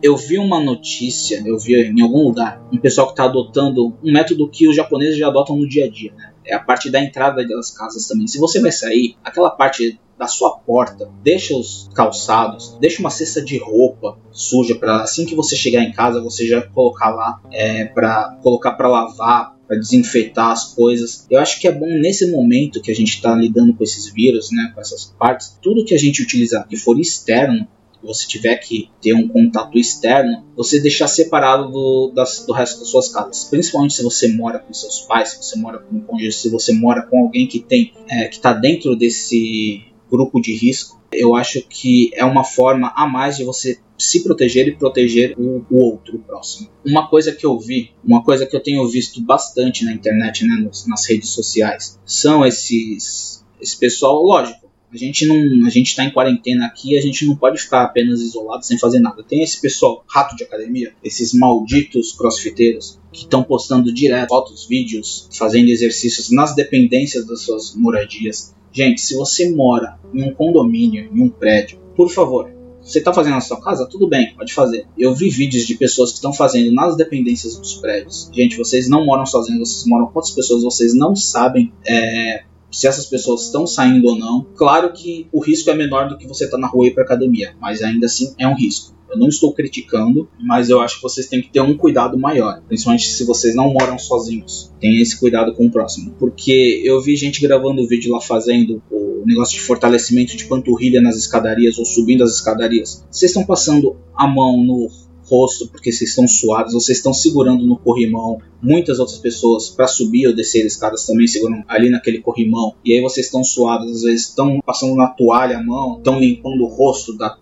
Eu 0.02 0.16
vi 0.16 0.38
uma 0.38 0.60
notícia, 0.60 1.42
eu 1.44 1.58
vi 1.58 1.74
em 1.74 2.00
algum 2.02 2.24
lugar, 2.24 2.62
um 2.72 2.78
pessoal 2.78 3.06
que 3.08 3.12
está 3.14 3.24
adotando 3.24 3.96
um 4.02 4.12
método 4.12 4.48
que 4.48 4.68
os 4.68 4.76
japoneses 4.76 5.18
já 5.18 5.28
adotam 5.28 5.56
no 5.56 5.68
dia 5.68 5.86
a 5.86 5.90
dia, 5.90 6.12
né? 6.14 6.32
É 6.44 6.54
a 6.54 6.60
parte 6.60 6.90
da 6.90 7.02
entrada 7.02 7.46
das 7.46 7.70
casas 7.70 8.06
também. 8.06 8.26
Se 8.26 8.38
você 8.38 8.60
vai 8.60 8.70
sair, 8.70 9.16
aquela 9.24 9.50
parte 9.50 9.98
da 10.18 10.26
sua 10.26 10.58
porta, 10.58 11.10
deixa 11.22 11.54
os 11.56 11.90
calçados, 11.94 12.76
deixa 12.80 13.00
uma 13.00 13.10
cesta 13.10 13.42
de 13.42 13.58
roupa 13.58 14.18
suja 14.30 14.74
para 14.74 15.02
assim 15.02 15.26
que 15.26 15.34
você 15.34 15.54
chegar 15.54 15.82
em 15.82 15.92
casa 15.92 16.22
você 16.22 16.46
já 16.46 16.62
colocar 16.62 17.10
lá 17.10 17.40
é, 17.52 17.84
para 17.84 18.38
colocar 18.42 18.72
para 18.72 18.88
lavar, 18.88 19.56
para 19.66 19.76
desinfetar 19.76 20.52
as 20.52 20.72
coisas. 20.74 21.26
Eu 21.30 21.38
acho 21.38 21.60
que 21.60 21.68
é 21.68 21.72
bom 21.72 21.86
nesse 21.98 22.30
momento 22.30 22.80
que 22.80 22.90
a 22.90 22.94
gente 22.94 23.14
está 23.14 23.34
lidando 23.34 23.74
com 23.74 23.84
esses 23.84 24.10
vírus, 24.12 24.50
né, 24.52 24.72
com 24.74 24.80
essas 24.80 25.14
partes, 25.18 25.58
tudo 25.60 25.84
que 25.84 25.94
a 25.94 25.98
gente 25.98 26.22
utilizar 26.22 26.66
que 26.66 26.76
for 26.76 26.98
externo 26.98 27.66
você 28.02 28.26
tiver 28.26 28.56
que 28.56 28.90
ter 29.00 29.14
um 29.14 29.28
contato 29.28 29.78
externo, 29.78 30.44
você 30.56 30.80
deixar 30.80 31.08
separado 31.08 31.70
do, 31.70 32.12
das, 32.14 32.44
do 32.46 32.52
resto 32.52 32.80
das 32.80 32.88
suas 32.88 33.08
casas. 33.08 33.44
Principalmente 33.44 33.94
se 33.94 34.02
você 34.02 34.28
mora 34.28 34.58
com 34.58 34.72
seus 34.72 35.00
pais, 35.00 35.30
se 35.30 35.42
você 35.42 35.58
mora 35.58 35.78
com 35.78 35.96
um 35.96 36.00
cônjuge, 36.00 36.32
se 36.32 36.50
você 36.50 36.72
mora 36.72 37.02
com 37.02 37.20
alguém 37.20 37.46
que 37.46 37.60
tem 37.60 37.92
é, 38.08 38.28
que 38.28 38.36
está 38.36 38.52
dentro 38.52 38.96
desse 38.96 39.84
grupo 40.10 40.40
de 40.40 40.54
risco. 40.54 40.96
Eu 41.12 41.34
acho 41.34 41.62
que 41.62 42.10
é 42.14 42.24
uma 42.24 42.44
forma 42.44 42.92
a 42.94 43.06
mais 43.06 43.36
de 43.36 43.44
você 43.44 43.78
se 43.98 44.22
proteger 44.22 44.68
e 44.68 44.76
proteger 44.76 45.34
o, 45.38 45.64
o, 45.70 45.78
outro, 45.78 46.16
o 46.16 46.18
próximo. 46.18 46.68
Uma 46.84 47.08
coisa 47.08 47.32
que 47.32 47.46
eu 47.46 47.58
vi, 47.58 47.92
uma 48.04 48.22
coisa 48.22 48.44
que 48.44 48.54
eu 48.54 48.62
tenho 48.62 48.86
visto 48.88 49.20
bastante 49.22 49.84
na 49.84 49.92
internet, 49.92 50.44
né, 50.44 50.56
nos, 50.56 50.86
nas 50.86 51.08
redes 51.08 51.30
sociais, 51.30 51.98
são 52.04 52.44
esses 52.44 53.44
esse 53.60 53.78
pessoal, 53.78 54.22
lógico, 54.22 54.65
a 54.92 54.96
gente 54.96 55.26
não, 55.26 55.66
a 55.66 55.70
gente 55.70 55.88
está 55.88 56.04
em 56.04 56.10
quarentena 56.10 56.66
aqui, 56.66 56.96
a 56.96 57.00
gente 57.00 57.26
não 57.26 57.36
pode 57.36 57.58
ficar 57.58 57.82
apenas 57.82 58.20
isolado 58.20 58.64
sem 58.64 58.78
fazer 58.78 59.00
nada. 59.00 59.22
Tem 59.22 59.42
esse 59.42 59.60
pessoal 59.60 60.04
rato 60.08 60.36
de 60.36 60.44
academia, 60.44 60.94
esses 61.02 61.32
malditos 61.34 62.12
crossfiteiros 62.12 62.98
que 63.12 63.22
estão 63.22 63.42
postando 63.42 63.92
direto 63.92 64.28
fotos, 64.28 64.66
vídeos, 64.66 65.28
fazendo 65.32 65.68
exercícios 65.68 66.30
nas 66.30 66.54
dependências 66.54 67.26
das 67.26 67.42
suas 67.42 67.74
moradias. 67.74 68.54
Gente, 68.72 69.00
se 69.00 69.14
você 69.14 69.50
mora 69.50 69.98
em 70.12 70.22
um 70.22 70.34
condomínio, 70.34 71.10
em 71.12 71.20
um 71.20 71.28
prédio, 71.28 71.78
por 71.96 72.10
favor, 72.10 72.50
você 72.86 73.00
está 73.00 73.12
fazendo 73.12 73.34
na 73.34 73.40
sua 73.40 73.60
casa? 73.60 73.88
Tudo 73.90 74.06
bem, 74.06 74.34
pode 74.36 74.54
fazer. 74.54 74.86
Eu 74.96 75.12
vi 75.12 75.28
vídeos 75.28 75.66
de 75.66 75.74
pessoas 75.74 76.10
que 76.10 76.16
estão 76.16 76.32
fazendo 76.32 76.72
nas 76.72 76.96
dependências 76.96 77.58
dos 77.58 77.74
prédios. 77.74 78.30
Gente, 78.32 78.56
vocês 78.56 78.88
não 78.88 79.04
moram 79.04 79.26
sozinhos, 79.26 79.68
vocês 79.68 79.86
moram 79.86 80.06
com 80.06 80.18
outras 80.18 80.32
pessoas, 80.32 80.62
vocês 80.62 80.94
não 80.94 81.16
sabem 81.16 81.72
é, 81.84 82.44
se 82.70 82.86
essas 82.86 83.06
pessoas 83.06 83.42
estão 83.42 83.66
saindo 83.66 84.08
ou 84.08 84.18
não. 84.18 84.46
Claro 84.54 84.92
que 84.92 85.26
o 85.32 85.40
risco 85.40 85.70
é 85.70 85.74
menor 85.74 86.08
do 86.08 86.16
que 86.16 86.26
você 86.26 86.44
estar 86.44 86.56
tá 86.56 86.60
na 86.60 86.66
rua 86.66 86.86
e 86.86 86.88
ir 86.88 86.94
para 86.94 87.04
academia, 87.04 87.54
mas 87.60 87.82
ainda 87.82 88.06
assim 88.06 88.34
é 88.38 88.46
um 88.46 88.54
risco. 88.54 88.96
Eu 89.08 89.18
não 89.18 89.28
estou 89.28 89.52
criticando, 89.52 90.28
mas 90.38 90.68
eu 90.68 90.80
acho 90.80 90.96
que 90.96 91.02
vocês 91.02 91.28
têm 91.28 91.40
que 91.40 91.48
ter 91.48 91.60
um 91.60 91.76
cuidado 91.76 92.18
maior, 92.18 92.60
principalmente 92.66 93.08
se 93.08 93.24
vocês 93.24 93.54
não 93.54 93.72
moram 93.72 93.98
sozinhos. 93.98 94.72
Tenha 94.80 95.00
esse 95.00 95.18
cuidado 95.18 95.54
com 95.54 95.66
o 95.66 95.70
próximo, 95.70 96.14
porque 96.18 96.82
eu 96.84 97.00
vi 97.00 97.16
gente 97.16 97.40
gravando 97.40 97.86
vídeo 97.86 98.12
lá 98.12 98.20
fazendo 98.20 98.82
o 98.90 99.22
negócio 99.24 99.54
de 99.54 99.62
fortalecimento 99.62 100.36
de 100.36 100.44
panturrilha 100.46 101.00
nas 101.00 101.16
escadarias 101.16 101.78
ou 101.78 101.84
subindo 101.84 102.24
as 102.24 102.34
escadarias. 102.34 103.04
Vocês 103.10 103.30
estão 103.30 103.46
passando 103.46 103.96
a 104.14 104.26
mão 104.26 104.62
no 104.64 104.88
rosto 105.28 105.68
porque 105.68 105.92
vocês 105.92 106.10
estão 106.10 106.26
suados, 106.26 106.72
vocês 106.72 106.98
estão 106.98 107.12
segurando 107.12 107.66
no 107.66 107.76
corrimão. 107.76 108.38
Muitas 108.62 108.98
outras 108.98 109.18
pessoas 109.18 109.68
para 109.68 109.86
subir 109.86 110.26
ou 110.26 110.34
descer 110.34 110.64
escadas 110.64 111.04
também 111.04 111.26
seguram 111.26 111.64
ali 111.68 111.90
naquele 111.90 112.20
corrimão. 112.20 112.74
E 112.84 112.94
aí 112.94 113.00
vocês 113.00 113.26
estão 113.26 113.44
suados, 113.44 113.90
às 113.90 114.02
vezes 114.02 114.28
estão 114.28 114.60
passando 114.64 114.94
na 114.94 115.08
toalha 115.08 115.58
a 115.58 115.62
mão, 115.62 115.98
estão 115.98 116.18
limpando 116.18 116.62
o 116.62 116.68
rosto 116.68 117.16
da 117.16 117.38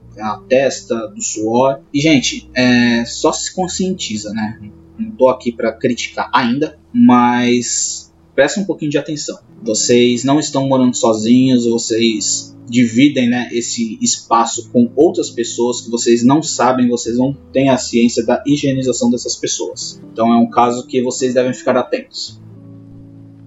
testa, 0.49 1.09
do 1.09 1.23
suor. 1.23 1.81
E 1.93 2.01
gente, 2.01 2.49
é, 2.55 3.05
só 3.05 3.33
se 3.33 3.55
conscientiza, 3.55 4.33
né? 4.33 4.61
Não 4.99 5.11
tô 5.13 5.29
aqui 5.29 5.51
para 5.53 5.73
criticar 5.73 6.31
ainda, 6.33 6.79
mas 6.93 8.13
presta 8.35 8.61
um 8.61 8.65
pouquinho 8.65 8.91
de 8.91 8.99
atenção. 8.99 9.39
Vocês 9.63 10.25
não 10.25 10.39
estão 10.39 10.69
morando 10.69 10.97
sozinhos, 10.97 11.67
vocês 11.67 12.54
dividem 12.69 13.29
né, 13.29 13.49
esse 13.53 13.99
espaço 14.01 14.71
com 14.71 14.91
outras 14.97 15.31
pessoas 15.31 15.81
que 15.81 15.91
vocês 15.91 16.25
não 16.25 16.43
sabem, 16.43 16.89
vocês 16.89 17.17
não 17.19 17.33
têm 17.53 17.69
a 17.69 17.77
ciência 17.77 18.25
da 18.25 18.43
higienização 18.47 19.11
dessas 19.11 19.37
pessoas. 19.37 20.01
Então 20.13 20.33
é 20.33 20.37
um 20.37 20.49
caso 20.49 20.87
que 20.87 21.03
vocês 21.03 21.35
devem 21.35 21.53
ficar 21.53 21.77
atentos. 21.77 22.41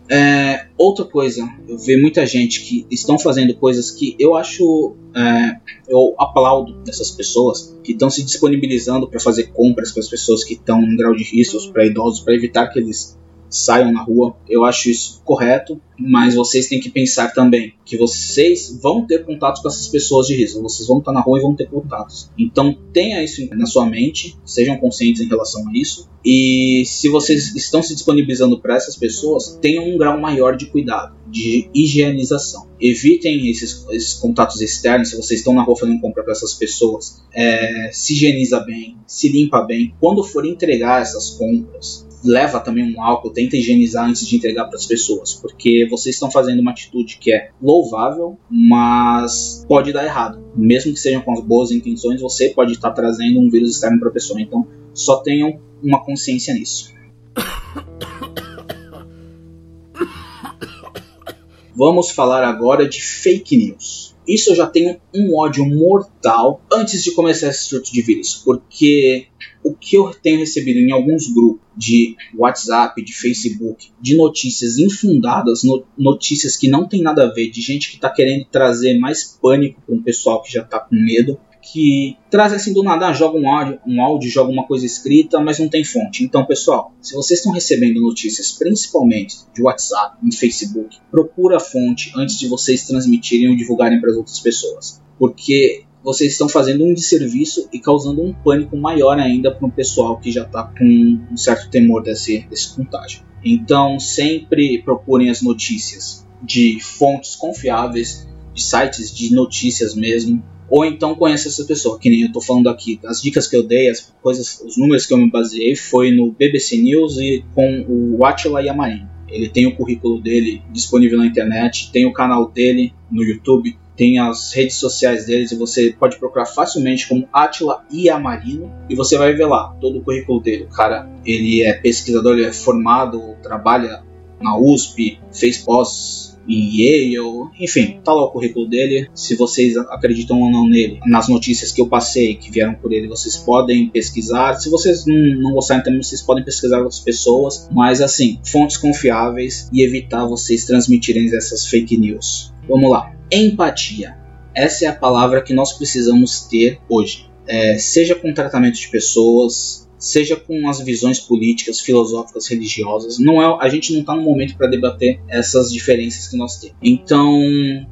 É, 0.09 0.67
outra 0.77 1.03
coisa, 1.03 1.45
eu 1.67 1.77
vejo 1.77 2.01
muita 2.01 2.25
gente 2.25 2.61
que 2.61 2.87
estão 2.89 3.19
fazendo 3.19 3.53
coisas 3.53 3.91
que 3.91 4.15
eu 4.17 4.37
acho, 4.37 4.95
é, 5.13 5.59
eu 5.85 6.15
aplaudo 6.17 6.81
dessas 6.83 7.11
pessoas 7.11 7.77
que 7.83 7.91
estão 7.91 8.09
se 8.09 8.23
disponibilizando 8.23 9.09
para 9.09 9.19
fazer 9.19 9.51
compras 9.51 9.91
para 9.91 9.99
as 9.99 10.07
pessoas 10.07 10.45
que 10.45 10.53
estão 10.53 10.81
em 10.81 10.95
grau 10.95 11.13
de 11.13 11.25
risco, 11.25 11.57
para 11.73 11.85
idosos, 11.85 12.21
para 12.21 12.33
evitar 12.35 12.67
que 12.67 12.79
eles 12.79 13.17
saiam 13.57 13.91
na 13.91 14.01
rua. 14.01 14.35
Eu 14.47 14.63
acho 14.63 14.89
isso 14.89 15.21
correto, 15.25 15.79
mas 15.97 16.35
vocês 16.35 16.67
têm 16.67 16.79
que 16.79 16.89
pensar 16.89 17.33
também 17.33 17.73
que 17.83 17.97
vocês 17.97 18.79
vão 18.81 19.05
ter 19.05 19.25
contatos 19.25 19.61
com 19.61 19.67
essas 19.67 19.87
pessoas 19.87 20.27
de 20.27 20.35
risco. 20.35 20.61
Vocês 20.61 20.87
vão 20.87 20.99
estar 20.99 21.11
na 21.11 21.21
rua 21.21 21.39
e 21.39 21.41
vão 21.41 21.55
ter 21.55 21.69
contatos. 21.69 22.29
Então 22.37 22.77
tenha 22.93 23.23
isso 23.23 23.47
na 23.55 23.65
sua 23.65 23.85
mente, 23.85 24.37
sejam 24.45 24.77
conscientes 24.77 25.21
em 25.21 25.27
relação 25.27 25.67
a 25.67 25.71
isso. 25.73 26.07
E 26.23 26.83
se 26.85 27.07
vocês 27.09 27.55
estão 27.55 27.81
se 27.81 27.93
disponibilizando 27.93 28.59
para 28.59 28.75
essas 28.75 28.95
pessoas, 28.95 29.57
tenham 29.61 29.87
um 29.87 29.97
grau 29.97 30.19
maior 30.19 30.57
de 30.57 30.65
cuidado, 30.65 31.15
de 31.27 31.69
higienização. 31.73 32.67
Evitem 32.79 33.49
esses, 33.49 33.85
esses 33.91 34.13
contatos 34.15 34.61
externos. 34.61 35.09
Se 35.09 35.15
vocês 35.15 35.39
estão 35.39 35.53
na 35.53 35.63
rua 35.63 35.77
fazendo 35.77 36.01
compra 36.01 36.23
para 36.23 36.33
essas 36.33 36.53
pessoas, 36.53 37.23
é, 37.33 37.89
se 37.93 38.13
higieniza 38.13 38.59
bem, 38.59 38.97
se 39.07 39.29
limpa 39.29 39.61
bem. 39.61 39.93
Quando 39.99 40.23
for 40.23 40.45
entregar 40.45 41.01
essas 41.01 41.31
compras, 41.31 42.06
leva 42.27 42.59
também 42.59 42.93
um 42.93 43.01
álcool, 43.01 43.31
tenta 43.31 43.55
higienizar 43.55 44.05
antes 44.07 44.27
de 44.27 44.35
entregar 44.35 44.65
para 44.65 44.75
as 44.75 44.85
pessoas, 44.85 45.33
porque 45.33 45.87
vocês 45.89 46.15
estão 46.15 46.29
fazendo 46.29 46.59
uma 46.59 46.71
atitude 46.71 47.17
que 47.17 47.31
é 47.31 47.51
louvável, 47.61 48.37
mas 48.49 49.63
pode 49.67 49.93
dar 49.93 50.03
errado. 50.03 50.43
Mesmo 50.55 50.93
que 50.93 50.99
sejam 50.99 51.21
com 51.21 51.33
as 51.33 51.41
boas 51.41 51.71
intenções, 51.71 52.21
você 52.21 52.49
pode 52.49 52.73
estar 52.73 52.91
trazendo 52.91 53.39
um 53.39 53.49
vírus 53.49 53.71
externo 53.71 53.99
para 53.99 54.09
a 54.09 54.11
pessoa. 54.11 54.41
Então, 54.41 54.67
só 54.93 55.15
tenham 55.17 55.59
uma 55.81 56.03
consciência 56.03 56.53
nisso. 56.53 56.93
Vamos 61.73 62.11
falar 62.11 62.43
agora 62.43 62.85
de 62.89 63.01
fake 63.01 63.55
news. 63.55 64.06
Isso 64.27 64.51
eu 64.51 64.55
já 64.55 64.67
tenho 64.67 64.99
um 65.13 65.35
ódio 65.35 65.65
mortal 65.65 66.61
antes 66.71 67.03
de 67.03 67.11
começar 67.11 67.47
esse 67.47 67.63
surto 67.63 67.91
de 67.91 68.01
vírus, 68.01 68.41
porque 68.43 69.27
o 69.63 69.73
que 69.73 69.97
eu 69.97 70.11
tenho 70.11 70.39
recebido 70.39 70.79
em 70.79 70.91
alguns 70.91 71.27
grupos 71.27 71.65
de 71.75 72.15
WhatsApp, 72.35 73.01
de 73.03 73.13
Facebook, 73.13 73.89
de 74.01 74.15
notícias 74.15 74.77
infundadas, 74.77 75.63
no, 75.63 75.85
notícias 75.97 76.57
que 76.57 76.67
não 76.67 76.87
tem 76.87 77.01
nada 77.01 77.25
a 77.25 77.33
ver, 77.33 77.49
de 77.49 77.61
gente 77.61 77.89
que 77.89 77.95
está 77.95 78.09
querendo 78.09 78.45
trazer 78.45 78.97
mais 78.97 79.37
pânico 79.41 79.81
para 79.85 79.95
um 79.95 80.01
pessoal 80.01 80.41
que 80.41 80.51
já 80.51 80.61
está 80.61 80.79
com 80.79 80.95
medo, 80.95 81.39
que 81.71 82.17
traz 82.29 82.53
assim 82.53 82.73
do 82.73 82.83
nada, 82.83 83.11
joga 83.13 83.37
um 83.37 83.49
áudio, 83.49 83.79
um 83.85 84.01
áudio, 84.01 84.29
joga 84.29 84.51
uma 84.51 84.65
coisa 84.65 84.85
escrita, 84.85 85.39
mas 85.39 85.59
não 85.59 85.67
tem 85.67 85.83
fonte. 85.83 86.23
Então, 86.23 86.45
pessoal, 86.45 86.93
se 87.01 87.13
vocês 87.13 87.39
estão 87.39 87.51
recebendo 87.51 88.01
notícias, 88.01 88.51
principalmente 88.51 89.37
de 89.53 89.61
WhatsApp, 89.61 90.17
em 90.23 90.31
Facebook, 90.31 90.97
procura 91.11 91.57
a 91.57 91.59
fonte 91.59 92.11
antes 92.15 92.39
de 92.39 92.47
vocês 92.47 92.85
transmitirem 92.85 93.49
ou 93.49 93.55
divulgarem 93.55 93.99
para 93.99 94.11
as 94.11 94.17
outras 94.17 94.39
pessoas, 94.39 95.01
porque 95.19 95.83
vocês 96.03 96.31
estão 96.31 96.47
fazendo 96.47 96.85
um 96.85 96.93
desserviço 96.93 97.67
e 97.73 97.79
causando 97.79 98.21
um 98.21 98.33
pânico 98.33 98.77
maior 98.77 99.19
ainda 99.19 99.53
para 99.53 99.67
um 99.67 99.71
pessoal 99.71 100.17
que 100.19 100.31
já 100.31 100.43
está 100.43 100.63
com 100.63 101.19
um 101.31 101.35
certo 101.35 101.69
temor 101.69 102.01
desse, 102.01 102.47
desse 102.49 102.73
contágio. 102.75 103.21
Então, 103.43 103.99
sempre 103.99 104.81
procurem 104.83 105.29
as 105.29 105.41
notícias 105.41 106.25
de 106.41 106.79
fontes 106.79 107.35
confiáveis, 107.35 108.27
de 108.53 108.63
sites 108.63 109.13
de 109.13 109.33
notícias 109.33 109.93
mesmo, 109.95 110.41
ou 110.69 110.85
então 110.85 111.15
conheça 111.15 111.47
essa 111.47 111.63
pessoa, 111.65 111.99
que 111.99 112.09
nem 112.09 112.21
eu 112.21 112.27
estou 112.27 112.41
falando 112.41 112.69
aqui. 112.69 112.99
As 113.05 113.21
dicas 113.21 113.47
que 113.47 113.55
eu 113.55 113.63
dei, 113.63 113.89
as 113.89 114.13
coisas, 114.21 114.61
os 114.65 114.77
números 114.77 115.05
que 115.05 115.13
eu 115.13 115.17
me 115.17 115.29
baseei 115.29 115.75
foi 115.75 116.11
no 116.11 116.31
BBC 116.31 116.77
News 116.77 117.17
e 117.17 117.43
com 117.55 117.85
o 117.87 118.25
Atila 118.25 118.61
Yamarin. 118.61 119.07
Ele 119.27 119.49
tem 119.49 119.65
o 119.65 119.75
currículo 119.75 120.21
dele 120.21 120.61
disponível 120.71 121.17
na 121.17 121.25
internet, 121.25 121.91
tem 121.91 122.05
o 122.05 122.13
canal 122.13 122.49
dele 122.49 122.93
no 123.11 123.23
YouTube, 123.23 123.77
tem 123.97 124.19
as 124.19 124.53
redes 124.53 124.75
sociais 124.75 125.25
deles 125.25 125.51
e 125.51 125.55
você 125.57 125.93
pode 125.99 126.17
procurar 126.17 126.45
facilmente 126.45 127.07
como 127.07 127.27
Atila 127.33 127.83
Iamarino 127.91 128.71
e 128.87 128.95
você 128.95 129.17
vai 129.17 129.33
ver 129.33 129.47
lá 129.47 129.75
todo 129.81 129.99
o 129.99 130.01
currículo 130.01 130.39
dele. 130.39 130.63
O 130.65 130.73
cara, 130.73 131.09
ele 131.25 131.63
é 131.63 131.73
pesquisador, 131.73 132.37
ele 132.37 132.45
é 132.45 132.53
formado, 132.53 133.35
trabalha 133.41 134.03
na 134.39 134.57
USP, 134.57 135.19
fez 135.31 135.57
pós 135.57 136.26
em 136.47 136.81
Yale, 136.81 137.17
enfim, 137.59 137.99
tá 138.03 138.13
lá 138.13 138.23
o 138.23 138.31
currículo 138.31 138.67
dele. 138.67 139.09
Se 139.13 139.35
vocês 139.35 139.75
acreditam 139.77 140.41
ou 140.41 140.49
não 140.49 140.67
nele, 140.67 140.99
nas 141.05 141.27
notícias 141.27 141.71
que 141.71 141.81
eu 141.81 141.87
passei, 141.87 142.35
que 142.35 142.51
vieram 142.51 142.75
por 142.75 142.93
ele, 142.93 143.07
vocês 143.07 143.37
podem 143.37 143.89
pesquisar. 143.89 144.55
Se 144.55 144.69
vocês 144.69 145.05
não, 145.05 145.15
não 145.15 145.53
gostarem 145.53 145.83
também, 145.83 146.01
vocês 146.01 146.21
podem 146.21 146.43
pesquisar 146.43 146.79
outras 146.79 146.99
pessoas, 146.99 147.67
mas 147.71 148.01
assim, 148.01 148.39
fontes 148.43 148.77
confiáveis 148.77 149.69
e 149.71 149.81
evitar 149.81 150.25
vocês 150.25 150.65
transmitirem 150.65 151.27
essas 151.35 151.65
fake 151.65 151.97
news. 151.97 152.53
Vamos 152.67 152.89
lá. 152.89 153.13
Empatia. 153.31 154.15
Essa 154.55 154.85
é 154.85 154.87
a 154.87 154.93
palavra 154.93 155.41
que 155.41 155.53
nós 155.53 155.73
precisamos 155.73 156.41
ter 156.41 156.79
hoje. 156.89 157.29
É, 157.47 157.77
seja 157.77 158.15
com 158.15 158.33
tratamento 158.33 158.75
de 158.75 158.89
pessoas, 158.89 159.86
seja 159.97 160.35
com 160.35 160.69
as 160.69 160.79
visões 160.79 161.19
políticas, 161.19 161.79
filosóficas, 161.79 162.47
religiosas. 162.47 163.19
Não 163.19 163.41
é, 163.41 163.57
a 163.59 163.69
gente 163.69 163.93
não 163.93 164.01
está 164.01 164.15
no 164.15 164.21
momento 164.21 164.55
para 164.55 164.67
debater 164.67 165.19
essas 165.27 165.71
diferenças 165.71 166.27
que 166.27 166.37
nós 166.37 166.57
temos. 166.57 166.77
Então, 166.81 167.39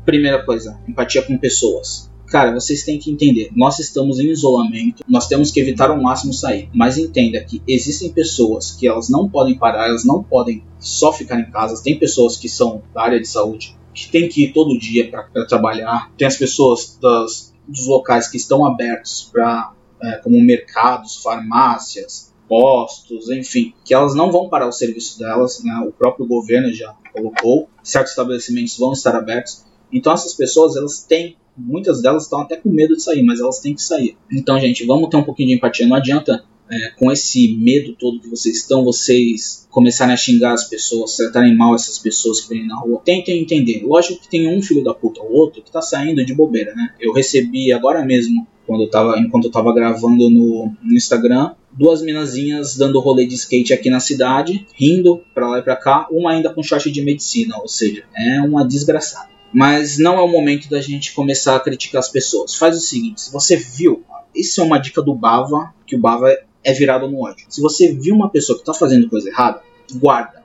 primeira 0.06 0.43
coisa, 0.43 0.80
empatia 0.88 1.22
com 1.22 1.38
pessoas. 1.38 2.10
Cara, 2.28 2.53
vocês 2.53 2.84
têm 2.84 2.97
que 2.97 3.12
entender, 3.12 3.51
nós 3.56 3.80
estamos 3.80 4.20
em 4.20 4.28
isolamento, 4.30 5.03
nós 5.08 5.28
temos 5.28 5.51
que 5.51 5.60
evitar 5.60 5.91
ao 5.91 6.01
máximo 6.01 6.34
sair. 6.34 6.70
Mas 6.74 6.97
entenda 6.97 7.39
que 7.43 7.62
existem 7.68 8.12
pessoas 8.12 8.72
que 8.72 8.88
elas 8.88 9.10
não 9.10 9.30
podem 9.30 9.56
parar, 9.56 9.88
elas 9.88 10.03
não 10.03 10.24
podem 10.24 10.64
só 10.80 11.14
ficar 11.14 11.39
em 11.39 11.49
casa. 11.51 11.82
Tem 11.84 11.97
pessoas 11.97 12.36
que 12.36 12.49
são 12.49 12.82
da 12.93 13.03
área 13.03 13.20
de 13.20 13.28
saúde 13.28 13.76
que 13.95 14.10
tem 14.10 14.28
que 14.28 14.43
ir 14.43 14.53
todo 14.53 14.78
dia 14.78 15.10
para 15.10 15.45
trabalhar, 15.45 16.12
tem 16.18 16.28
as 16.28 16.36
pessoas 16.36 16.99
das, 17.01 17.53
dos 17.66 17.88
locais 17.88 18.28
que 18.28 18.36
estão 18.36 18.66
abertos 18.66 19.30
para 19.32 19.72
é, 20.02 20.18
como 20.18 20.39
mercados, 20.41 21.18
farmácias, 21.18 22.34
postos, 22.48 23.30
enfim, 23.30 23.74
que 23.84 23.93
elas 23.93 24.14
não 24.14 24.32
vão 24.32 24.50
parar 24.50 24.68
o 24.68 24.72
serviço 24.72 25.18
delas, 25.18 25.64
né? 25.64 25.84
o 25.88 25.91
próprio 25.91 26.28
governo 26.28 26.72
já 26.72 26.93
colocou, 27.12 27.70
certos 27.84 28.12
estabelecimentos 28.12 28.78
vão 28.78 28.93
estar 28.93 29.16
abertos. 29.16 29.66
Então 29.91 30.14
essas 30.14 30.34
pessoas 30.34 30.76
elas 30.76 31.04
têm 31.04 31.38
muitas 31.58 32.02
delas 32.02 32.24
estão 32.24 32.41
até 32.41 32.58
com 32.58 32.70
medo 32.70 32.96
de 32.96 33.02
sair, 33.02 33.24
mas 33.24 33.39
elas 33.39 33.60
têm 33.60 33.74
que 33.74 33.82
sair. 33.82 34.18
Então, 34.32 34.60
gente, 34.60 34.86
vamos 34.86 35.10
ter 35.10 35.18
um 35.18 35.24
pouquinho 35.24 35.50
de 35.50 35.56
empatia. 35.56 35.88
Não 35.88 35.96
adianta 35.96 36.43
é, 36.70 36.89
com 36.98 37.12
esse 37.12 37.56
medo 37.56 37.93
todo 37.93 38.20
que 38.20 38.30
vocês 38.30 38.58
estão, 38.58 38.84
vocês 38.84 39.68
começarem 39.70 40.14
a 40.14 40.18
xingar 40.18 40.54
as 40.54 40.68
pessoas, 40.68 41.16
tratarem 41.16 41.56
mal 41.56 41.76
essas 41.76 42.00
pessoas 42.00 42.41
que 42.41 42.50
vêm 42.50 42.68
na 42.68 42.78
rua. 42.78 43.02
Tentem 43.04 43.41
entender. 43.41 43.84
Lógico 43.86 44.22
que 44.22 44.30
tem 44.30 44.48
um 44.50 44.62
filho 44.62 44.84
da 44.84 44.93
puta 44.93 45.22
ou 45.22 45.32
outro 45.32 45.62
que 45.62 45.72
tá 45.72 45.82
saindo 45.82 46.26
de 46.26 46.34
bobeira, 46.34 46.74
né? 46.74 46.93
Eu 47.00 47.14
recebi 47.14 47.72
agora 47.72 48.04
mesmo, 48.04 48.48
quando 48.66 48.84
eu 48.84 48.89
tava, 48.89 49.20
enquanto 49.20 49.45
eu 49.45 49.51
tava 49.51 49.74
gravando 49.74 50.30
no, 50.30 50.72
no 50.82 50.93
Instagram, 50.93 51.51
duas 51.72 52.01
minazinhas 52.01 52.76
dando 52.76 52.99
rolê 52.99 53.26
de 53.26 53.36
skate 53.36 53.74
aqui 53.74 53.89
na 53.89 53.99
cidade, 53.99 54.66
rindo 54.74 55.22
pra 55.34 55.47
lá 55.47 55.59
e 55.59 55.61
pra 55.61 55.76
cá, 55.76 56.07
uma 56.11 56.32
ainda 56.32 56.49
com 56.49 56.63
short 56.63 56.89
de 56.91 57.01
medicina, 57.01 57.57
ou 57.57 57.68
seja, 57.68 58.03
é 58.16 58.41
uma 58.41 58.66
desgraçada. 58.66 59.30
Mas 59.53 59.97
não 59.97 60.18
é 60.18 60.22
o 60.22 60.28
momento 60.28 60.70
da 60.70 60.82
gente 60.82 61.13
começar 61.13 61.55
a 61.55 61.59
criticar 61.59 61.99
as 61.99 62.09
pessoas. 62.09 62.55
Faz 62.55 62.76
o 62.76 62.82
seguinte, 62.82 63.22
se 63.22 63.32
você 63.32 63.55
viu, 63.55 64.03
isso 64.36 64.59
é 64.59 64.63
uma 64.63 64.78
dica 64.78 65.01
do 65.01 65.16
Bava, 65.16 65.74
que 65.86 65.95
o 65.95 65.99
Bava 65.99 66.36
é 66.63 66.74
virado 66.74 67.07
no 67.09 67.24
ódio. 67.24 67.45
Se 67.47 67.61
você 67.61 67.93
viu 67.93 68.16
uma 68.16 68.30
pessoa 68.30 68.57
que 68.57 68.63
está 68.63 68.74
fazendo 68.74 69.09
coisa 69.09 69.30
errada, 69.30 69.61
guarda. 69.93 70.43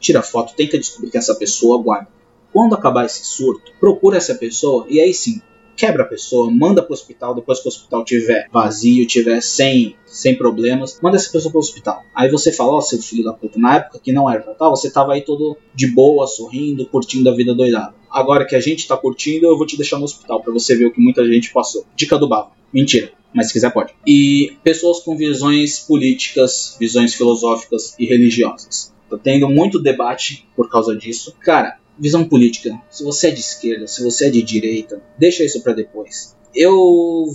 Tira 0.00 0.22
foto, 0.22 0.54
tenta 0.56 0.78
descobrir 0.78 1.10
que 1.10 1.18
essa 1.18 1.34
pessoa, 1.34 1.80
guarda. 1.80 2.08
Quando 2.52 2.74
acabar 2.74 3.04
esse 3.04 3.24
surto, 3.24 3.72
procura 3.78 4.16
essa 4.16 4.34
pessoa 4.34 4.86
e 4.88 5.00
aí 5.00 5.12
sim, 5.12 5.40
quebra 5.76 6.02
a 6.02 6.06
pessoa, 6.06 6.50
manda 6.50 6.82
para 6.82 6.90
o 6.90 6.94
hospital, 6.94 7.34
depois 7.34 7.60
que 7.60 7.66
o 7.66 7.68
hospital 7.68 8.04
tiver 8.04 8.48
vazio, 8.52 9.06
tiver 9.06 9.40
sem, 9.40 9.96
sem 10.06 10.36
problemas, 10.36 10.98
manda 11.02 11.16
essa 11.16 11.30
pessoa 11.30 11.50
para 11.50 11.58
o 11.58 11.60
hospital. 11.60 12.02
Aí 12.14 12.30
você 12.30 12.52
fala, 12.52 12.72
ó, 12.72 12.78
oh, 12.78 12.82
seu 12.82 13.00
filho 13.00 13.24
da 13.24 13.32
puta, 13.32 13.58
na 13.58 13.76
época 13.76 14.00
que 14.02 14.12
não 14.12 14.30
era 14.30 14.40
pra 14.40 14.54
tal, 14.54 14.74
você 14.74 14.90
tava 14.90 15.14
aí 15.14 15.22
todo 15.22 15.56
de 15.74 15.86
boa, 15.86 16.26
sorrindo, 16.26 16.86
curtindo 16.86 17.28
a 17.30 17.34
vida 17.34 17.54
doidada. 17.54 17.94
Agora 18.10 18.46
que 18.46 18.54
a 18.54 18.60
gente 18.60 18.86
tá 18.86 18.96
curtindo, 18.96 19.46
eu 19.46 19.56
vou 19.56 19.66
te 19.66 19.76
deixar 19.76 19.98
no 19.98 20.04
hospital 20.04 20.40
para 20.40 20.52
você 20.52 20.76
ver 20.76 20.86
o 20.86 20.92
que 20.92 21.00
muita 21.00 21.26
gente 21.26 21.52
passou. 21.52 21.84
Dica 21.96 22.18
do 22.18 22.28
Bava. 22.28 22.52
Mentira 22.72 23.12
mas 23.34 23.48
se 23.48 23.52
quiser 23.52 23.72
pode. 23.72 23.92
E 24.06 24.56
pessoas 24.62 25.00
com 25.00 25.16
visões 25.16 25.80
políticas, 25.80 26.76
visões 26.78 27.14
filosóficas 27.14 27.96
e 27.98 28.06
religiosas. 28.06 28.94
Tá 29.10 29.18
tendo 29.18 29.48
muito 29.48 29.82
debate 29.82 30.46
por 30.54 30.70
causa 30.70 30.96
disso. 30.96 31.34
Cara, 31.40 31.78
visão 31.98 32.28
política. 32.28 32.80
Se 32.90 33.04
você 33.04 33.28
é 33.28 33.30
de 33.30 33.40
esquerda, 33.40 33.86
se 33.86 34.02
você 34.02 34.26
é 34.26 34.30
de 34.30 34.42
direita, 34.42 35.02
deixa 35.18 35.44
isso 35.44 35.62
para 35.62 35.72
depois. 35.72 36.36
Eu 36.54 36.74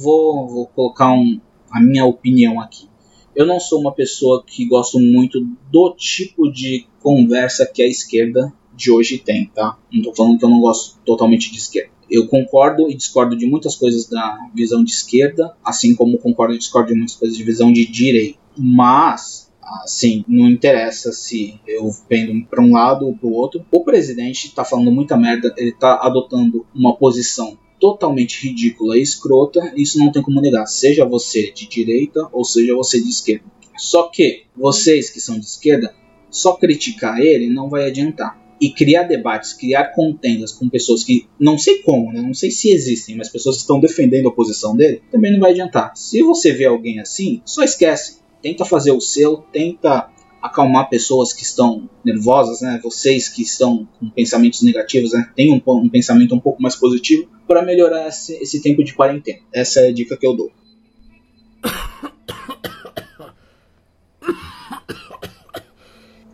vou, 0.02 0.48
vou 0.48 0.68
colocar 0.68 1.12
um, 1.12 1.40
a 1.70 1.82
minha 1.82 2.06
opinião 2.06 2.60
aqui. 2.60 2.88
Eu 3.36 3.46
não 3.46 3.60
sou 3.60 3.80
uma 3.80 3.94
pessoa 3.94 4.44
que 4.46 4.66
gosto 4.66 5.00
muito 5.00 5.40
do 5.72 5.94
tipo 5.96 6.52
de 6.52 6.86
conversa 7.02 7.66
que 7.66 7.82
a 7.82 7.88
esquerda 7.88 8.54
de 8.74 8.92
hoje 8.92 9.18
tem, 9.18 9.48
tá? 9.54 9.78
Não 9.92 10.02
tô 10.02 10.14
falando 10.14 10.40
que 10.40 10.46
eu 10.46 10.50
não 10.50 10.62
gosto 10.62 10.98
totalmente 11.06 11.52
de 11.52 11.58
esquerda. 11.58 11.92
Eu 12.10 12.28
concordo 12.28 12.90
e 12.90 12.96
discordo 12.96 13.38
de 13.38 13.46
muitas 13.46 13.76
coisas 13.76 14.08
da 14.08 14.50
visão 14.56 14.84
de 14.84 14.92
esquerda, 14.92 15.56
assim 15.64 15.94
como 15.94 16.18
concordo 16.18 16.56
e 16.56 16.58
discordo 16.58 16.90
de 16.90 16.96
muitas 16.96 17.16
coisas 17.16 17.38
de 17.38 17.44
visão 17.44 17.72
de 17.72 17.86
direita. 17.86 18.40
Mas, 18.58 19.49
assim, 19.84 20.24
não 20.28 20.50
interessa 20.50 21.12
se 21.12 21.60
eu 21.68 21.90
pendo 22.08 22.46
para 22.48 22.62
um 22.62 22.74
lado 22.74 23.06
ou 23.06 23.16
para 23.16 23.28
o 23.28 23.34
outro. 23.34 23.66
O 23.72 23.84
presidente 23.84 24.48
está 24.48 24.64
falando 24.64 24.92
muita 24.92 25.18
merda, 25.18 25.54
ele 25.58 25.70
está 25.70 26.00
adotando 26.02 26.66
uma 26.74 26.96
posição 26.96 27.58
totalmente 27.80 28.46
ridícula 28.46 28.98
e 28.98 29.02
escrota, 29.02 29.74
isso 29.76 29.98
não 29.98 30.12
tem 30.12 30.22
como 30.22 30.42
negar, 30.42 30.66
seja 30.68 31.06
você 31.06 31.52
de 31.52 31.68
direita 31.68 32.28
ou 32.34 32.44
seja 32.44 32.76
você 32.76 33.02
de 33.02 33.10
esquerda. 33.10 33.46
Só 33.78 34.10
que 34.10 34.44
vocês 34.56 35.10
que 35.10 35.22
são 35.22 35.40
de 35.40 35.46
esquerda, 35.46 35.96
só 36.30 36.54
criticar 36.54 37.20
ele 37.22 37.50
não 37.50 37.70
vai 37.70 37.86
adiantar 37.86 38.38
e 38.62 38.70
criar 38.72 39.04
debates, 39.04 39.54
criar 39.54 39.94
contendas 39.94 40.52
com 40.52 40.68
pessoas 40.68 41.04
que 41.04 41.26
não 41.40 41.58
sei 41.58 41.80
como, 41.80 42.12
né? 42.12 42.22
não 42.22 42.34
sei 42.34 42.52
se 42.52 42.70
existem, 42.70 43.16
mas 43.16 43.30
pessoas 43.30 43.56
que 43.56 43.62
estão 43.62 43.80
defendendo 43.80 44.28
a 44.28 44.34
posição 44.34 44.76
dele, 44.76 45.02
também 45.10 45.32
não 45.32 45.40
vai 45.40 45.52
adiantar. 45.52 45.96
Se 45.96 46.22
você 46.22 46.52
vê 46.52 46.66
alguém 46.66 47.00
assim, 47.00 47.42
só 47.46 47.64
esquece. 47.64 48.20
Tenta 48.42 48.66
fazer 48.66 48.92
o 48.92 49.02
seu, 49.02 49.38
tenta 49.52 50.10
acalmar 50.42 50.90
pessoas 50.90 51.34
que 51.34 51.44
estão 51.44 51.90
nervosas, 52.04 52.62
né? 52.62 52.80
Vocês 52.82 53.28
que 53.28 53.42
estão 53.42 53.88
com 54.00 54.10
pensamentos 54.10 54.62
negativos, 54.62 55.14
né? 55.14 55.30
Tem 55.36 55.52
um, 55.52 55.62
um 55.66 55.90
pensamento 55.90 56.34
um 56.34 56.40
pouco 56.40 56.62
mais 56.62 56.76
positivo 56.76 57.28
para 57.48 57.62
melhorar 57.62 58.08
esse, 58.08 58.34
esse 58.36 58.62
tempo 58.62 58.84
de 58.84 58.94
quarentena. 58.94 59.40
Essa 59.54 59.82
é 59.82 59.90
a 59.90 59.94
dica 59.94 60.16
que 60.16 60.26
eu 60.26 60.36
dou. 60.36 60.52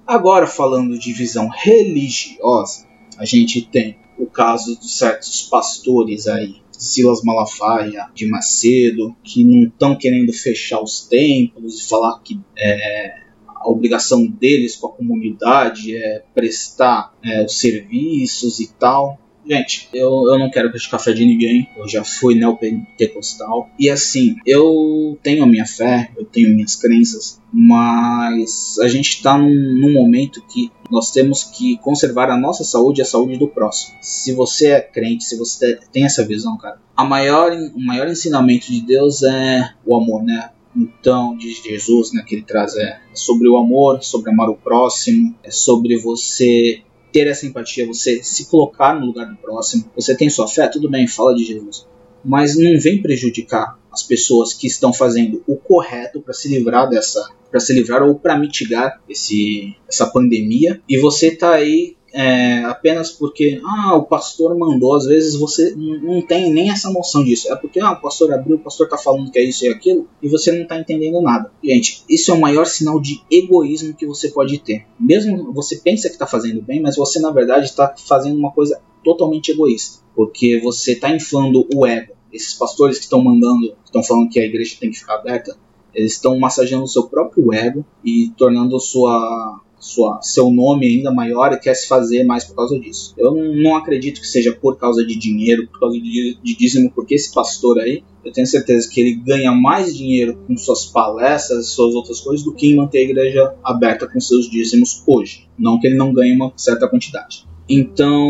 Agora, 0.06 0.46
falando 0.46 1.00
de 1.00 1.12
visão 1.12 1.50
religiosa, 1.50 2.86
a 3.18 3.26
gente 3.26 3.64
tem 3.64 3.98
o 4.20 4.28
caso 4.28 4.80
de 4.80 4.90
certos 4.90 5.42
pastores 5.42 6.28
aí, 6.28 6.62
Silas 6.80 7.22
Malafaia, 7.24 8.08
de 8.14 8.28
Macedo, 8.28 9.16
que 9.24 9.44
não 9.44 9.64
estão 9.64 9.96
querendo 9.96 10.34
fechar 10.34 10.82
os 10.82 11.02
templos 11.02 11.80
e 11.80 11.88
falar 11.88 12.20
que 12.20 12.40
é, 12.58 13.26
a 13.48 13.70
obrigação 13.70 14.26
deles 14.28 14.76
com 14.76 14.88
a 14.88 14.92
comunidade 14.92 15.96
é 15.96 16.24
prestar 16.34 17.14
é, 17.24 17.44
os 17.44 17.58
serviços 17.58 18.60
e 18.60 18.72
tal. 18.74 19.20
Gente, 19.48 19.88
eu, 19.94 20.10
eu 20.28 20.40
não 20.40 20.50
quero 20.50 20.72
criticar 20.72 21.00
a 21.00 21.04
fé 21.04 21.14
de 21.14 21.24
ninguém, 21.24 21.70
eu 21.78 21.88
já 21.88 22.04
fui 22.04 22.34
neopentecostal. 22.34 23.70
E 23.78 23.90
assim, 23.90 24.38
eu 24.46 25.18
tenho 25.22 25.44
a 25.44 25.48
minha 25.48 25.66
fé, 25.66 26.10
eu 26.18 26.26
tenho 26.26 26.50
minhas 26.50 26.76
crenças, 26.76 27.40
mas 27.54 28.78
a 28.80 28.88
gente 28.88 29.10
está 29.10 29.38
num, 29.38 29.50
num 29.50 29.94
momento 29.94 30.42
que 30.48 30.72
nós 30.90 31.12
temos 31.12 31.44
que 31.44 31.78
conservar 31.78 32.30
a 32.32 32.38
nossa 32.38 32.64
saúde 32.64 33.02
e 33.02 33.04
a 33.04 33.06
saúde 33.06 33.38
do 33.38 33.48
próximo. 33.48 33.96
Se 34.02 34.34
você 34.34 34.72
é 34.72 34.82
crente, 34.82 35.24
se 35.24 35.38
você 35.38 35.80
tem 35.92 36.06
essa 36.06 36.26
visão, 36.26 36.58
cara, 36.58 36.80
a 36.98 37.04
maior, 37.04 37.52
o 37.52 37.80
maior 37.80 38.08
ensinamento 38.08 38.72
de 38.72 38.82
Deus 38.82 39.22
é 39.22 39.74
o 39.86 39.96
amor, 39.96 40.24
né? 40.24 40.50
Então, 40.76 41.38
de 41.38 41.54
Jesus, 41.54 42.12
né, 42.12 42.22
que 42.28 42.36
ele 42.36 42.44
traz 42.44 42.76
é 42.76 43.00
sobre 43.14 43.48
o 43.48 43.56
amor, 43.56 44.04
sobre 44.04 44.32
amar 44.32 44.50
o 44.50 44.58
próximo, 44.58 45.34
é 45.42 45.50
sobre 45.50 45.98
você 45.98 46.82
ter 47.16 47.28
essa 47.28 47.46
empatia, 47.46 47.88
você 47.88 48.22
se 48.22 48.48
colocar 48.48 48.94
no 48.94 49.06
lugar 49.06 49.26
do 49.26 49.38
próximo. 49.38 49.90
Você 49.96 50.14
tem 50.18 50.30
sua 50.30 50.50
fé, 50.50 50.68
tudo 50.68 50.90
bem, 50.90 51.08
fala 51.08 51.34
de 51.34 51.46
Jesus. 51.46 51.88
Mas 52.22 52.58
não 52.58 52.78
vem 52.78 53.02
prejudicar 53.02 53.80
as 53.90 54.04
pessoas 54.04 54.54
que 54.54 54.68
estão 54.68 54.92
fazendo 54.92 55.42
o 55.48 55.56
correto 55.56 56.20
para 56.20 56.34
se 56.34 56.50
livrar 56.50 56.90
dessa, 56.90 57.26
para 57.50 57.62
se 57.62 57.72
livrar 57.72 58.04
ou 58.04 58.16
para 58.16 58.38
mitigar 58.38 59.02
esse, 59.08 59.78
essa 59.88 60.06
pandemia. 60.08 60.82
E 60.90 60.98
você 60.98 61.34
tá 61.34 61.54
aí 61.54 61.96
é, 62.18 62.64
apenas 62.64 63.12
porque 63.12 63.60
ah, 63.62 63.98
o 63.98 64.04
pastor 64.04 64.58
mandou, 64.58 64.96
às 64.96 65.06
vezes 65.06 65.36
você 65.36 65.76
não 65.76 66.22
tem 66.22 66.50
nem 66.50 66.72
essa 66.72 66.90
noção 66.90 67.26
disso. 67.26 67.52
É 67.52 67.58
porque 67.58 67.78
ah, 67.82 67.92
o 67.92 68.02
pastor 68.02 68.32
abriu, 68.34 68.56
o 68.56 68.60
pastor 68.60 68.86
está 68.86 68.98
falando 68.98 69.30
que 69.30 69.38
é 69.38 69.44
isso 69.44 69.66
e 69.66 69.68
aquilo, 69.68 70.08
e 70.24 70.30
você 70.30 70.50
não 70.54 70.62
está 70.64 70.80
entendendo 70.80 71.20
nada. 71.20 71.52
Gente, 71.62 72.06
isso 72.10 72.32
é 72.32 72.34
o 72.34 72.40
maior 72.40 72.66
sinal 72.68 73.02
de 73.02 73.22
egoísmo 73.30 73.94
que 73.94 74.06
você 74.06 74.30
pode 74.30 74.58
ter. 74.60 74.86
Mesmo 74.98 75.52
você 75.52 75.76
pensa 75.76 76.08
que 76.08 76.16
está 76.16 76.26
fazendo 76.26 76.62
bem, 76.62 76.82
mas 76.82 76.96
você 76.96 77.20
na 77.20 77.32
verdade 77.32 77.66
está 77.66 77.94
fazendo 77.98 78.38
uma 78.38 78.54
coisa 78.54 78.80
totalmente 79.04 79.52
egoísta. 79.52 80.00
Porque 80.16 80.58
você 80.62 80.94
está 80.94 81.14
inflando 81.14 81.68
o 81.76 81.86
ego. 81.86 82.14
Esses 82.32 82.54
pastores 82.54 82.98
que 82.98 83.04
estão 83.04 83.22
mandando, 83.22 83.76
estão 83.84 84.02
falando 84.02 84.30
que 84.30 84.40
a 84.40 84.46
igreja 84.46 84.78
tem 84.80 84.90
que 84.90 85.00
ficar 85.00 85.16
aberta, 85.16 85.58
eles 85.94 86.14
estão 86.14 86.40
massageando 86.40 86.86
o 86.86 86.88
seu 86.88 87.04
próprio 87.04 87.54
ego 87.54 87.86
e 88.04 88.32
tornando 88.38 88.80
sua 88.80 89.60
sua, 89.86 90.20
seu 90.22 90.50
nome 90.50 90.88
ainda 90.88 91.12
maior 91.12 91.54
e 91.54 91.60
quer 91.60 91.76
se 91.76 91.88
fazer 91.88 92.24
mais 92.24 92.44
por 92.44 92.56
causa 92.56 92.80
disso. 92.80 93.14
Eu 93.16 93.36
não, 93.36 93.76
acredito 93.76 94.20
que 94.20 94.28
seja 94.28 94.52
por 94.52 94.78
causa 94.78 95.06
de 95.06 95.16
dinheiro, 95.16 95.68
por 95.68 95.80
causa 95.80 96.00
de, 96.00 96.40
de 96.44 96.58
dízimo, 96.58 96.92
porque 96.92 97.14
esse 97.14 97.32
pastor 97.32 97.80
aí, 97.80 98.04
eu 98.24 98.32
tenho 98.32 98.48
certeza 98.48 98.90
que 98.90 99.00
ele 99.00 99.16
ganha 99.16 99.52
mais 99.52 99.96
dinheiro 99.96 100.40
com 100.48 100.58
suas 100.58 100.86
palestras 100.86 101.68
e 101.68 101.70
suas 101.70 101.94
outras 101.94 102.20
coisas 102.20 102.44
do 102.44 102.52
que 102.52 102.68
em 102.68 102.76
manter 102.76 102.98
a 102.98 103.04
igreja 103.04 103.56
aberta 103.64 104.08
com 104.08 104.20
seus 104.20 104.50
dízimos 104.50 105.04
hoje. 105.06 105.48
Não 105.58 105.80
que 105.80 105.86
ele 105.86 105.96
não 105.96 106.12
ganhe 106.12 106.34
uma 106.34 106.52
certa 106.58 106.88
quantidade. 106.88 107.46
Então, 107.70 108.28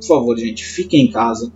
por 0.00 0.06
favor, 0.06 0.38
gente, 0.38 0.64
fiquem 0.64 1.06
em 1.06 1.10
casa. 1.10 1.52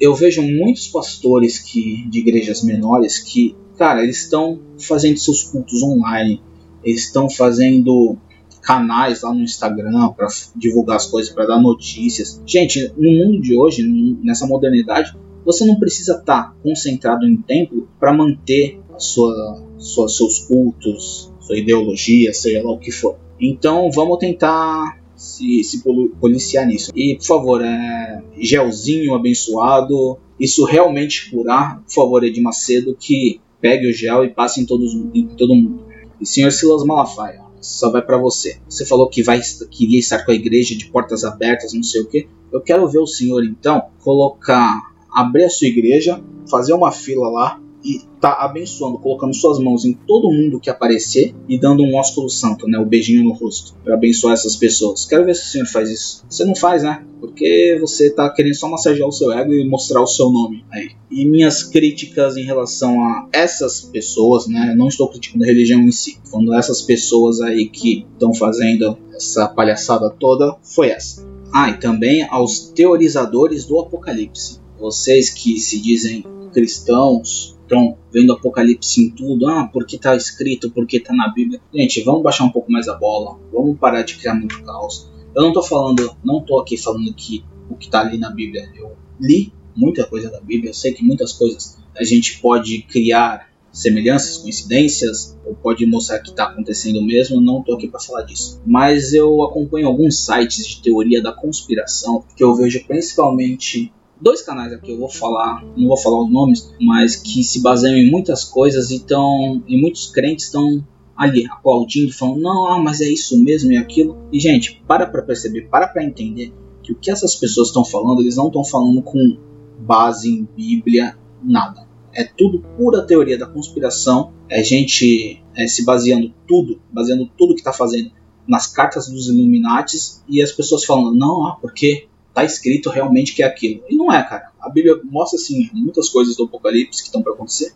Eu 0.00 0.14
vejo 0.14 0.40
muitos 0.40 0.86
pastores 0.86 1.58
que 1.58 2.08
de 2.08 2.20
igrejas 2.20 2.62
menores 2.62 3.18
que, 3.18 3.56
cara, 3.76 4.04
eles 4.04 4.22
estão 4.22 4.60
fazendo 4.78 5.18
seus 5.18 5.42
cultos 5.42 5.82
online, 5.82 6.40
eles 6.84 7.06
estão 7.06 7.28
fazendo 7.28 8.16
canais 8.60 9.22
lá 9.22 9.32
no 9.32 9.42
Instagram 9.42 10.12
para 10.16 10.26
divulgar 10.54 10.96
as 10.96 11.06
coisas, 11.06 11.32
para 11.32 11.46
dar 11.46 11.60
notícias. 11.60 12.42
Gente, 12.46 12.92
no 12.96 13.10
mundo 13.10 13.40
de 13.40 13.56
hoje, 13.56 13.82
nessa 14.22 14.46
modernidade, 14.46 15.16
você 15.44 15.64
não 15.64 15.76
precisa 15.76 16.12
estar 16.12 16.44
tá 16.44 16.54
concentrado 16.62 17.26
em 17.26 17.36
templo 17.36 17.88
para 17.98 18.12
manter 18.12 18.80
sua, 18.98 19.62
sua, 19.78 20.08
seus 20.08 20.40
cultos, 20.40 21.32
sua 21.40 21.56
ideologia, 21.56 22.32
seja 22.34 22.62
lá 22.62 22.72
o 22.72 22.78
que 22.78 22.90
for. 22.90 23.16
Então 23.40 23.90
vamos 23.90 24.18
tentar 24.18 24.98
se, 25.14 25.62
se 25.64 25.82
policiar 26.20 26.66
nisso. 26.66 26.90
E, 26.94 27.16
por 27.16 27.24
favor, 27.24 27.64
é, 27.64 28.22
gelzinho 28.38 29.14
abençoado. 29.14 30.18
Isso 30.38 30.64
realmente 30.64 31.30
curar, 31.30 31.82
por 31.82 31.92
favor, 31.92 32.24
Edir 32.24 32.42
Macedo, 32.42 32.94
que 32.94 33.40
pegue 33.60 33.88
o 33.88 33.92
gel 33.92 34.24
e 34.24 34.28
passe 34.28 34.60
em, 34.60 34.66
todos, 34.66 34.94
em 35.12 35.26
todo 35.26 35.54
mundo. 35.54 35.84
E 36.20 36.26
senhor 36.26 36.52
Silas 36.52 36.84
Malafaia, 36.84 37.42
só 37.60 37.90
vai 37.90 38.02
pra 38.02 38.16
você. 38.16 38.58
Você 38.68 38.84
falou 38.84 39.08
que 39.08 39.22
vai, 39.22 39.40
queria 39.70 39.98
estar 39.98 40.24
com 40.24 40.30
a 40.30 40.34
igreja 40.34 40.76
de 40.76 40.86
portas 40.86 41.24
abertas, 41.24 41.72
não 41.72 41.82
sei 41.82 42.02
o 42.02 42.06
que. 42.06 42.28
Eu 42.52 42.60
quero 42.60 42.88
ver 42.88 42.98
o 42.98 43.06
senhor 43.06 43.44
então 43.44 43.90
colocar, 44.02 44.92
abrir 45.12 45.44
a 45.44 45.50
sua 45.50 45.68
igreja, 45.68 46.22
fazer 46.48 46.72
uma 46.72 46.90
fila 46.90 47.28
lá 47.28 47.60
e 47.84 48.00
tá 48.20 48.38
abençoando, 48.40 48.98
colocando 48.98 49.34
suas 49.34 49.58
mãos 49.58 49.84
em 49.84 49.92
todo 49.92 50.32
mundo 50.32 50.58
que 50.58 50.68
aparecer 50.68 51.34
e 51.48 51.58
dando 51.58 51.82
um 51.82 51.96
ósculo 51.96 52.28
santo, 52.28 52.66
né, 52.66 52.78
o 52.78 52.84
beijinho 52.84 53.22
no 53.22 53.32
rosto, 53.32 53.74
para 53.84 53.94
abençoar 53.94 54.34
essas 54.34 54.56
pessoas. 54.56 55.06
Quero 55.06 55.24
ver 55.24 55.34
se 55.34 55.42
o 55.42 55.46
senhor 55.46 55.66
faz 55.66 55.90
isso. 55.90 56.24
Você 56.28 56.44
não 56.44 56.54
faz, 56.54 56.82
né? 56.82 57.04
Porque 57.20 57.78
você 57.80 58.10
tá 58.10 58.28
querendo 58.30 58.54
só 58.54 58.68
massagear 58.68 59.08
o 59.08 59.12
seu 59.12 59.32
ego 59.32 59.52
e 59.52 59.68
mostrar 59.68 60.02
o 60.02 60.06
seu 60.06 60.30
nome 60.30 60.64
aí. 60.70 60.90
E 61.10 61.24
minhas 61.24 61.62
críticas 61.62 62.36
em 62.36 62.44
relação 62.44 63.02
a 63.02 63.28
essas 63.32 63.80
pessoas, 63.80 64.46
né? 64.46 64.74
Não 64.76 64.88
estou 64.88 65.08
criticando 65.08 65.44
a 65.44 65.46
religião 65.46 65.80
em 65.80 65.92
si. 65.92 66.18
Quando 66.30 66.54
essas 66.54 66.82
pessoas 66.82 67.40
aí 67.40 67.68
que 67.68 68.06
estão 68.12 68.34
fazendo 68.34 68.98
essa 69.14 69.48
palhaçada 69.48 70.10
toda, 70.10 70.56
foi 70.62 70.88
essa. 70.88 71.26
Ah, 71.52 71.70
e 71.70 71.78
também 71.78 72.26
aos 72.28 72.60
teorizadores 72.70 73.64
do 73.64 73.78
Apocalipse. 73.78 74.60
Vocês 74.78 75.30
que 75.30 75.58
se 75.58 75.80
dizem 75.80 76.24
cristãos, 76.52 77.57
estão 77.68 77.98
vendo 78.10 78.32
Apocalipse 78.32 79.04
em 79.04 79.10
tudo, 79.10 79.46
ah, 79.46 79.68
porque 79.70 79.98
tá 79.98 80.16
escrito, 80.16 80.70
porque 80.70 80.98
tá 80.98 81.14
na 81.14 81.28
Bíblia. 81.28 81.60
Gente, 81.72 82.02
vamos 82.02 82.22
baixar 82.22 82.44
um 82.44 82.50
pouco 82.50 82.72
mais 82.72 82.88
a 82.88 82.94
bola, 82.94 83.38
vamos 83.52 83.78
parar 83.78 84.02
de 84.02 84.16
criar 84.16 84.34
muito 84.34 84.62
caos. 84.64 85.10
Eu 85.36 85.42
não 85.42 85.52
tô 85.52 85.62
falando, 85.62 86.16
não 86.24 86.40
tô 86.40 86.58
aqui 86.58 86.76
falando 86.76 87.12
que 87.14 87.44
o 87.68 87.76
que 87.76 87.88
tá 87.88 88.00
ali 88.00 88.18
na 88.18 88.30
Bíblia. 88.30 88.72
Eu 88.74 88.96
li 89.20 89.52
muita 89.76 90.04
coisa 90.06 90.30
da 90.30 90.40
Bíblia, 90.40 90.70
eu 90.70 90.74
sei 90.74 90.92
que 90.92 91.04
muitas 91.04 91.32
coisas 91.32 91.78
a 91.96 92.02
gente 92.02 92.40
pode 92.40 92.82
criar 92.82 93.48
semelhanças, 93.70 94.38
coincidências, 94.38 95.38
ou 95.44 95.54
pode 95.54 95.84
mostrar 95.86 96.18
que 96.20 96.30
está 96.30 96.44
acontecendo 96.44 97.02
mesmo, 97.02 97.40
não 97.40 97.60
estou 97.60 97.76
aqui 97.76 97.86
para 97.86 98.00
falar 98.00 98.22
disso. 98.22 98.60
Mas 98.66 99.12
eu 99.12 99.42
acompanho 99.42 99.86
alguns 99.86 100.24
sites 100.24 100.66
de 100.66 100.82
teoria 100.82 101.22
da 101.22 101.32
conspiração 101.32 102.24
que 102.34 102.42
eu 102.42 102.54
vejo 102.54 102.84
principalmente 102.86 103.92
dois 104.20 104.42
canais 104.42 104.72
aqui, 104.72 104.92
eu 104.92 104.98
vou 104.98 105.08
falar, 105.08 105.64
não 105.76 105.88
vou 105.88 105.96
falar 105.96 106.22
os 106.22 106.30
nomes, 106.30 106.74
mas 106.80 107.16
que 107.16 107.42
se 107.44 107.60
baseiam 107.60 107.96
em 107.96 108.10
muitas 108.10 108.44
coisas 108.44 108.90
e, 108.90 109.00
tão, 109.00 109.62
e 109.66 109.80
muitos 109.80 110.06
crentes 110.06 110.46
estão 110.46 110.84
ali 111.16 111.46
aplaudindo, 111.46 112.12
falando, 112.12 112.40
não, 112.40 112.66
ah, 112.68 112.78
mas 112.78 113.00
é 113.00 113.08
isso 113.08 113.42
mesmo 113.42 113.72
e 113.72 113.76
aquilo. 113.76 114.16
E 114.32 114.38
gente, 114.38 114.82
para 114.86 115.06
para 115.06 115.22
perceber, 115.22 115.68
para 115.68 115.88
para 115.88 116.04
entender 116.04 116.52
que 116.82 116.92
o 116.92 116.94
que 116.94 117.10
essas 117.10 117.34
pessoas 117.34 117.68
estão 117.68 117.84
falando, 117.84 118.20
eles 118.20 118.36
não 118.36 118.46
estão 118.46 118.64
falando 118.64 119.02
com 119.02 119.36
base 119.80 120.28
em 120.28 120.48
Bíblia, 120.56 121.18
nada. 121.42 121.86
É 122.14 122.24
tudo 122.24 122.60
pura 122.76 123.02
teoria 123.02 123.38
da 123.38 123.46
conspiração. 123.46 124.32
É 124.48 124.62
gente 124.62 125.42
é, 125.54 125.66
se 125.66 125.84
baseando 125.84 126.32
tudo, 126.46 126.80
baseando 126.90 127.28
tudo 127.36 127.54
que 127.54 127.60
está 127.60 127.72
fazendo 127.72 128.10
nas 128.46 128.66
cartas 128.66 129.08
dos 129.08 129.28
Illuminates 129.28 130.24
e 130.28 130.40
as 130.40 130.50
pessoas 130.50 130.84
falando, 130.84 131.14
não, 131.14 131.46
ah, 131.46 131.58
porque 131.60 132.08
tá 132.38 132.44
escrito 132.44 132.90
realmente 132.90 133.34
que 133.34 133.42
é 133.42 133.46
aquilo. 133.46 133.82
E 133.88 133.96
não 133.96 134.12
é, 134.12 134.22
cara. 134.22 134.50
A 134.60 134.68
Bíblia 134.68 135.00
mostra 135.04 135.38
assim 135.38 135.68
muitas 135.72 136.08
coisas 136.08 136.36
do 136.36 136.44
Apocalipse 136.44 137.02
que 137.02 137.08
estão 137.08 137.22
para 137.22 137.32
acontecer, 137.32 137.72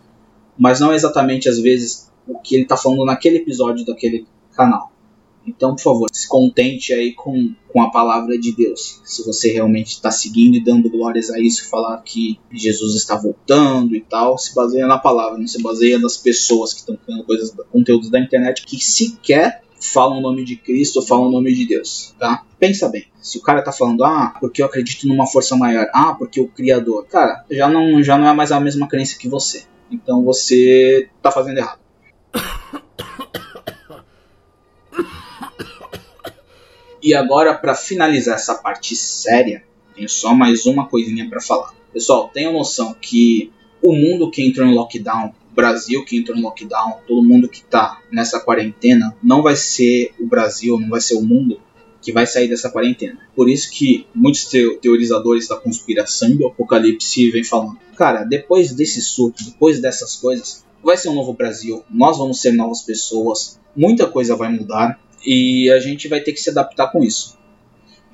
mas 0.58 0.80
não 0.80 0.92
é 0.92 0.96
exatamente 0.96 1.48
às 1.48 1.58
vezes 1.58 2.10
o 2.26 2.38
que 2.38 2.54
ele 2.54 2.64
tá 2.64 2.76
falando 2.76 3.04
naquele 3.04 3.38
episódio 3.38 3.84
daquele 3.84 4.26
canal. 4.52 4.92
Então, 5.44 5.74
por 5.74 5.82
favor, 5.82 6.08
se 6.12 6.28
contente 6.28 6.92
aí 6.92 7.12
com, 7.12 7.52
com 7.72 7.82
a 7.82 7.90
palavra 7.90 8.38
de 8.38 8.54
Deus. 8.54 9.00
Se 9.04 9.24
você 9.24 9.50
realmente 9.50 9.88
está 9.88 10.08
seguindo 10.10 10.54
e 10.54 10.62
dando 10.62 10.88
glórias 10.88 11.30
a 11.30 11.40
isso, 11.40 11.68
falar 11.68 12.00
que 12.02 12.38
Jesus 12.52 12.94
está 12.94 13.16
voltando 13.16 13.96
e 13.96 14.00
tal, 14.00 14.38
se 14.38 14.54
baseia 14.54 14.86
na 14.86 14.98
palavra, 14.98 15.38
não 15.38 15.46
se 15.48 15.60
baseia 15.60 15.98
nas 15.98 16.16
pessoas 16.16 16.72
que 16.72 16.80
estão 16.80 16.96
criando 16.96 17.24
coisas, 17.24 17.52
conteúdos 17.72 18.08
da 18.08 18.20
internet 18.20 18.64
que 18.64 18.78
sequer 18.78 19.64
falam 19.80 20.18
o 20.18 20.20
nome 20.20 20.44
de 20.44 20.54
Cristo, 20.54 21.02
falam 21.02 21.26
o 21.26 21.32
nome 21.32 21.52
de 21.52 21.66
Deus, 21.66 22.14
tá? 22.20 22.46
Pensa 22.62 22.88
bem. 22.88 23.06
Se 23.20 23.38
o 23.38 23.42
cara 23.42 23.60
tá 23.60 23.72
falando, 23.72 24.04
ah, 24.04 24.36
porque 24.38 24.62
eu 24.62 24.66
acredito 24.66 25.08
numa 25.08 25.26
força 25.26 25.56
maior, 25.56 25.90
ah, 25.92 26.14
porque 26.14 26.40
o 26.40 26.46
Criador, 26.46 27.04
cara, 27.06 27.44
já 27.50 27.68
não, 27.68 28.00
já 28.04 28.16
não 28.16 28.28
é 28.28 28.32
mais 28.32 28.52
a 28.52 28.60
mesma 28.60 28.86
crença 28.86 29.18
que 29.18 29.26
você. 29.26 29.64
Então 29.90 30.22
você 30.22 31.08
tá 31.20 31.32
fazendo 31.32 31.58
errado. 31.58 31.80
E 37.02 37.12
agora, 37.12 37.52
para 37.52 37.74
finalizar 37.74 38.36
essa 38.36 38.54
parte 38.54 38.94
séria, 38.94 39.64
tenho 39.96 40.08
só 40.08 40.32
mais 40.32 40.64
uma 40.64 40.86
coisinha 40.86 41.28
para 41.28 41.40
falar. 41.40 41.74
Pessoal, 41.92 42.30
tenham 42.32 42.52
noção 42.52 42.94
que 42.94 43.52
o 43.82 43.92
mundo 43.92 44.30
que 44.30 44.40
entrou 44.40 44.68
em 44.68 44.72
lockdown, 44.72 45.34
o 45.50 45.52
Brasil 45.52 46.04
que 46.04 46.16
entrou 46.16 46.38
em 46.38 46.42
lockdown, 46.42 47.00
todo 47.08 47.24
mundo 47.24 47.48
que 47.48 47.64
tá 47.64 48.00
nessa 48.08 48.38
quarentena, 48.38 49.16
não 49.20 49.42
vai 49.42 49.56
ser 49.56 50.14
o 50.20 50.26
Brasil, 50.26 50.78
não 50.78 50.90
vai 50.90 51.00
ser 51.00 51.16
o 51.16 51.22
mundo 51.22 51.60
que 52.02 52.12
vai 52.12 52.26
sair 52.26 52.48
dessa 52.48 52.68
quarentena. 52.68 53.18
Por 53.34 53.48
isso 53.48 53.70
que 53.70 54.06
muitos 54.14 54.44
teorizadores 54.80 55.48
da 55.48 55.56
conspiração 55.56 56.30
e 56.30 56.34
do 56.34 56.46
apocalipse 56.46 57.30
vêm 57.30 57.44
falando: 57.44 57.78
cara, 57.96 58.24
depois 58.24 58.74
desse 58.74 59.00
surto, 59.00 59.44
depois 59.44 59.80
dessas 59.80 60.16
coisas, 60.16 60.64
vai 60.82 60.96
ser 60.96 61.08
um 61.08 61.14
novo 61.14 61.32
Brasil, 61.32 61.84
nós 61.88 62.18
vamos 62.18 62.40
ser 62.40 62.52
novas 62.52 62.82
pessoas, 62.82 63.60
muita 63.74 64.06
coisa 64.06 64.36
vai 64.36 64.50
mudar 64.50 65.00
e 65.24 65.70
a 65.70 65.78
gente 65.78 66.08
vai 66.08 66.20
ter 66.20 66.32
que 66.32 66.40
se 66.40 66.50
adaptar 66.50 66.90
com 66.90 67.02
isso. 67.02 67.40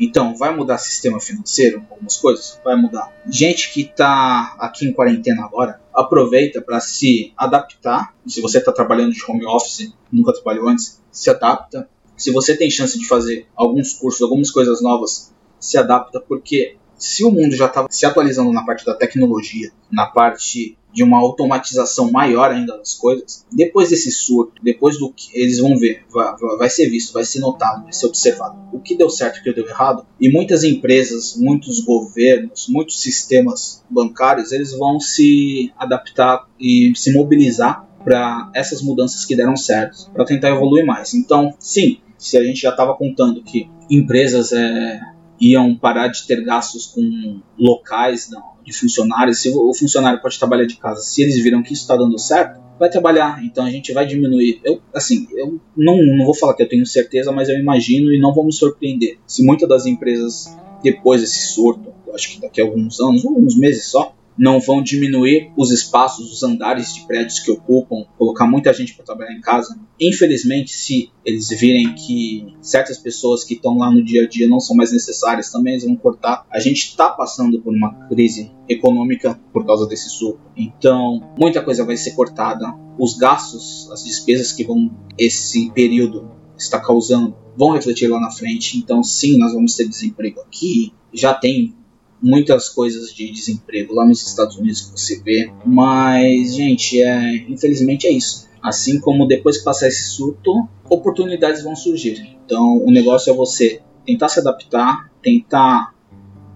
Então, 0.01 0.37
vai 0.37 0.55
mudar 0.55 0.79
sistema 0.79 1.19
financeiro, 1.19 1.85
algumas 1.91 2.17
coisas? 2.17 2.61
Vai 2.65 2.77
mudar. 2.77 3.13
Gente 3.29 3.73
que 3.73 3.81
está 3.81 4.55
aqui 4.61 4.87
em 4.87 4.93
quarentena 4.93 5.45
agora, 5.45 5.81
aproveita 5.93 6.63
para 6.63 6.79
se 6.79 7.33
adaptar. 7.37 8.15
Se 8.25 8.41
você 8.41 8.59
está 8.59 8.71
trabalhando 8.71 9.13
de 9.13 9.21
home 9.29 9.45
office, 9.45 9.93
nunca 10.13 10.33
trabalhou 10.33 10.69
antes, 10.69 11.03
se 11.11 11.29
adapta. 11.31 11.89
Se 12.19 12.33
você 12.33 12.57
tem 12.57 12.71
chance 12.71 12.99
de 12.99 13.07
fazer 13.07 13.47
alguns 13.57 13.95
cursos, 13.95 14.21
algumas 14.21 14.51
coisas 14.51 14.83
novas, 14.83 15.33
se 15.59 15.79
adapta, 15.79 16.21
porque 16.21 16.77
se 16.99 17.25
o 17.25 17.31
mundo 17.31 17.55
já 17.55 17.67
estava 17.67 17.87
se 17.91 18.05
atualizando 18.05 18.53
na 18.53 18.65
parte 18.65 18.85
da 18.85 18.95
tecnologia, 18.95 19.71
na 19.91 20.07
parte 20.07 20.77
de 20.93 21.03
uma 21.05 21.19
automatização 21.19 22.11
maior 22.11 22.51
ainda 22.51 22.77
das 22.77 22.95
coisas, 22.95 23.47
depois 23.53 23.91
desse 23.91 24.11
surto, 24.11 24.61
depois 24.63 24.99
do 24.99 25.13
que 25.13 25.29
eles 25.33 25.61
vão 25.61 25.79
ver, 25.79 26.03
vai, 26.11 26.35
vai 26.59 26.69
ser 26.69 26.89
visto, 26.89 27.13
vai 27.13 27.25
ser 27.25 27.39
notado, 27.41 27.85
vai 27.85 27.93
ser 27.93 28.07
observado 28.07 28.59
o 28.73 28.81
que 28.81 28.97
deu 28.97 29.09
certo 29.09 29.37
e 29.37 29.41
o 29.41 29.45
que 29.45 29.53
deu 29.53 29.69
errado, 29.69 30.05
e 30.21 30.29
muitas 30.29 30.65
empresas, 30.65 31.37
muitos 31.37 31.81
governos, 31.81 32.67
muitos 32.69 33.01
sistemas 33.01 33.85
bancários, 33.89 34.51
eles 34.51 34.73
vão 34.73 34.99
se 34.99 35.73
adaptar 35.79 36.49
e 36.59 36.93
se 36.97 37.13
mobilizar 37.13 37.87
para 38.03 38.51
essas 38.55 38.81
mudanças 38.81 39.25
que 39.25 39.37
deram 39.37 39.57
certo, 39.57 40.11
para 40.13 40.25
tentar 40.25 40.51
evoluir 40.51 40.87
mais. 40.87 41.15
Então, 41.15 41.55
sim, 41.59 42.01
se 42.19 42.37
a 42.37 42.43
gente 42.43 42.61
já 42.61 42.71
estava 42.71 42.95
contando 42.95 43.43
que 43.43 43.71
empresas 43.89 44.53
é, 44.53 45.01
iam 45.41 45.75
parar 45.75 46.09
de 46.09 46.27
ter 46.27 46.45
gastos 46.45 46.87
com 46.87 47.41
locais 47.59 48.29
não, 48.31 48.43
de 48.65 48.73
funcionários. 48.73 49.39
Se 49.39 49.49
o 49.51 49.73
funcionário 49.73 50.21
pode 50.21 50.39
trabalhar 50.39 50.67
de 50.67 50.77
casa, 50.77 51.01
se 51.01 51.23
eles 51.23 51.41
viram 51.43 51.63
que 51.63 51.73
isso 51.73 51.83
está 51.83 51.97
dando 51.97 52.19
certo, 52.19 52.61
vai 52.79 52.91
trabalhar. 52.91 53.43
Então 53.45 53.65
a 53.65 53.71
gente 53.71 53.93
vai 53.93 54.05
diminuir. 54.05 54.61
Eu, 54.65 54.81
assim, 54.93 55.27
eu 55.33 55.61
não, 55.77 56.05
não 56.05 56.25
vou 56.25 56.35
falar 56.35 56.55
que 56.55 56.63
eu 56.63 56.69
tenho 56.69 56.85
certeza, 56.85 57.33
mas 57.33 57.49
eu 57.49 57.59
imagino 57.59 58.13
e 58.13 58.21
não 58.21 58.35
vou 58.35 58.45
me 58.45 58.53
surpreender 58.53 59.19
se 59.27 59.45
muitas 59.45 59.69
das 59.69 59.87
empresas 59.87 60.57
depois 60.83 61.21
desse 61.21 61.49
surto, 61.49 61.93
acho 62.15 62.31
que 62.31 62.41
daqui 62.41 62.61
a 62.61 62.65
alguns 62.65 63.01
anos, 63.01 63.25
alguns 63.25 63.57
meses 63.57 63.87
só, 63.87 64.15
não 64.39 64.61
vão 64.61 64.83
diminuir 64.83 65.51
os 65.57 65.71
espaços, 65.73 66.33
os 66.33 66.43
andares 66.43 66.95
de 66.95 67.07
prédios 67.07 67.41
que 67.41 67.51
ocupam, 67.51 68.05
colocar 68.17 68.47
muita 68.47 68.73
gente 68.73 68.95
para 68.95 69.05
trabalhar 69.05 69.33
em 69.33 69.41
casa. 69.41 69.79
Infelizmente, 70.01 70.71
se 70.71 71.11
eles 71.25 71.49
virem 71.49 71.95
que 71.95 72.55
certas 72.61 72.99
pessoas 72.99 73.43
que 73.43 73.55
estão 73.55 73.79
lá 73.79 73.91
no 73.91 74.03
dia 74.05 74.25
a 74.25 74.29
dia 74.29 74.47
não 74.47 74.61
são 74.61 74.77
mais 74.77 74.93
necessárias, 74.93 75.51
também 75.51 75.75
eles 75.75 75.85
vão 75.85 75.97
cortar. 75.97 76.47
A 76.51 76.61
gente 76.61 76.89
está 76.89 77.11
passando 77.11 77.61
por 77.61 77.75
uma 77.75 78.07
crise 78.09 78.53
econômica 78.69 79.41
por 79.53 79.67
causa 79.67 79.87
desse 79.87 80.09
surto. 80.11 80.41
Então, 80.57 81.21
muita 81.39 81.63
coisa 81.63 81.85
vai 81.85 81.97
ser 81.97 82.13
cortada. 82.13 82.73
Os 82.99 83.17
gastos, 83.17 83.91
as 83.91 84.05
despesas 84.05 84.53
que 84.53 84.65
vão 84.65 84.91
esse 85.19 85.71
período 85.73 86.31
está 86.57 86.81
causando 86.81 87.37
vão 87.57 87.73
refletir 87.73 88.09
lá 88.09 88.21
na 88.21 88.31
frente. 88.31 88.79
Então, 88.79 89.03
sim, 89.03 89.37
nós 89.37 89.53
vamos 89.53 89.75
ter 89.75 89.89
desemprego 89.89 90.41
aqui. 90.41 90.93
Já 91.13 91.35
tem 91.35 91.75
muitas 92.23 92.69
coisas 92.69 93.15
de 93.15 93.31
desemprego 93.31 93.95
lá 93.95 94.07
nos 94.07 94.27
Estados 94.27 94.57
Unidos 94.57 94.83
que 94.83 94.99
você 94.99 95.21
vê, 95.21 95.53
mas 95.65 96.55
gente, 96.55 97.01
é, 97.01 97.37
infelizmente 97.49 98.07
é 98.07 98.11
isso. 98.11 98.49
Assim 98.63 99.01
como 99.01 99.27
depois 99.27 99.59
que 99.59 99.65
passar 99.65 99.89
esse 99.89 100.11
surto, 100.11 100.69
oportunidades 100.89 101.63
vão 101.63 101.77
surgir. 101.77 102.37
Então 102.45 102.79
o 102.85 102.91
negócio 102.91 103.33
é 103.33 103.37
você 103.37 103.81
tentar 104.05 104.29
se 104.29 104.41
adaptar, 104.41 105.11
tentar 105.23 105.95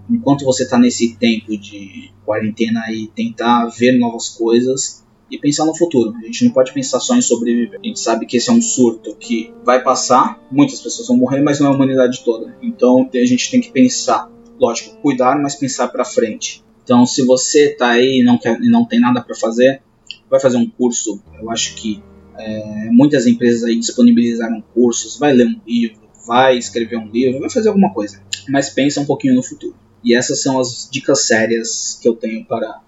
enquanto 0.09 0.43
você 0.43 0.63
está 0.63 0.77
nesse 0.77 1.15
tempo 1.15 1.57
de 1.57 2.11
quarentena 2.25 2.81
aí, 2.85 3.07
tentar 3.07 3.67
ver 3.67 3.97
novas 3.97 4.29
coisas 4.29 5.03
e 5.29 5.37
pensar 5.37 5.65
no 5.65 5.75
futuro. 5.75 6.13
A 6.21 6.25
gente 6.25 6.45
não 6.45 6.51
pode 6.51 6.73
pensar 6.73 6.99
só 6.99 7.15
em 7.15 7.21
sobreviver. 7.21 7.79
A 7.83 7.87
gente 7.87 7.99
sabe 7.99 8.25
que 8.25 8.37
esse 8.37 8.49
é 8.49 8.53
um 8.53 8.61
surto 8.61 9.15
que 9.15 9.53
vai 9.63 9.81
passar, 9.81 10.39
muitas 10.51 10.79
pessoas 10.81 11.07
vão 11.07 11.17
morrer, 11.17 11.41
mas 11.41 11.59
não 11.59 11.67
é 11.67 11.69
a 11.71 11.73
humanidade 11.73 12.23
toda. 12.23 12.55
Então 12.61 13.09
a 13.11 13.25
gente 13.25 13.49
tem 13.49 13.59
que 13.59 13.71
pensar, 13.71 14.29
lógico, 14.59 14.97
cuidar, 14.97 15.39
mas 15.39 15.55
pensar 15.55 15.87
para 15.87 16.05
frente. 16.05 16.63
Então, 16.83 17.05
se 17.05 17.23
você 17.23 17.69
tá 17.69 17.91
aí 17.91 18.19
e 18.19 18.23
não, 18.23 18.37
quer, 18.37 18.59
não 18.59 18.85
tem 18.85 18.99
nada 18.99 19.21
para 19.21 19.35
fazer, 19.35 19.81
vai 20.29 20.39
fazer 20.39 20.57
um 20.57 20.69
curso. 20.69 21.21
Eu 21.39 21.49
acho 21.49 21.75
que 21.75 22.03
é, 22.37 22.89
muitas 22.91 23.25
empresas 23.25 23.63
aí 23.63 23.77
disponibilizaram 23.77 24.63
cursos, 24.73 25.17
vai 25.17 25.33
ler 25.33 25.47
um 25.47 25.61
livro, 25.65 26.01
vai 26.25 26.57
escrever 26.57 26.97
um 26.97 27.09
livro, 27.09 27.39
vai 27.39 27.49
fazer 27.49 27.69
alguma 27.69 27.93
coisa. 27.93 28.21
Mas 28.49 28.69
pensa 28.69 28.99
um 28.99 29.05
pouquinho 29.05 29.35
no 29.35 29.43
futuro. 29.43 29.75
E 30.03 30.13
essas 30.13 30.41
são 30.41 30.59
as 30.59 30.89
dicas 30.91 31.25
sérias 31.25 31.97
que 32.01 32.09
eu 32.09 32.15
tenho 32.15 32.43
para 32.45 32.81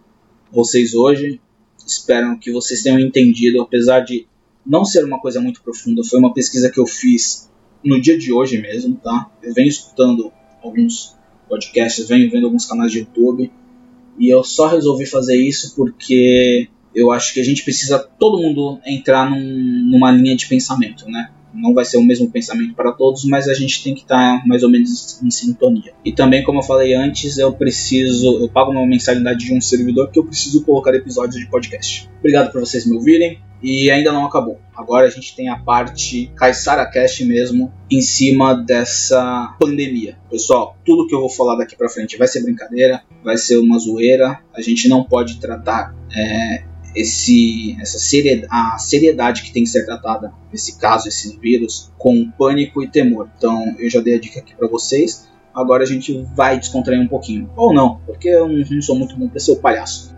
vocês 0.51 0.93
hoje. 0.93 1.39
Espero 1.85 2.37
que 2.37 2.51
vocês 2.51 2.81
tenham 2.81 2.99
entendido, 2.99 3.61
apesar 3.61 4.01
de 4.01 4.27
não 4.65 4.83
ser 4.83 5.05
uma 5.05 5.19
coisa 5.19 5.39
muito 5.39 5.61
profunda. 5.61 6.03
Foi 6.03 6.19
uma 6.19 6.33
pesquisa 6.33 6.69
que 6.69 6.79
eu 6.79 6.85
fiz 6.85 7.49
no 7.83 8.01
dia 8.01 8.17
de 8.17 8.33
hoje 8.33 8.61
mesmo, 8.61 8.95
tá? 8.95 9.31
Eu 9.41 9.53
venho 9.53 9.69
escutando 9.69 10.33
alguns 10.61 11.15
podcasts, 11.47 12.07
venho 12.07 12.29
vendo 12.29 12.45
alguns 12.45 12.65
canais 12.65 12.91
de 12.91 12.99
YouTube 12.99 13.51
e 14.17 14.29
eu 14.29 14.43
só 14.43 14.67
resolvi 14.67 15.05
fazer 15.05 15.35
isso 15.35 15.75
porque 15.75 16.69
eu 16.93 17.11
acho 17.11 17.33
que 17.33 17.41
a 17.41 17.43
gente 17.43 17.63
precisa 17.63 17.99
todo 17.99 18.41
mundo 18.41 18.79
entrar 18.85 19.29
num, 19.29 19.89
numa 19.91 20.11
linha 20.11 20.35
de 20.35 20.47
pensamento, 20.47 21.09
né? 21.09 21.29
Não 21.53 21.73
vai 21.73 21.85
ser 21.85 21.97
o 21.97 22.03
mesmo 22.03 22.29
pensamento 22.29 22.73
para 22.73 22.91
todos, 22.91 23.23
mas 23.25 23.47
a 23.47 23.53
gente 23.53 23.83
tem 23.83 23.93
que 23.93 24.01
estar 24.01 24.39
tá 24.39 24.47
mais 24.47 24.63
ou 24.63 24.69
menos 24.69 25.21
em 25.21 25.31
sintonia. 25.31 25.93
E 26.03 26.11
também, 26.11 26.43
como 26.43 26.59
eu 26.59 26.63
falei 26.63 26.93
antes, 26.93 27.37
eu 27.37 27.53
preciso, 27.53 28.39
eu 28.41 28.49
pago 28.49 28.71
uma 28.71 28.85
mensalidade 28.85 29.45
de 29.45 29.53
um 29.53 29.61
servidor 29.61 30.11
que 30.11 30.19
eu 30.19 30.25
preciso 30.25 30.63
colocar 30.63 30.93
episódios 30.93 31.39
de 31.39 31.49
podcast. 31.49 32.09
Obrigado 32.19 32.51
por 32.51 32.59
vocês 32.59 32.85
me 32.85 32.95
ouvirem. 32.95 33.39
E 33.61 33.89
ainda 33.89 34.11
não 34.11 34.25
acabou. 34.25 34.59
Agora 34.75 35.07
a 35.07 35.09
gente 35.09 35.35
tem 35.35 35.49
a 35.49 35.57
parte 35.57 36.31
Kaisara 36.35 36.85
Cast 36.85 37.23
mesmo 37.25 37.71
em 37.89 38.01
cima 38.01 38.53
dessa 38.53 39.55
pandemia. 39.59 40.17
Pessoal, 40.29 40.77
tudo 40.85 41.07
que 41.07 41.15
eu 41.15 41.19
vou 41.19 41.29
falar 41.29 41.55
daqui 41.55 41.75
para 41.75 41.89
frente 41.89 42.17
vai 42.17 42.27
ser 42.27 42.43
brincadeira, 42.43 43.01
vai 43.23 43.37
ser 43.37 43.57
uma 43.57 43.79
zoeira. 43.79 44.39
A 44.53 44.61
gente 44.61 44.87
não 44.89 45.03
pode 45.03 45.39
tratar 45.39 45.95
é, 46.15 46.63
esse, 46.95 47.77
essa 47.79 47.99
seriedade, 47.99 48.47
a 48.51 48.77
seriedade 48.77 49.43
que 49.43 49.51
tem 49.51 49.63
que 49.63 49.69
ser 49.69 49.85
tratada 49.85 50.33
nesse 50.51 50.79
caso, 50.79 51.07
esse 51.07 51.37
vírus, 51.37 51.91
com 51.97 52.31
pânico 52.31 52.81
e 52.81 52.87
temor. 52.87 53.29
Então 53.37 53.75
eu 53.77 53.89
já 53.89 53.99
dei 53.99 54.15
a 54.15 54.19
dica 54.19 54.39
aqui 54.39 54.55
para 54.55 54.67
vocês. 54.67 55.27
Agora 55.53 55.83
a 55.83 55.85
gente 55.87 56.25
vai 56.35 56.59
descontrair 56.59 56.99
um 56.99 57.07
pouquinho. 57.07 57.49
Ou 57.55 57.73
não, 57.73 58.01
porque 58.05 58.29
eu 58.29 58.47
não 58.47 58.81
sou 58.81 58.95
muito 58.95 59.15
bom 59.17 59.27
para 59.27 59.39
ser 59.39 59.51
o 59.51 59.57
palhaço. 59.57 60.14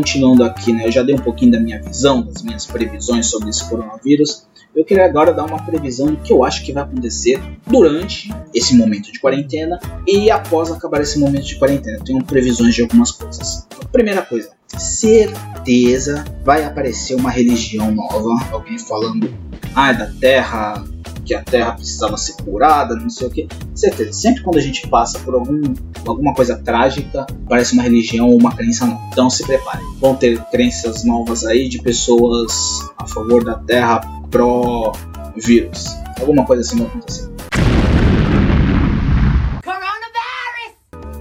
Continuando 0.00 0.44
aqui, 0.44 0.72
né, 0.72 0.86
eu 0.86 0.90
já 0.90 1.02
dei 1.02 1.14
um 1.14 1.18
pouquinho 1.18 1.52
da 1.52 1.60
minha 1.60 1.78
visão, 1.78 2.22
das 2.22 2.42
minhas 2.42 2.64
previsões 2.64 3.26
sobre 3.26 3.50
esse 3.50 3.68
coronavírus. 3.68 4.46
Eu 4.74 4.82
queria 4.82 5.04
agora 5.04 5.30
dar 5.30 5.44
uma 5.44 5.62
previsão 5.62 6.06
do 6.06 6.16
que 6.16 6.32
eu 6.32 6.42
acho 6.42 6.64
que 6.64 6.72
vai 6.72 6.84
acontecer 6.84 7.38
durante 7.66 8.32
esse 8.54 8.74
momento 8.74 9.12
de 9.12 9.20
quarentena 9.20 9.78
e 10.06 10.30
após 10.30 10.70
acabar 10.70 11.02
esse 11.02 11.18
momento 11.18 11.44
de 11.44 11.56
quarentena. 11.56 11.98
Eu 11.98 12.04
tenho 12.04 12.24
previsões 12.24 12.74
de 12.74 12.80
algumas 12.80 13.12
coisas. 13.12 13.66
Primeira 13.92 14.22
coisa, 14.22 14.52
certeza 14.68 16.24
vai 16.42 16.64
aparecer 16.64 17.14
uma 17.14 17.30
religião 17.30 17.90
nova, 17.90 18.30
alguém 18.52 18.78
falando, 18.78 19.34
ah, 19.74 19.90
é 19.90 19.94
da 19.94 20.06
Terra, 20.06 20.82
que 21.30 21.34
a 21.34 21.44
Terra 21.44 21.72
precisava 21.74 22.16
ser 22.16 22.32
curada, 22.42 22.96
não 22.96 23.08
sei 23.08 23.28
o 23.28 23.30
que. 23.30 23.46
Certeza, 23.72 24.12
sempre 24.12 24.42
quando 24.42 24.56
a 24.56 24.60
gente 24.60 24.88
passa 24.88 25.16
por 25.20 25.34
algum, 25.34 25.62
alguma 26.04 26.34
coisa 26.34 26.58
trágica, 26.58 27.24
parece 27.48 27.72
uma 27.72 27.84
religião 27.84 28.28
ou 28.28 28.36
uma 28.36 28.52
crença 28.52 28.84
nova. 28.84 29.00
Então 29.12 29.30
se 29.30 29.44
preparem. 29.44 29.86
Vão 30.00 30.16
ter 30.16 30.42
crenças 30.46 31.04
novas 31.04 31.46
aí 31.46 31.68
de 31.68 31.80
pessoas 31.80 32.52
a 32.98 33.06
favor 33.06 33.44
da 33.44 33.54
Terra 33.54 34.00
pró-vírus. 34.28 35.96
Alguma 36.18 36.44
coisa 36.44 36.62
assim 36.62 36.78
vai 36.78 36.88
acontecer. 36.88 37.30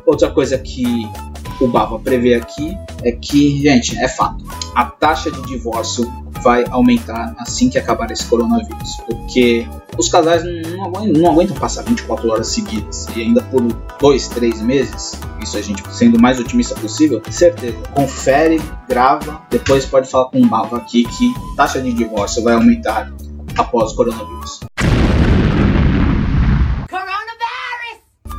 Outra 0.07 0.32
coisa 0.32 0.57
que 0.57 1.07
o 1.60 1.68
Baba 1.68 1.99
prevê 1.99 2.36
aqui 2.36 2.78
é 3.03 3.12
que, 3.12 3.62
gente, 3.62 3.97
é 3.97 4.07
fato. 4.07 4.43
A 4.76 4.86
taxa 4.86 5.32
de 5.32 5.41
divórcio 5.43 6.10
vai 6.41 6.64
aumentar 6.70 7.36
assim 7.39 7.70
que 7.70 7.78
acabar 7.78 8.10
esse 8.12 8.26
coronavírus, 8.26 8.97
porque 9.05 9.68
os 9.97 10.07
casais 10.07 10.43
não 10.43 10.86
aguentam, 10.86 11.22
não 11.22 11.32
aguentam 11.32 11.55
passar 11.57 11.84
24 11.84 12.30
horas 12.32 12.47
seguidas 12.47 13.07
e 13.16 13.22
ainda 13.22 13.41
por 13.43 13.62
dois, 13.99 14.28
três 14.30 14.62
meses. 14.62 15.20
Isso 15.41 15.57
a 15.57 15.62
gente 15.62 15.84
sendo 15.93 16.18
o 16.18 16.22
mais 16.22 16.39
otimista 16.39 16.76
possível, 16.76 17.22
certeza. 17.30 17.78
Confere, 17.93 18.62
grava, 18.88 19.41
depois 19.49 19.86
pode 19.86 20.10
falar 20.10 20.26
com 20.26 20.41
o 20.41 20.47
Bava 20.47 20.78
aqui 20.78 21.03
que 21.03 21.34
taxa 21.55 21.82
de 21.82 21.91
divórcio 21.91 22.43
vai 22.43 22.53
aumentar 22.53 23.12
após 23.57 23.91
o 23.91 23.95
coronavírus. 23.95 24.68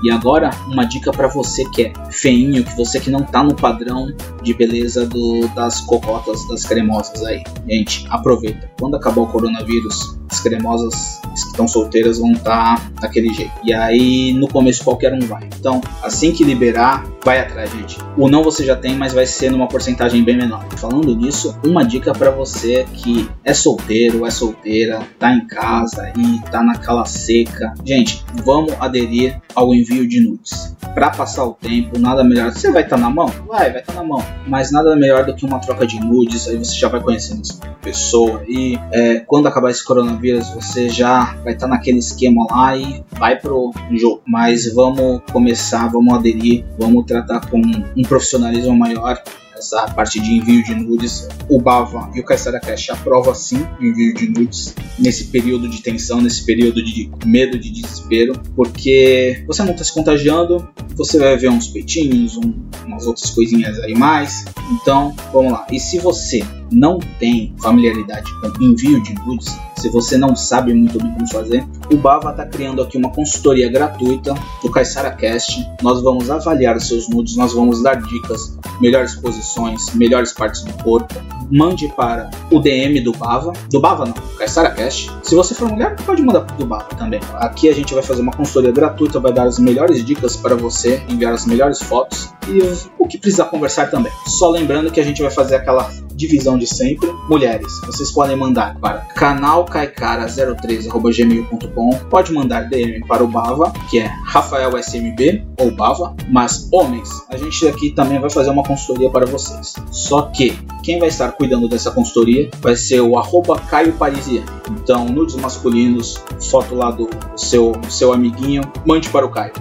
E 0.02 0.10
agora, 0.10 0.50
uma 0.66 0.84
dica 0.84 1.10
para 1.10 1.28
você 1.28 1.64
que 1.70 1.84
é 1.84 1.92
feinho, 2.10 2.64
que 2.64 2.76
você 2.76 2.98
que 3.00 3.10
não 3.10 3.22
tá 3.22 3.42
no 3.42 3.54
padrão 3.54 4.14
de 4.42 4.54
beleza 4.54 5.06
do, 5.06 5.48
das 5.54 5.80
cocotas, 5.80 6.46
das 6.48 6.64
cremosas 6.64 7.22
aí. 7.24 7.42
Gente, 7.68 8.06
aproveita. 8.10 8.70
Quando 8.78 8.96
acabar 8.96 9.22
o 9.22 9.26
coronavírus, 9.26 10.18
as 10.30 10.40
cremosas 10.40 11.20
que 11.22 11.48
estão 11.48 11.66
solteiras 11.66 12.18
vão 12.18 12.32
estar 12.32 12.76
tá 12.76 12.90
daquele 13.02 13.32
jeito. 13.34 13.52
E 13.64 13.72
aí, 13.72 14.32
no 14.32 14.48
começo, 14.48 14.84
qualquer 14.84 15.12
um 15.12 15.20
vai. 15.20 15.48
Então, 15.58 15.80
assim 16.02 16.32
que 16.32 16.44
liberar, 16.44 17.06
vai 17.24 17.40
atrás, 17.40 17.70
gente. 17.70 17.98
O 18.16 18.28
não 18.28 18.42
você 18.42 18.64
já 18.64 18.76
tem, 18.76 18.96
mas 18.96 19.12
vai 19.12 19.26
ser 19.26 19.50
numa 19.50 19.68
porcentagem 19.68 20.22
bem 20.22 20.36
menor. 20.36 20.64
Falando 20.76 21.14
nisso, 21.14 21.58
uma 21.64 21.84
dica 21.84 22.12
para 22.12 22.30
você 22.30 22.86
que 22.94 23.28
é 23.44 23.52
solteiro, 23.52 24.24
é 24.24 24.30
solteira, 24.30 25.00
tá 25.18 25.32
em 25.34 25.46
casa 25.46 26.12
e 26.16 26.40
tá 26.50 26.62
naquela 26.62 27.04
seca. 27.04 27.74
Gente, 27.84 28.24
vamos 28.44 28.72
aderir 28.80 29.40
ao 29.54 29.74
envio 29.74 29.89
de 30.06 30.20
nudes. 30.20 30.76
Para 30.94 31.10
passar 31.10 31.44
o 31.44 31.54
tempo, 31.54 31.98
nada 31.98 32.24
melhor. 32.24 32.52
Você 32.52 32.70
vai 32.70 32.82
estar 32.82 32.96
tá 32.96 33.02
na 33.02 33.10
mão? 33.10 33.26
Vai, 33.46 33.70
vai 33.70 33.80
estar 33.80 33.92
tá 33.92 34.00
na 34.00 34.06
mão. 34.06 34.24
Mas 34.46 34.70
nada 34.70 34.94
melhor 34.96 35.24
do 35.24 35.34
que 35.34 35.44
uma 35.44 35.58
troca 35.58 35.86
de 35.86 36.00
nudes. 36.00 36.48
Aí 36.48 36.56
você 36.56 36.76
já 36.76 36.88
vai 36.88 37.00
conhecendo 37.00 37.42
essa 37.42 37.60
pessoa. 37.82 38.42
E 38.48 38.78
é, 38.92 39.20
quando 39.20 39.46
acabar 39.46 39.70
esse 39.70 39.84
coronavírus, 39.84 40.48
você 40.50 40.88
já 40.88 41.34
vai 41.44 41.54
estar 41.54 41.66
tá 41.66 41.68
naquele 41.68 41.98
esquema 41.98 42.46
lá 42.50 42.76
e 42.76 43.04
vai 43.12 43.36
pro 43.36 43.72
jogo. 43.92 44.22
Mas 44.26 44.72
vamos 44.72 45.20
começar, 45.32 45.88
vamos 45.88 46.14
aderir, 46.14 46.64
vamos 46.78 47.04
tratar 47.06 47.48
com 47.48 47.60
um 47.60 48.02
profissionalismo 48.02 48.76
maior 48.76 49.22
essa 49.60 49.86
parte 49.88 50.18
de 50.18 50.32
envio 50.32 50.64
de 50.64 50.74
nudes. 50.74 51.28
O 51.48 51.60
Bava 51.60 52.10
e 52.14 52.20
o 52.20 52.24
Kaysara 52.24 52.58
Cash 52.58 52.90
aprovam 52.90 53.34
sim 53.34 53.66
o 53.78 53.84
envio 53.84 54.14
de 54.14 54.28
nudes 54.28 54.74
nesse 54.98 55.24
período 55.24 55.68
de 55.68 55.80
tensão, 55.82 56.20
nesse 56.20 56.44
período 56.44 56.82
de 56.82 57.10
medo, 57.24 57.58
de 57.58 57.70
desespero, 57.70 58.40
porque 58.56 59.44
você 59.46 59.62
não 59.62 59.72
está 59.72 59.84
se 59.84 59.92
contagiando, 59.92 60.68
você 60.96 61.18
vai 61.18 61.36
ver 61.36 61.50
uns 61.50 61.68
peitinhos, 61.68 62.36
um, 62.36 62.52
umas 62.86 63.06
outras 63.06 63.30
coisinhas 63.30 63.78
aí 63.80 63.94
mais. 63.94 64.44
Então, 64.72 65.14
vamos 65.32 65.52
lá. 65.52 65.66
E 65.70 65.78
se 65.78 65.98
você 65.98 66.44
não 66.70 66.98
tem 67.18 67.54
familiaridade 67.60 68.30
com 68.40 68.62
envio 68.62 69.02
de 69.02 69.14
nudes, 69.26 69.58
se 69.80 69.88
você 69.88 70.18
não 70.18 70.36
sabe 70.36 70.74
muito 70.74 71.02
bem 71.02 71.10
como 71.10 71.26
fazer, 71.26 71.66
o 71.90 71.96
Bava 71.96 72.32
está 72.32 72.44
criando 72.44 72.82
aqui 72.82 72.98
uma 72.98 73.10
consultoria 73.10 73.66
gratuita 73.70 74.34
do 74.62 74.70
Kaysara 74.70 75.10
Cast. 75.10 75.66
Nós 75.80 76.02
vamos 76.02 76.30
avaliar 76.30 76.78
seus 76.82 77.08
nudes, 77.08 77.34
nós 77.34 77.54
vamos 77.54 77.82
dar 77.82 77.94
dicas, 77.94 78.58
melhores 78.78 79.14
posições, 79.14 79.94
melhores 79.94 80.34
partes 80.34 80.62
do 80.64 80.72
corpo. 80.84 81.14
Mande 81.50 81.88
para 81.88 82.30
o 82.50 82.60
DM 82.60 83.00
do 83.00 83.12
Bava, 83.12 83.54
do 83.70 83.80
Bava 83.80 84.04
não, 84.04 84.12
do 84.12 84.36
Kaysara 84.36 84.70
Cast. 84.70 85.10
Se 85.22 85.34
você 85.34 85.54
for 85.54 85.70
mulher, 85.70 85.96
pode 86.04 86.22
mandar 86.22 86.42
para 86.42 86.62
o 86.62 86.66
Bava 86.66 86.94
também. 86.96 87.20
Aqui 87.36 87.70
a 87.70 87.74
gente 87.74 87.94
vai 87.94 88.02
fazer 88.02 88.20
uma 88.20 88.32
consultoria 88.32 88.72
gratuita, 88.72 89.18
vai 89.18 89.32
dar 89.32 89.44
as 89.44 89.58
melhores 89.58 90.04
dicas 90.04 90.36
para 90.36 90.54
você, 90.54 91.02
enviar 91.08 91.32
as 91.32 91.46
melhores 91.46 91.80
fotos 91.80 92.28
e 92.46 92.60
o 92.98 93.08
que 93.08 93.16
precisar 93.16 93.46
conversar 93.46 93.90
também. 93.90 94.12
Só 94.26 94.50
lembrando 94.50 94.90
que 94.90 95.00
a 95.00 95.04
gente 95.04 95.22
vai 95.22 95.30
fazer 95.30 95.56
aquela 95.56 95.90
divisão 96.20 96.56
de 96.58 96.66
sempre. 96.66 97.08
Mulheres, 97.28 97.80
vocês 97.86 98.10
podem 98.12 98.36
mandar 98.36 98.78
para 98.78 99.06
canalcaicara03@gmail.com. 99.16 101.90
Pode 102.10 102.30
mandar 102.32 102.68
DM 102.68 103.00
para 103.06 103.24
o 103.24 103.26
Bava, 103.26 103.72
que 103.88 103.98
é 103.98 104.12
Rafael 104.26 104.76
SMB 104.76 105.42
ou 105.58 105.70
Bava. 105.70 106.14
Mas 106.28 106.68
homens, 106.70 107.08
a 107.28 107.38
gente 107.38 107.66
aqui 107.66 107.90
também 107.90 108.20
vai 108.20 108.30
fazer 108.30 108.50
uma 108.50 108.62
consultoria 108.62 109.10
para 109.10 109.26
vocês. 109.26 109.74
Só 109.90 110.22
que 110.22 110.56
quem 110.82 110.98
vai 110.98 111.08
estar 111.08 111.32
cuidando 111.32 111.68
dessa 111.68 111.90
consultoria 111.90 112.48
vai 112.60 112.76
ser 112.76 113.00
o 113.00 113.18
arroba 113.18 113.58
Caio 113.58 113.94
Parisian. 113.94 114.44
Então, 114.70 115.06
nudes 115.06 115.34
masculinos, 115.36 116.22
foto 116.50 116.74
lá 116.74 116.90
do 116.90 117.08
seu, 117.36 117.72
seu 117.88 118.12
amiguinho, 118.12 118.60
mande 118.84 119.08
para 119.08 119.24
o 119.24 119.30
Caio. 119.30 119.54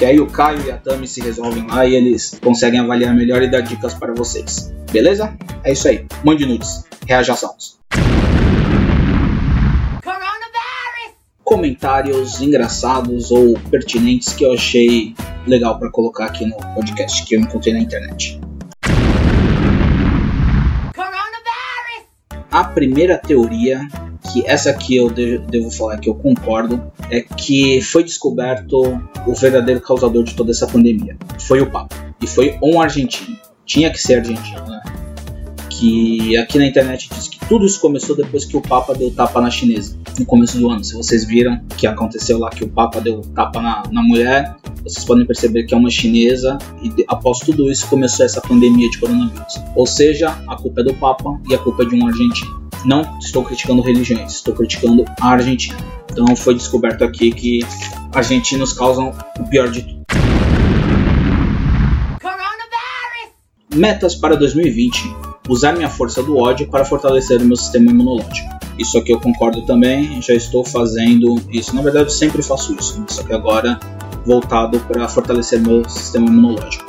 Que 0.00 0.06
aí 0.06 0.18
o 0.18 0.26
Caio 0.26 0.66
e 0.66 0.70
a 0.70 0.78
Tami 0.78 1.06
se 1.06 1.20
resolvem 1.20 1.66
lá 1.66 1.84
e 1.84 1.94
eles 1.94 2.40
conseguem 2.42 2.80
avaliar 2.80 3.14
melhor 3.14 3.42
e 3.42 3.50
dar 3.50 3.60
dicas 3.60 3.92
para 3.92 4.14
vocês. 4.14 4.72
Beleza? 4.90 5.36
É 5.62 5.72
isso 5.72 5.86
aí. 5.88 6.06
Mande 6.24 6.46
nudes. 6.46 6.86
Reaja. 7.06 7.36
Coronavirus! 7.36 7.76
Comentários 11.44 12.40
engraçados 12.40 13.30
ou 13.30 13.58
pertinentes 13.70 14.32
que 14.32 14.42
eu 14.42 14.54
achei 14.54 15.14
legal 15.46 15.78
para 15.78 15.90
colocar 15.90 16.24
aqui 16.24 16.46
no 16.46 16.56
podcast 16.74 17.22
que 17.26 17.36
eu 17.36 17.40
encontrei 17.40 17.74
na 17.74 17.80
internet. 17.80 18.40
Coronavirus! 20.94 22.39
A 22.50 22.64
primeira 22.64 23.16
teoria, 23.16 23.80
que 24.32 24.44
essa 24.46 24.70
aqui 24.70 24.96
eu 24.96 25.08
de- 25.08 25.38
devo 25.38 25.70
falar 25.70 25.98
que 25.98 26.08
eu 26.08 26.14
concordo, 26.14 26.82
é 27.10 27.20
que 27.20 27.80
foi 27.80 28.02
descoberto 28.02 29.00
o 29.26 29.34
verdadeiro 29.34 29.80
causador 29.80 30.24
de 30.24 30.34
toda 30.34 30.50
essa 30.50 30.66
pandemia. 30.66 31.16
Foi 31.38 31.60
o 31.60 31.70
Papa. 31.70 31.94
E 32.20 32.26
foi 32.26 32.58
um 32.62 32.80
argentino. 32.80 33.36
Tinha 33.64 33.90
que 33.90 33.98
ser 34.00 34.16
argentino, 34.18 34.66
né? 34.66 34.82
Que 35.80 36.36
aqui 36.36 36.58
na 36.58 36.66
internet 36.66 37.08
diz 37.10 37.26
que 37.26 37.38
tudo 37.46 37.64
isso 37.64 37.80
começou 37.80 38.14
depois 38.14 38.44
que 38.44 38.54
o 38.54 38.60
Papa 38.60 38.94
deu 38.94 39.10
tapa 39.10 39.40
na 39.40 39.50
chinesa. 39.50 39.98
No 40.18 40.26
começo 40.26 40.58
do 40.58 40.68
ano. 40.68 40.84
Se 40.84 40.94
vocês 40.94 41.24
viram 41.24 41.54
o 41.54 41.74
que 41.74 41.86
aconteceu 41.86 42.38
lá, 42.38 42.50
que 42.50 42.62
o 42.62 42.68
Papa 42.68 43.00
deu 43.00 43.22
tapa 43.34 43.62
na, 43.62 43.82
na 43.90 44.02
mulher, 44.02 44.54
vocês 44.82 45.02
podem 45.06 45.24
perceber 45.24 45.64
que 45.64 45.72
é 45.72 45.76
uma 45.78 45.88
chinesa 45.88 46.58
e 46.82 46.92
após 47.08 47.38
tudo 47.38 47.70
isso 47.70 47.88
começou 47.88 48.26
essa 48.26 48.42
pandemia 48.42 48.90
de 48.90 48.98
coronavírus. 48.98 49.58
Ou 49.74 49.86
seja, 49.86 50.38
a 50.46 50.54
culpa 50.54 50.82
é 50.82 50.84
do 50.84 50.92
Papa 50.92 51.40
e 51.48 51.54
a 51.54 51.58
culpa 51.58 51.82
é 51.82 51.86
de 51.86 51.94
um 51.94 52.06
argentino. 52.06 52.60
Não 52.84 53.18
estou 53.18 53.42
criticando 53.42 53.80
religiões, 53.80 54.32
estou 54.34 54.52
criticando 54.52 55.06
a 55.18 55.28
Argentina. 55.28 55.78
Então 56.12 56.36
foi 56.36 56.54
descoberto 56.54 57.04
aqui 57.04 57.32
que 57.32 57.60
argentinos 58.12 58.74
causam 58.74 59.14
o 59.38 59.44
pior 59.44 59.70
de 59.70 59.80
tudo. 59.80 60.00
Metas 63.74 64.14
para 64.14 64.36
2020: 64.36 65.29
usar 65.50 65.72
minha 65.72 65.90
força 65.90 66.22
do 66.22 66.38
ódio 66.38 66.68
para 66.68 66.84
fortalecer 66.84 67.42
o 67.42 67.44
meu 67.44 67.56
sistema 67.56 67.90
imunológico. 67.90 68.48
Isso 68.78 68.96
aqui 68.96 69.12
eu 69.12 69.20
concordo 69.20 69.62
também, 69.62 70.22
já 70.22 70.32
estou 70.32 70.64
fazendo 70.64 71.42
isso. 71.50 71.74
Na 71.74 71.82
verdade, 71.82 72.06
eu 72.06 72.10
sempre 72.10 72.40
faço 72.40 72.72
isso, 72.78 73.04
só 73.08 73.24
que 73.24 73.32
agora 73.32 73.78
voltado 74.24 74.78
para 74.80 75.08
fortalecer 75.08 75.60
meu 75.60 75.86
sistema 75.88 76.28
imunológico. 76.28 76.86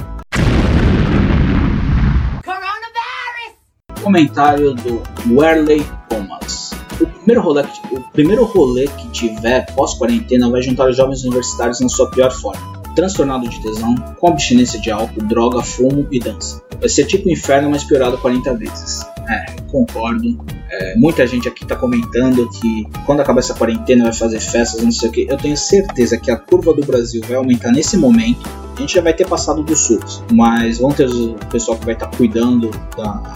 Comentário 4.03 4.76
do 4.76 5.01
Werley 5.34 5.84
Thomas. 6.07 6.72
O 6.99 7.07
primeiro 7.07 7.41
rolê 7.41 7.64
que, 7.64 7.95
o 7.95 8.01
primeiro 8.12 8.45
rolê 8.45 8.88
que 8.88 9.09
tiver 9.09 9.74
pós-quarentena 9.74 10.51
vai 10.51 10.62
juntar 10.62 10.88
os 10.88 10.95
jovens 10.95 11.24
universitários 11.24 11.80
na 11.80 11.89
sua 11.89 12.12
pior 12.12 12.32
forma. 12.32 12.80
Transtornado 12.95 13.47
de 13.47 13.61
tesão, 13.61 13.95
com 14.19 14.27
abstinência 14.27 14.79
de 14.79 14.91
álcool, 14.91 15.21
droga, 15.23 15.61
fumo 15.61 16.07
e 16.11 16.19
dança. 16.19 16.61
Vai 16.79 16.89
ser 16.89 17.05
tipo 17.05 17.29
o 17.29 17.31
inferno, 17.31 17.69
mas 17.69 17.83
piorado 17.83 18.17
40 18.17 18.53
vezes. 18.55 19.05
É, 19.29 19.45
concordo. 19.69 20.43
É, 20.69 20.95
muita 20.97 21.25
gente 21.27 21.47
aqui 21.47 21.65
tá 21.65 21.75
comentando 21.75 22.49
que 22.49 22.87
quando 23.05 23.21
acabar 23.21 23.39
essa 23.39 23.53
quarentena 23.53 24.03
vai 24.05 24.13
fazer 24.13 24.39
festas, 24.39 24.83
não 24.83 24.91
sei 24.91 25.09
o 25.09 25.11
que. 25.11 25.27
Eu 25.29 25.37
tenho 25.37 25.55
certeza 25.55 26.17
que 26.17 26.31
a 26.31 26.35
curva 26.35 26.73
do 26.73 26.85
Brasil 26.85 27.21
vai 27.27 27.37
aumentar 27.37 27.71
nesse 27.71 27.95
momento. 27.97 28.49
A 28.75 28.79
gente 28.81 28.95
já 28.95 29.01
vai 29.01 29.13
ter 29.13 29.27
passado 29.27 29.63
dos 29.63 29.79
surtos, 29.79 30.23
mas 30.31 30.79
vão 30.79 30.91
ter 30.91 31.07
o 31.07 31.35
pessoal 31.49 31.77
que 31.77 31.85
vai 31.85 31.93
estar 31.93 32.07
cuidando 32.07 32.71
da, 32.97 33.33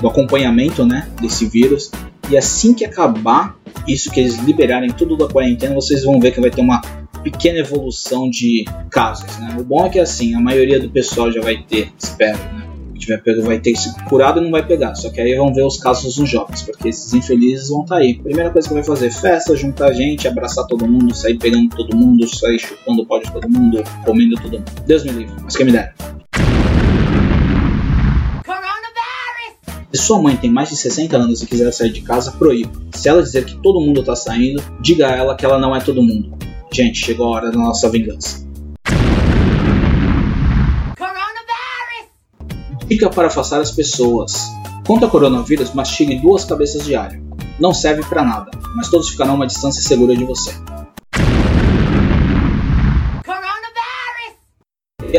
do 0.00 0.08
acompanhamento 0.08 0.84
né, 0.84 1.08
desse 1.20 1.46
vírus. 1.46 1.90
E 2.30 2.38
assim 2.38 2.72
que 2.72 2.84
acabar 2.84 3.56
isso, 3.86 4.10
que 4.10 4.20
eles 4.20 4.38
liberarem 4.38 4.90
tudo 4.90 5.16
da 5.16 5.28
quarentena, 5.28 5.74
vocês 5.74 6.04
vão 6.04 6.18
ver 6.18 6.32
que 6.32 6.40
vai 6.40 6.50
ter 6.50 6.60
uma 6.60 6.80
pequena 7.24 7.58
evolução 7.58 8.28
de 8.28 8.66
casos. 8.90 9.36
Né? 9.38 9.56
O 9.58 9.64
bom 9.64 9.86
é 9.86 9.88
que 9.88 9.98
assim, 9.98 10.34
a 10.34 10.40
maioria 10.40 10.78
do 10.78 10.90
pessoal 10.90 11.32
já 11.32 11.40
vai 11.40 11.56
ter, 11.62 11.90
espero, 11.98 12.38
né? 12.38 12.68
Que 12.92 13.00
tiver 13.00 13.22
pego 13.22 13.42
vai 13.42 13.58
ter 13.58 13.74
se 13.74 13.92
curado 14.04 14.40
e 14.40 14.44
não 14.44 14.50
vai 14.50 14.64
pegar. 14.64 14.94
Só 14.94 15.10
que 15.10 15.20
aí 15.20 15.34
vão 15.34 15.52
ver 15.52 15.64
os 15.64 15.78
casos 15.78 16.16
nos 16.18 16.30
jovens, 16.30 16.62
porque 16.62 16.90
esses 16.90 17.12
infelizes 17.12 17.70
vão 17.70 17.82
estar 17.82 17.96
aí. 17.96 18.14
Primeira 18.14 18.50
coisa 18.50 18.68
que 18.68 18.74
vai 18.74 18.84
fazer 18.84 19.10
festa, 19.10 19.56
juntar 19.56 19.92
gente, 19.92 20.28
abraçar 20.28 20.66
todo 20.66 20.86
mundo, 20.86 21.14
sair 21.14 21.36
pegando 21.38 21.74
todo 21.74 21.96
mundo, 21.96 22.28
sair 22.28 22.58
chupando 22.58 23.02
o 23.02 23.06
pau 23.06 23.18
de 23.18 23.32
todo 23.32 23.48
mundo, 23.48 23.82
comendo 24.04 24.36
todo 24.36 24.52
mundo. 24.52 24.72
Deus 24.86 25.02
me 25.02 25.10
livre, 25.10 25.34
mas 25.42 25.56
quem 25.56 25.66
me 25.66 25.72
dera. 25.72 25.92
Se 29.92 30.02
sua 30.02 30.20
mãe 30.20 30.36
tem 30.36 30.50
mais 30.50 30.68
de 30.68 30.76
60 30.76 31.16
anos 31.16 31.40
e 31.40 31.46
quiser 31.46 31.72
sair 31.72 31.90
de 31.90 32.00
casa, 32.00 32.32
proíba. 32.32 32.70
Se 32.92 33.08
ela 33.08 33.22
dizer 33.22 33.44
que 33.44 33.56
todo 33.56 33.80
mundo 33.80 34.02
tá 34.02 34.16
saindo, 34.16 34.60
diga 34.80 35.08
a 35.08 35.16
ela 35.16 35.36
que 35.36 35.44
ela 35.44 35.56
não 35.56 35.74
é 35.74 35.80
todo 35.80 36.02
mundo. 36.02 36.36
Gente, 36.74 36.98
chegou 36.98 37.28
a 37.28 37.36
hora 37.36 37.52
da 37.52 37.56
nossa 37.56 37.88
vingança. 37.88 38.44
Dica 42.88 43.08
para 43.08 43.28
afastar 43.28 43.60
as 43.60 43.70
pessoas. 43.70 44.50
Contra 44.84 45.06
coronavírus, 45.08 45.72
mastigue 45.72 46.16
duas 46.16 46.44
cabeças 46.44 46.84
de 46.84 46.96
alho. 46.96 47.22
Não 47.60 47.72
serve 47.72 48.02
para 48.02 48.24
nada, 48.24 48.50
mas 48.74 48.88
todos 48.88 49.08
ficarão 49.08 49.34
a 49.34 49.36
uma 49.36 49.46
distância 49.46 49.80
segura 49.84 50.16
de 50.16 50.24
você. 50.24 50.52
Coronavirus! 53.24 54.34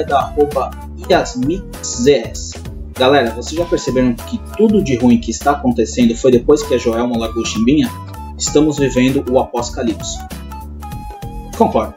da 0.10 0.20
arroba 0.20 0.72
YasmixZS. 1.10 2.52
Galera, 3.00 3.32
vocês 3.32 3.58
já 3.58 3.64
perceberam 3.64 4.14
que 4.14 4.38
tudo 4.58 4.84
de 4.84 4.98
ruim 4.98 5.22
que 5.22 5.32
está 5.32 5.52
acontecendo 5.52 6.14
foi 6.18 6.32
depois 6.32 6.62
que 6.64 6.76
a 6.76 6.78
Joelma 6.78 7.18
largou 7.18 7.46
Chimbinha? 7.46 7.90
Estamos 8.38 8.78
vivendo 8.78 9.24
o 9.32 9.40
apocalipse. 9.40 10.18
Concordo. 11.58 11.96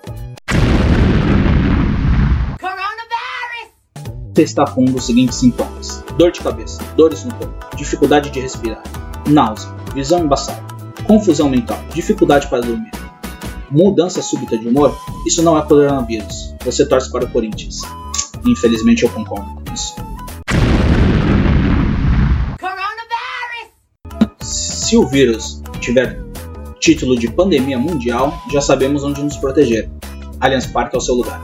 Você 4.32 4.42
está 4.42 4.64
com 4.64 4.82
um 4.82 4.84
dos 4.84 5.06
seguintes 5.06 5.38
sintomas: 5.38 6.04
dor 6.16 6.30
de 6.30 6.40
cabeça, 6.40 6.80
dores 6.96 7.24
no 7.24 7.34
corpo, 7.34 7.76
dificuldade 7.76 8.30
de 8.30 8.38
respirar, 8.38 8.80
náusea, 9.28 9.68
visão 9.92 10.20
embaçada, 10.20 10.62
confusão 11.08 11.48
mental, 11.48 11.76
dificuldade 11.92 12.46
para 12.46 12.60
dormir, 12.60 12.92
mudança 13.68 14.22
súbita 14.22 14.56
de 14.56 14.68
humor. 14.68 14.96
Isso 15.26 15.42
não 15.42 15.58
é 15.58 15.62
coronavírus. 15.62 16.54
Você 16.64 16.86
torce 16.86 17.10
para 17.10 17.24
o 17.24 17.30
Corinthians. 17.30 17.80
Infelizmente 18.46 19.02
eu 19.02 19.10
concordo 19.10 19.54
com 19.56 19.74
isso. 19.74 19.96
Se 24.40 24.96
o 24.96 25.04
vírus 25.04 25.60
tiver 25.80 26.27
título 26.88 27.18
de 27.18 27.30
pandemia 27.30 27.78
mundial, 27.78 28.42
já 28.50 28.62
sabemos 28.62 29.04
onde 29.04 29.22
nos 29.22 29.36
proteger. 29.36 29.90
Allianz 30.40 30.66
Parque 30.68 30.96
é 30.96 30.98
o 30.98 31.00
seu 31.02 31.16
lugar. 31.16 31.38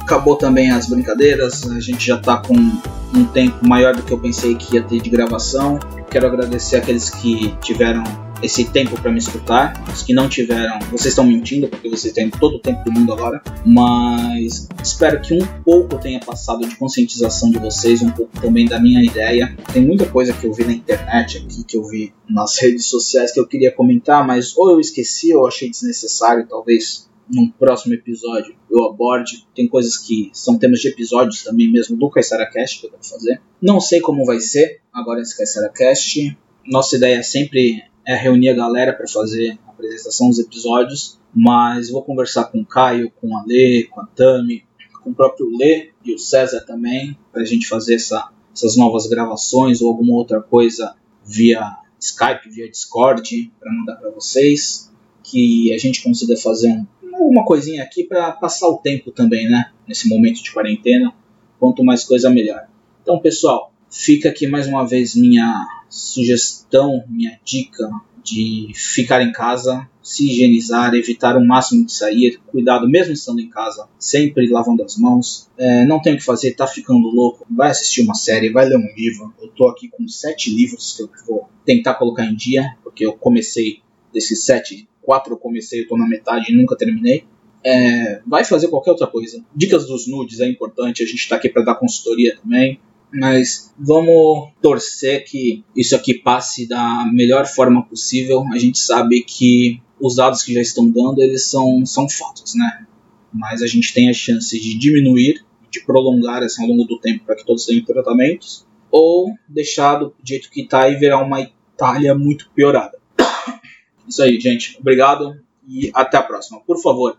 Acabou 0.00 0.36
também 0.36 0.70
as 0.70 0.88
brincadeiras, 0.88 1.70
a 1.70 1.80
gente 1.80 2.06
já 2.06 2.16
está 2.16 2.38
com 2.38 2.54
um 2.54 3.24
tempo 3.26 3.66
maior 3.66 3.94
do 3.94 4.02
que 4.02 4.12
eu 4.12 4.18
pensei 4.18 4.54
que 4.54 4.76
ia 4.76 4.82
ter 4.82 5.02
de 5.02 5.10
gravação. 5.10 5.78
Quero 6.10 6.26
agradecer 6.26 6.76
aqueles 6.76 7.10
que 7.10 7.54
tiveram 7.60 8.04
esse 8.44 8.64
tempo 8.66 9.00
para 9.00 9.10
me 9.10 9.18
escutar. 9.18 9.72
Os 9.90 10.02
que 10.02 10.12
não 10.12 10.28
tiveram, 10.28 10.78
vocês 10.90 11.06
estão 11.06 11.24
mentindo, 11.24 11.66
porque 11.66 11.88
vocês 11.88 12.12
têm 12.12 12.30
todo 12.30 12.56
o 12.56 12.58
tempo 12.58 12.84
do 12.84 12.92
mundo 12.92 13.12
agora. 13.12 13.42
Mas 13.64 14.68
espero 14.82 15.20
que 15.20 15.32
um 15.34 15.46
pouco 15.64 15.98
tenha 15.98 16.20
passado 16.20 16.66
de 16.66 16.76
conscientização 16.76 17.50
de 17.50 17.58
vocês, 17.58 18.02
um 18.02 18.10
pouco 18.10 18.38
também 18.40 18.66
da 18.66 18.78
minha 18.78 19.02
ideia. 19.02 19.56
Tem 19.72 19.84
muita 19.84 20.06
coisa 20.06 20.32
que 20.32 20.46
eu 20.46 20.52
vi 20.52 20.64
na 20.64 20.72
internet 20.72 21.38
aqui, 21.38 21.64
que 21.64 21.76
eu 21.76 21.84
vi 21.84 22.12
nas 22.28 22.58
redes 22.60 22.86
sociais 22.86 23.32
que 23.32 23.40
eu 23.40 23.46
queria 23.46 23.72
comentar, 23.72 24.26
mas 24.26 24.56
ou 24.56 24.70
eu 24.70 24.80
esqueci 24.80 25.34
ou 25.34 25.46
achei 25.46 25.70
desnecessário, 25.70 26.46
talvez 26.46 27.08
num 27.26 27.48
próximo 27.48 27.94
episódio 27.94 28.54
eu 28.70 28.84
aborde. 28.84 29.46
Tem 29.54 29.66
coisas 29.66 29.96
que 29.96 30.30
são 30.34 30.58
temas 30.58 30.80
de 30.80 30.88
episódios 30.88 31.42
também 31.42 31.72
mesmo 31.72 31.96
do 31.96 32.10
Caissara 32.10 32.44
Cast 32.44 32.80
que 32.80 32.86
eu 32.86 32.90
quero 32.90 33.04
fazer. 33.04 33.40
Não 33.62 33.80
sei 33.80 34.00
como 34.00 34.26
vai 34.26 34.40
ser 34.40 34.80
agora 34.92 35.22
esse 35.22 35.34
Caissara 35.34 35.70
Cast. 35.70 36.36
Nossa 36.66 36.96
ideia 36.96 37.22
sempre 37.22 37.82
é 38.06 38.14
reunir 38.14 38.50
a 38.50 38.54
galera 38.54 38.92
para 38.92 39.06
fazer 39.08 39.58
a 39.66 39.70
apresentação 39.70 40.28
dos 40.28 40.38
episódios, 40.38 41.18
mas 41.34 41.90
vou 41.90 42.02
conversar 42.02 42.44
com 42.44 42.60
o 42.60 42.66
Caio, 42.66 43.10
com 43.20 43.36
a 43.36 43.44
Lê, 43.44 43.84
com 43.84 44.00
a 44.00 44.06
Tami, 44.06 44.64
com 45.02 45.10
o 45.10 45.14
próprio 45.14 45.48
Lê 45.56 45.90
e 46.04 46.14
o 46.14 46.18
César 46.18 46.60
também, 46.60 47.16
para 47.32 47.42
a 47.42 47.44
gente 47.44 47.68
fazer 47.68 47.96
essa, 47.96 48.30
essas 48.54 48.76
novas 48.76 49.06
gravações 49.06 49.82
ou 49.82 49.88
alguma 49.88 50.14
outra 50.14 50.40
coisa 50.40 50.94
via 51.24 51.78
Skype, 51.98 52.48
via 52.50 52.70
Discord, 52.70 53.52
para 53.58 53.72
mandar 53.72 53.96
para 53.96 54.10
vocês, 54.10 54.90
que 55.22 55.72
a 55.72 55.78
gente 55.78 56.02
consiga 56.02 56.36
fazer 56.36 56.68
um, 56.70 56.86
uma 57.02 57.44
coisinha 57.44 57.82
aqui 57.82 58.04
para 58.04 58.32
passar 58.32 58.68
o 58.68 58.78
tempo 58.78 59.10
também, 59.10 59.48
né? 59.48 59.72
Nesse 59.88 60.08
momento 60.08 60.42
de 60.42 60.52
quarentena, 60.52 61.14
quanto 61.58 61.84
mais 61.84 62.04
coisa 62.04 62.28
melhor. 62.30 62.66
Então, 63.02 63.18
pessoal, 63.18 63.73
fica 63.94 64.28
aqui 64.28 64.48
mais 64.48 64.66
uma 64.66 64.86
vez 64.86 65.14
minha 65.14 65.66
sugestão, 65.88 67.04
minha 67.08 67.38
dica 67.44 67.88
de 68.24 68.72
ficar 68.74 69.22
em 69.22 69.30
casa, 69.30 69.88
se 70.02 70.28
higienizar, 70.28 70.94
evitar 70.94 71.36
o 71.36 71.46
máximo 71.46 71.86
de 71.86 71.92
sair, 71.92 72.40
cuidado 72.46 72.88
mesmo 72.88 73.12
estando 73.12 73.40
em 73.40 73.48
casa, 73.48 73.86
sempre 73.98 74.50
lavando 74.50 74.82
as 74.82 74.96
mãos. 74.96 75.48
É, 75.56 75.84
não 75.84 76.02
tem 76.02 76.14
o 76.14 76.16
que 76.16 76.24
fazer, 76.24 76.54
tá 76.54 76.66
ficando 76.66 77.06
louco, 77.06 77.46
vai 77.48 77.70
assistir 77.70 78.02
uma 78.02 78.14
série, 78.14 78.50
vai 78.50 78.66
ler 78.66 78.76
um 78.76 78.94
livro. 78.96 79.32
Eu 79.40 79.48
tô 79.48 79.68
aqui 79.68 79.88
com 79.88 80.08
sete 80.08 80.52
livros 80.52 80.96
que 80.96 81.02
eu 81.02 81.10
vou 81.26 81.48
tentar 81.64 81.94
colocar 81.94 82.24
em 82.24 82.34
dia, 82.34 82.76
porque 82.82 83.06
eu 83.06 83.12
comecei 83.12 83.80
desses 84.12 84.42
sete, 84.42 84.88
quatro 85.02 85.34
eu 85.34 85.38
comecei, 85.38 85.82
eu 85.82 85.88
tô 85.88 85.96
na 85.96 86.08
metade 86.08 86.50
e 86.50 86.56
nunca 86.56 86.76
terminei. 86.76 87.24
É, 87.62 88.20
vai 88.26 88.44
fazer 88.44 88.68
qualquer 88.68 88.90
outra 88.90 89.06
coisa. 89.06 89.44
Dicas 89.54 89.86
dos 89.86 90.08
nudes 90.08 90.40
é 90.40 90.48
importante, 90.48 91.02
a 91.02 91.06
gente 91.06 91.20
está 91.20 91.36
aqui 91.36 91.48
para 91.48 91.62
dar 91.62 91.74
consultoria 91.76 92.36
também. 92.36 92.80
Mas 93.14 93.72
vamos 93.78 94.50
torcer 94.60 95.24
que 95.24 95.64
isso 95.76 95.94
aqui 95.94 96.14
passe 96.14 96.66
da 96.66 97.08
melhor 97.12 97.46
forma 97.46 97.84
possível. 97.84 98.44
A 98.52 98.58
gente 98.58 98.78
sabe 98.78 99.22
que 99.22 99.80
os 100.00 100.16
dados 100.16 100.42
que 100.42 100.52
já 100.52 100.60
estão 100.60 100.90
dando, 100.90 101.22
eles 101.22 101.46
são, 101.46 101.86
são 101.86 102.08
fatos, 102.08 102.54
né? 102.56 102.86
Mas 103.32 103.62
a 103.62 103.66
gente 103.68 103.94
tem 103.94 104.10
a 104.10 104.12
chance 104.12 104.58
de 104.58 104.76
diminuir, 104.76 105.44
de 105.70 105.80
prolongar 105.84 106.42
assim, 106.42 106.62
ao 106.62 106.68
longo 106.68 106.84
do 106.84 106.98
tempo 106.98 107.24
para 107.24 107.36
que 107.36 107.46
todos 107.46 107.64
tenham 107.64 107.84
tratamentos, 107.84 108.66
ou 108.90 109.32
deixar 109.48 109.96
do 109.96 110.14
jeito 110.24 110.50
que 110.50 110.62
está 110.62 110.88
e 110.88 110.96
virar 110.96 111.22
uma 111.22 111.40
Itália 111.40 112.14
muito 112.14 112.50
piorada. 112.54 112.98
Isso 114.08 114.22
aí, 114.22 114.38
gente. 114.40 114.76
Obrigado 114.80 115.40
e 115.68 115.90
até 115.94 116.16
a 116.16 116.22
próxima. 116.22 116.60
Por 116.60 116.80
favor, 116.80 117.16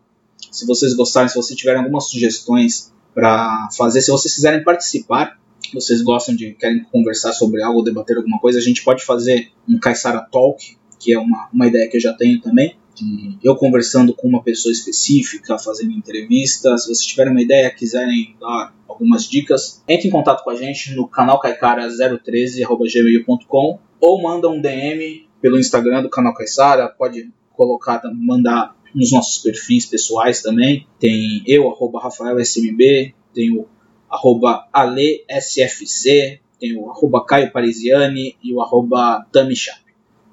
se 0.51 0.65
vocês 0.65 0.93
gostarem, 0.93 1.29
se 1.29 1.35
vocês 1.35 1.57
tiverem 1.57 1.81
algumas 1.81 2.09
sugestões 2.09 2.93
para 3.13 3.69
fazer, 3.77 4.01
se 4.01 4.11
vocês 4.11 4.33
quiserem 4.33 4.63
participar, 4.63 5.39
vocês 5.75 6.01
gostam 6.01 6.35
de 6.35 6.53
querem 6.53 6.83
conversar 6.85 7.33
sobre 7.33 7.61
algo, 7.61 7.83
debater 7.83 8.17
alguma 8.17 8.39
coisa, 8.39 8.57
a 8.57 8.61
gente 8.61 8.83
pode 8.83 9.03
fazer 9.03 9.51
um 9.67 9.77
Caissara 9.77 10.21
Talk, 10.21 10.75
que 10.99 11.13
é 11.13 11.19
uma, 11.19 11.49
uma 11.53 11.67
ideia 11.67 11.87
que 11.87 11.97
eu 11.97 12.01
já 12.01 12.13
tenho 12.13 12.41
também, 12.41 12.75
de 12.95 13.37
eu 13.43 13.55
conversando 13.55 14.11
com 14.13 14.27
uma 14.27 14.41
pessoa 14.41 14.71
específica, 14.71 15.59
fazendo 15.59 15.91
entrevista. 15.91 16.75
Se 16.77 16.87
vocês 16.87 17.05
tiverem 17.05 17.31
uma 17.31 17.41
ideia, 17.41 17.69
quiserem 17.69 18.35
dar 18.39 18.73
algumas 18.87 19.29
dicas, 19.29 19.83
entre 19.87 20.07
em 20.07 20.11
contato 20.11 20.43
com 20.43 20.49
a 20.49 20.55
gente 20.55 20.95
no 20.95 21.07
canal 21.07 21.39
caicara013@gmail.com 21.41 23.79
ou 23.99 24.21
manda 24.21 24.49
um 24.49 24.61
DM 24.61 25.27
pelo 25.41 25.59
Instagram 25.59 26.01
do 26.01 26.09
canal 26.09 26.33
Caissara, 26.33 26.87
pode 26.87 27.29
colocar, 27.51 28.01
mandar 28.13 28.73
nos 28.93 29.11
nossos 29.11 29.43
perfis 29.43 29.85
pessoais 29.85 30.41
também. 30.41 30.87
Tem 30.99 31.43
eu, 31.45 31.69
arroba 31.69 31.99
RafaelSMB, 31.99 33.13
tem 33.33 33.51
o 33.51 33.67
arroba 34.15 34.67
AleSFC, 34.71 36.39
tem 36.59 36.77
o 36.77 36.89
arroba 36.89 37.25
Caio 37.25 37.51
Parisiani 37.51 38.35
e 38.43 38.53
o 38.53 38.61
arroba 38.61 39.25
Tamichap. 39.31 39.79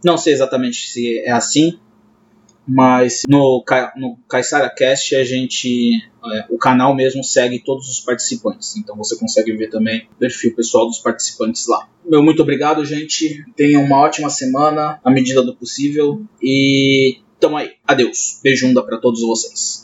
Não 0.04 0.16
sei 0.16 0.32
exatamente 0.32 0.90
se 0.90 1.18
é 1.20 1.30
assim, 1.30 1.78
mas 2.66 3.22
no, 3.28 3.64
no 3.96 4.16
Caissara 4.28 4.70
Cast 4.70 5.14
a 5.16 5.24
gente, 5.24 6.02
é, 6.24 6.44
o 6.48 6.56
canal 6.56 6.94
mesmo 6.94 7.22
segue 7.22 7.58
todos 7.58 7.88
os 7.88 8.00
participantes, 8.00 8.76
então 8.76 8.96
você 8.96 9.16
consegue 9.16 9.52
ver 9.52 9.68
também 9.68 10.08
o 10.12 10.16
perfil 10.16 10.54
pessoal 10.54 10.86
dos 10.86 10.98
participantes 10.98 11.66
lá. 11.66 11.88
Meu 12.04 12.22
muito 12.22 12.42
obrigado, 12.42 12.84
gente. 12.84 13.44
Tenham 13.56 13.84
uma 13.84 13.98
ótima 13.98 14.30
semana, 14.30 15.00
à 15.04 15.10
medida 15.10 15.42
do 15.42 15.54
possível, 15.54 16.22
e 16.42 17.18
tamo 17.38 17.56
aí. 17.56 17.72
Adeus. 17.86 18.40
Beijunda 18.42 18.82
para 18.82 18.98
todos 18.98 19.22
vocês. 19.22 19.81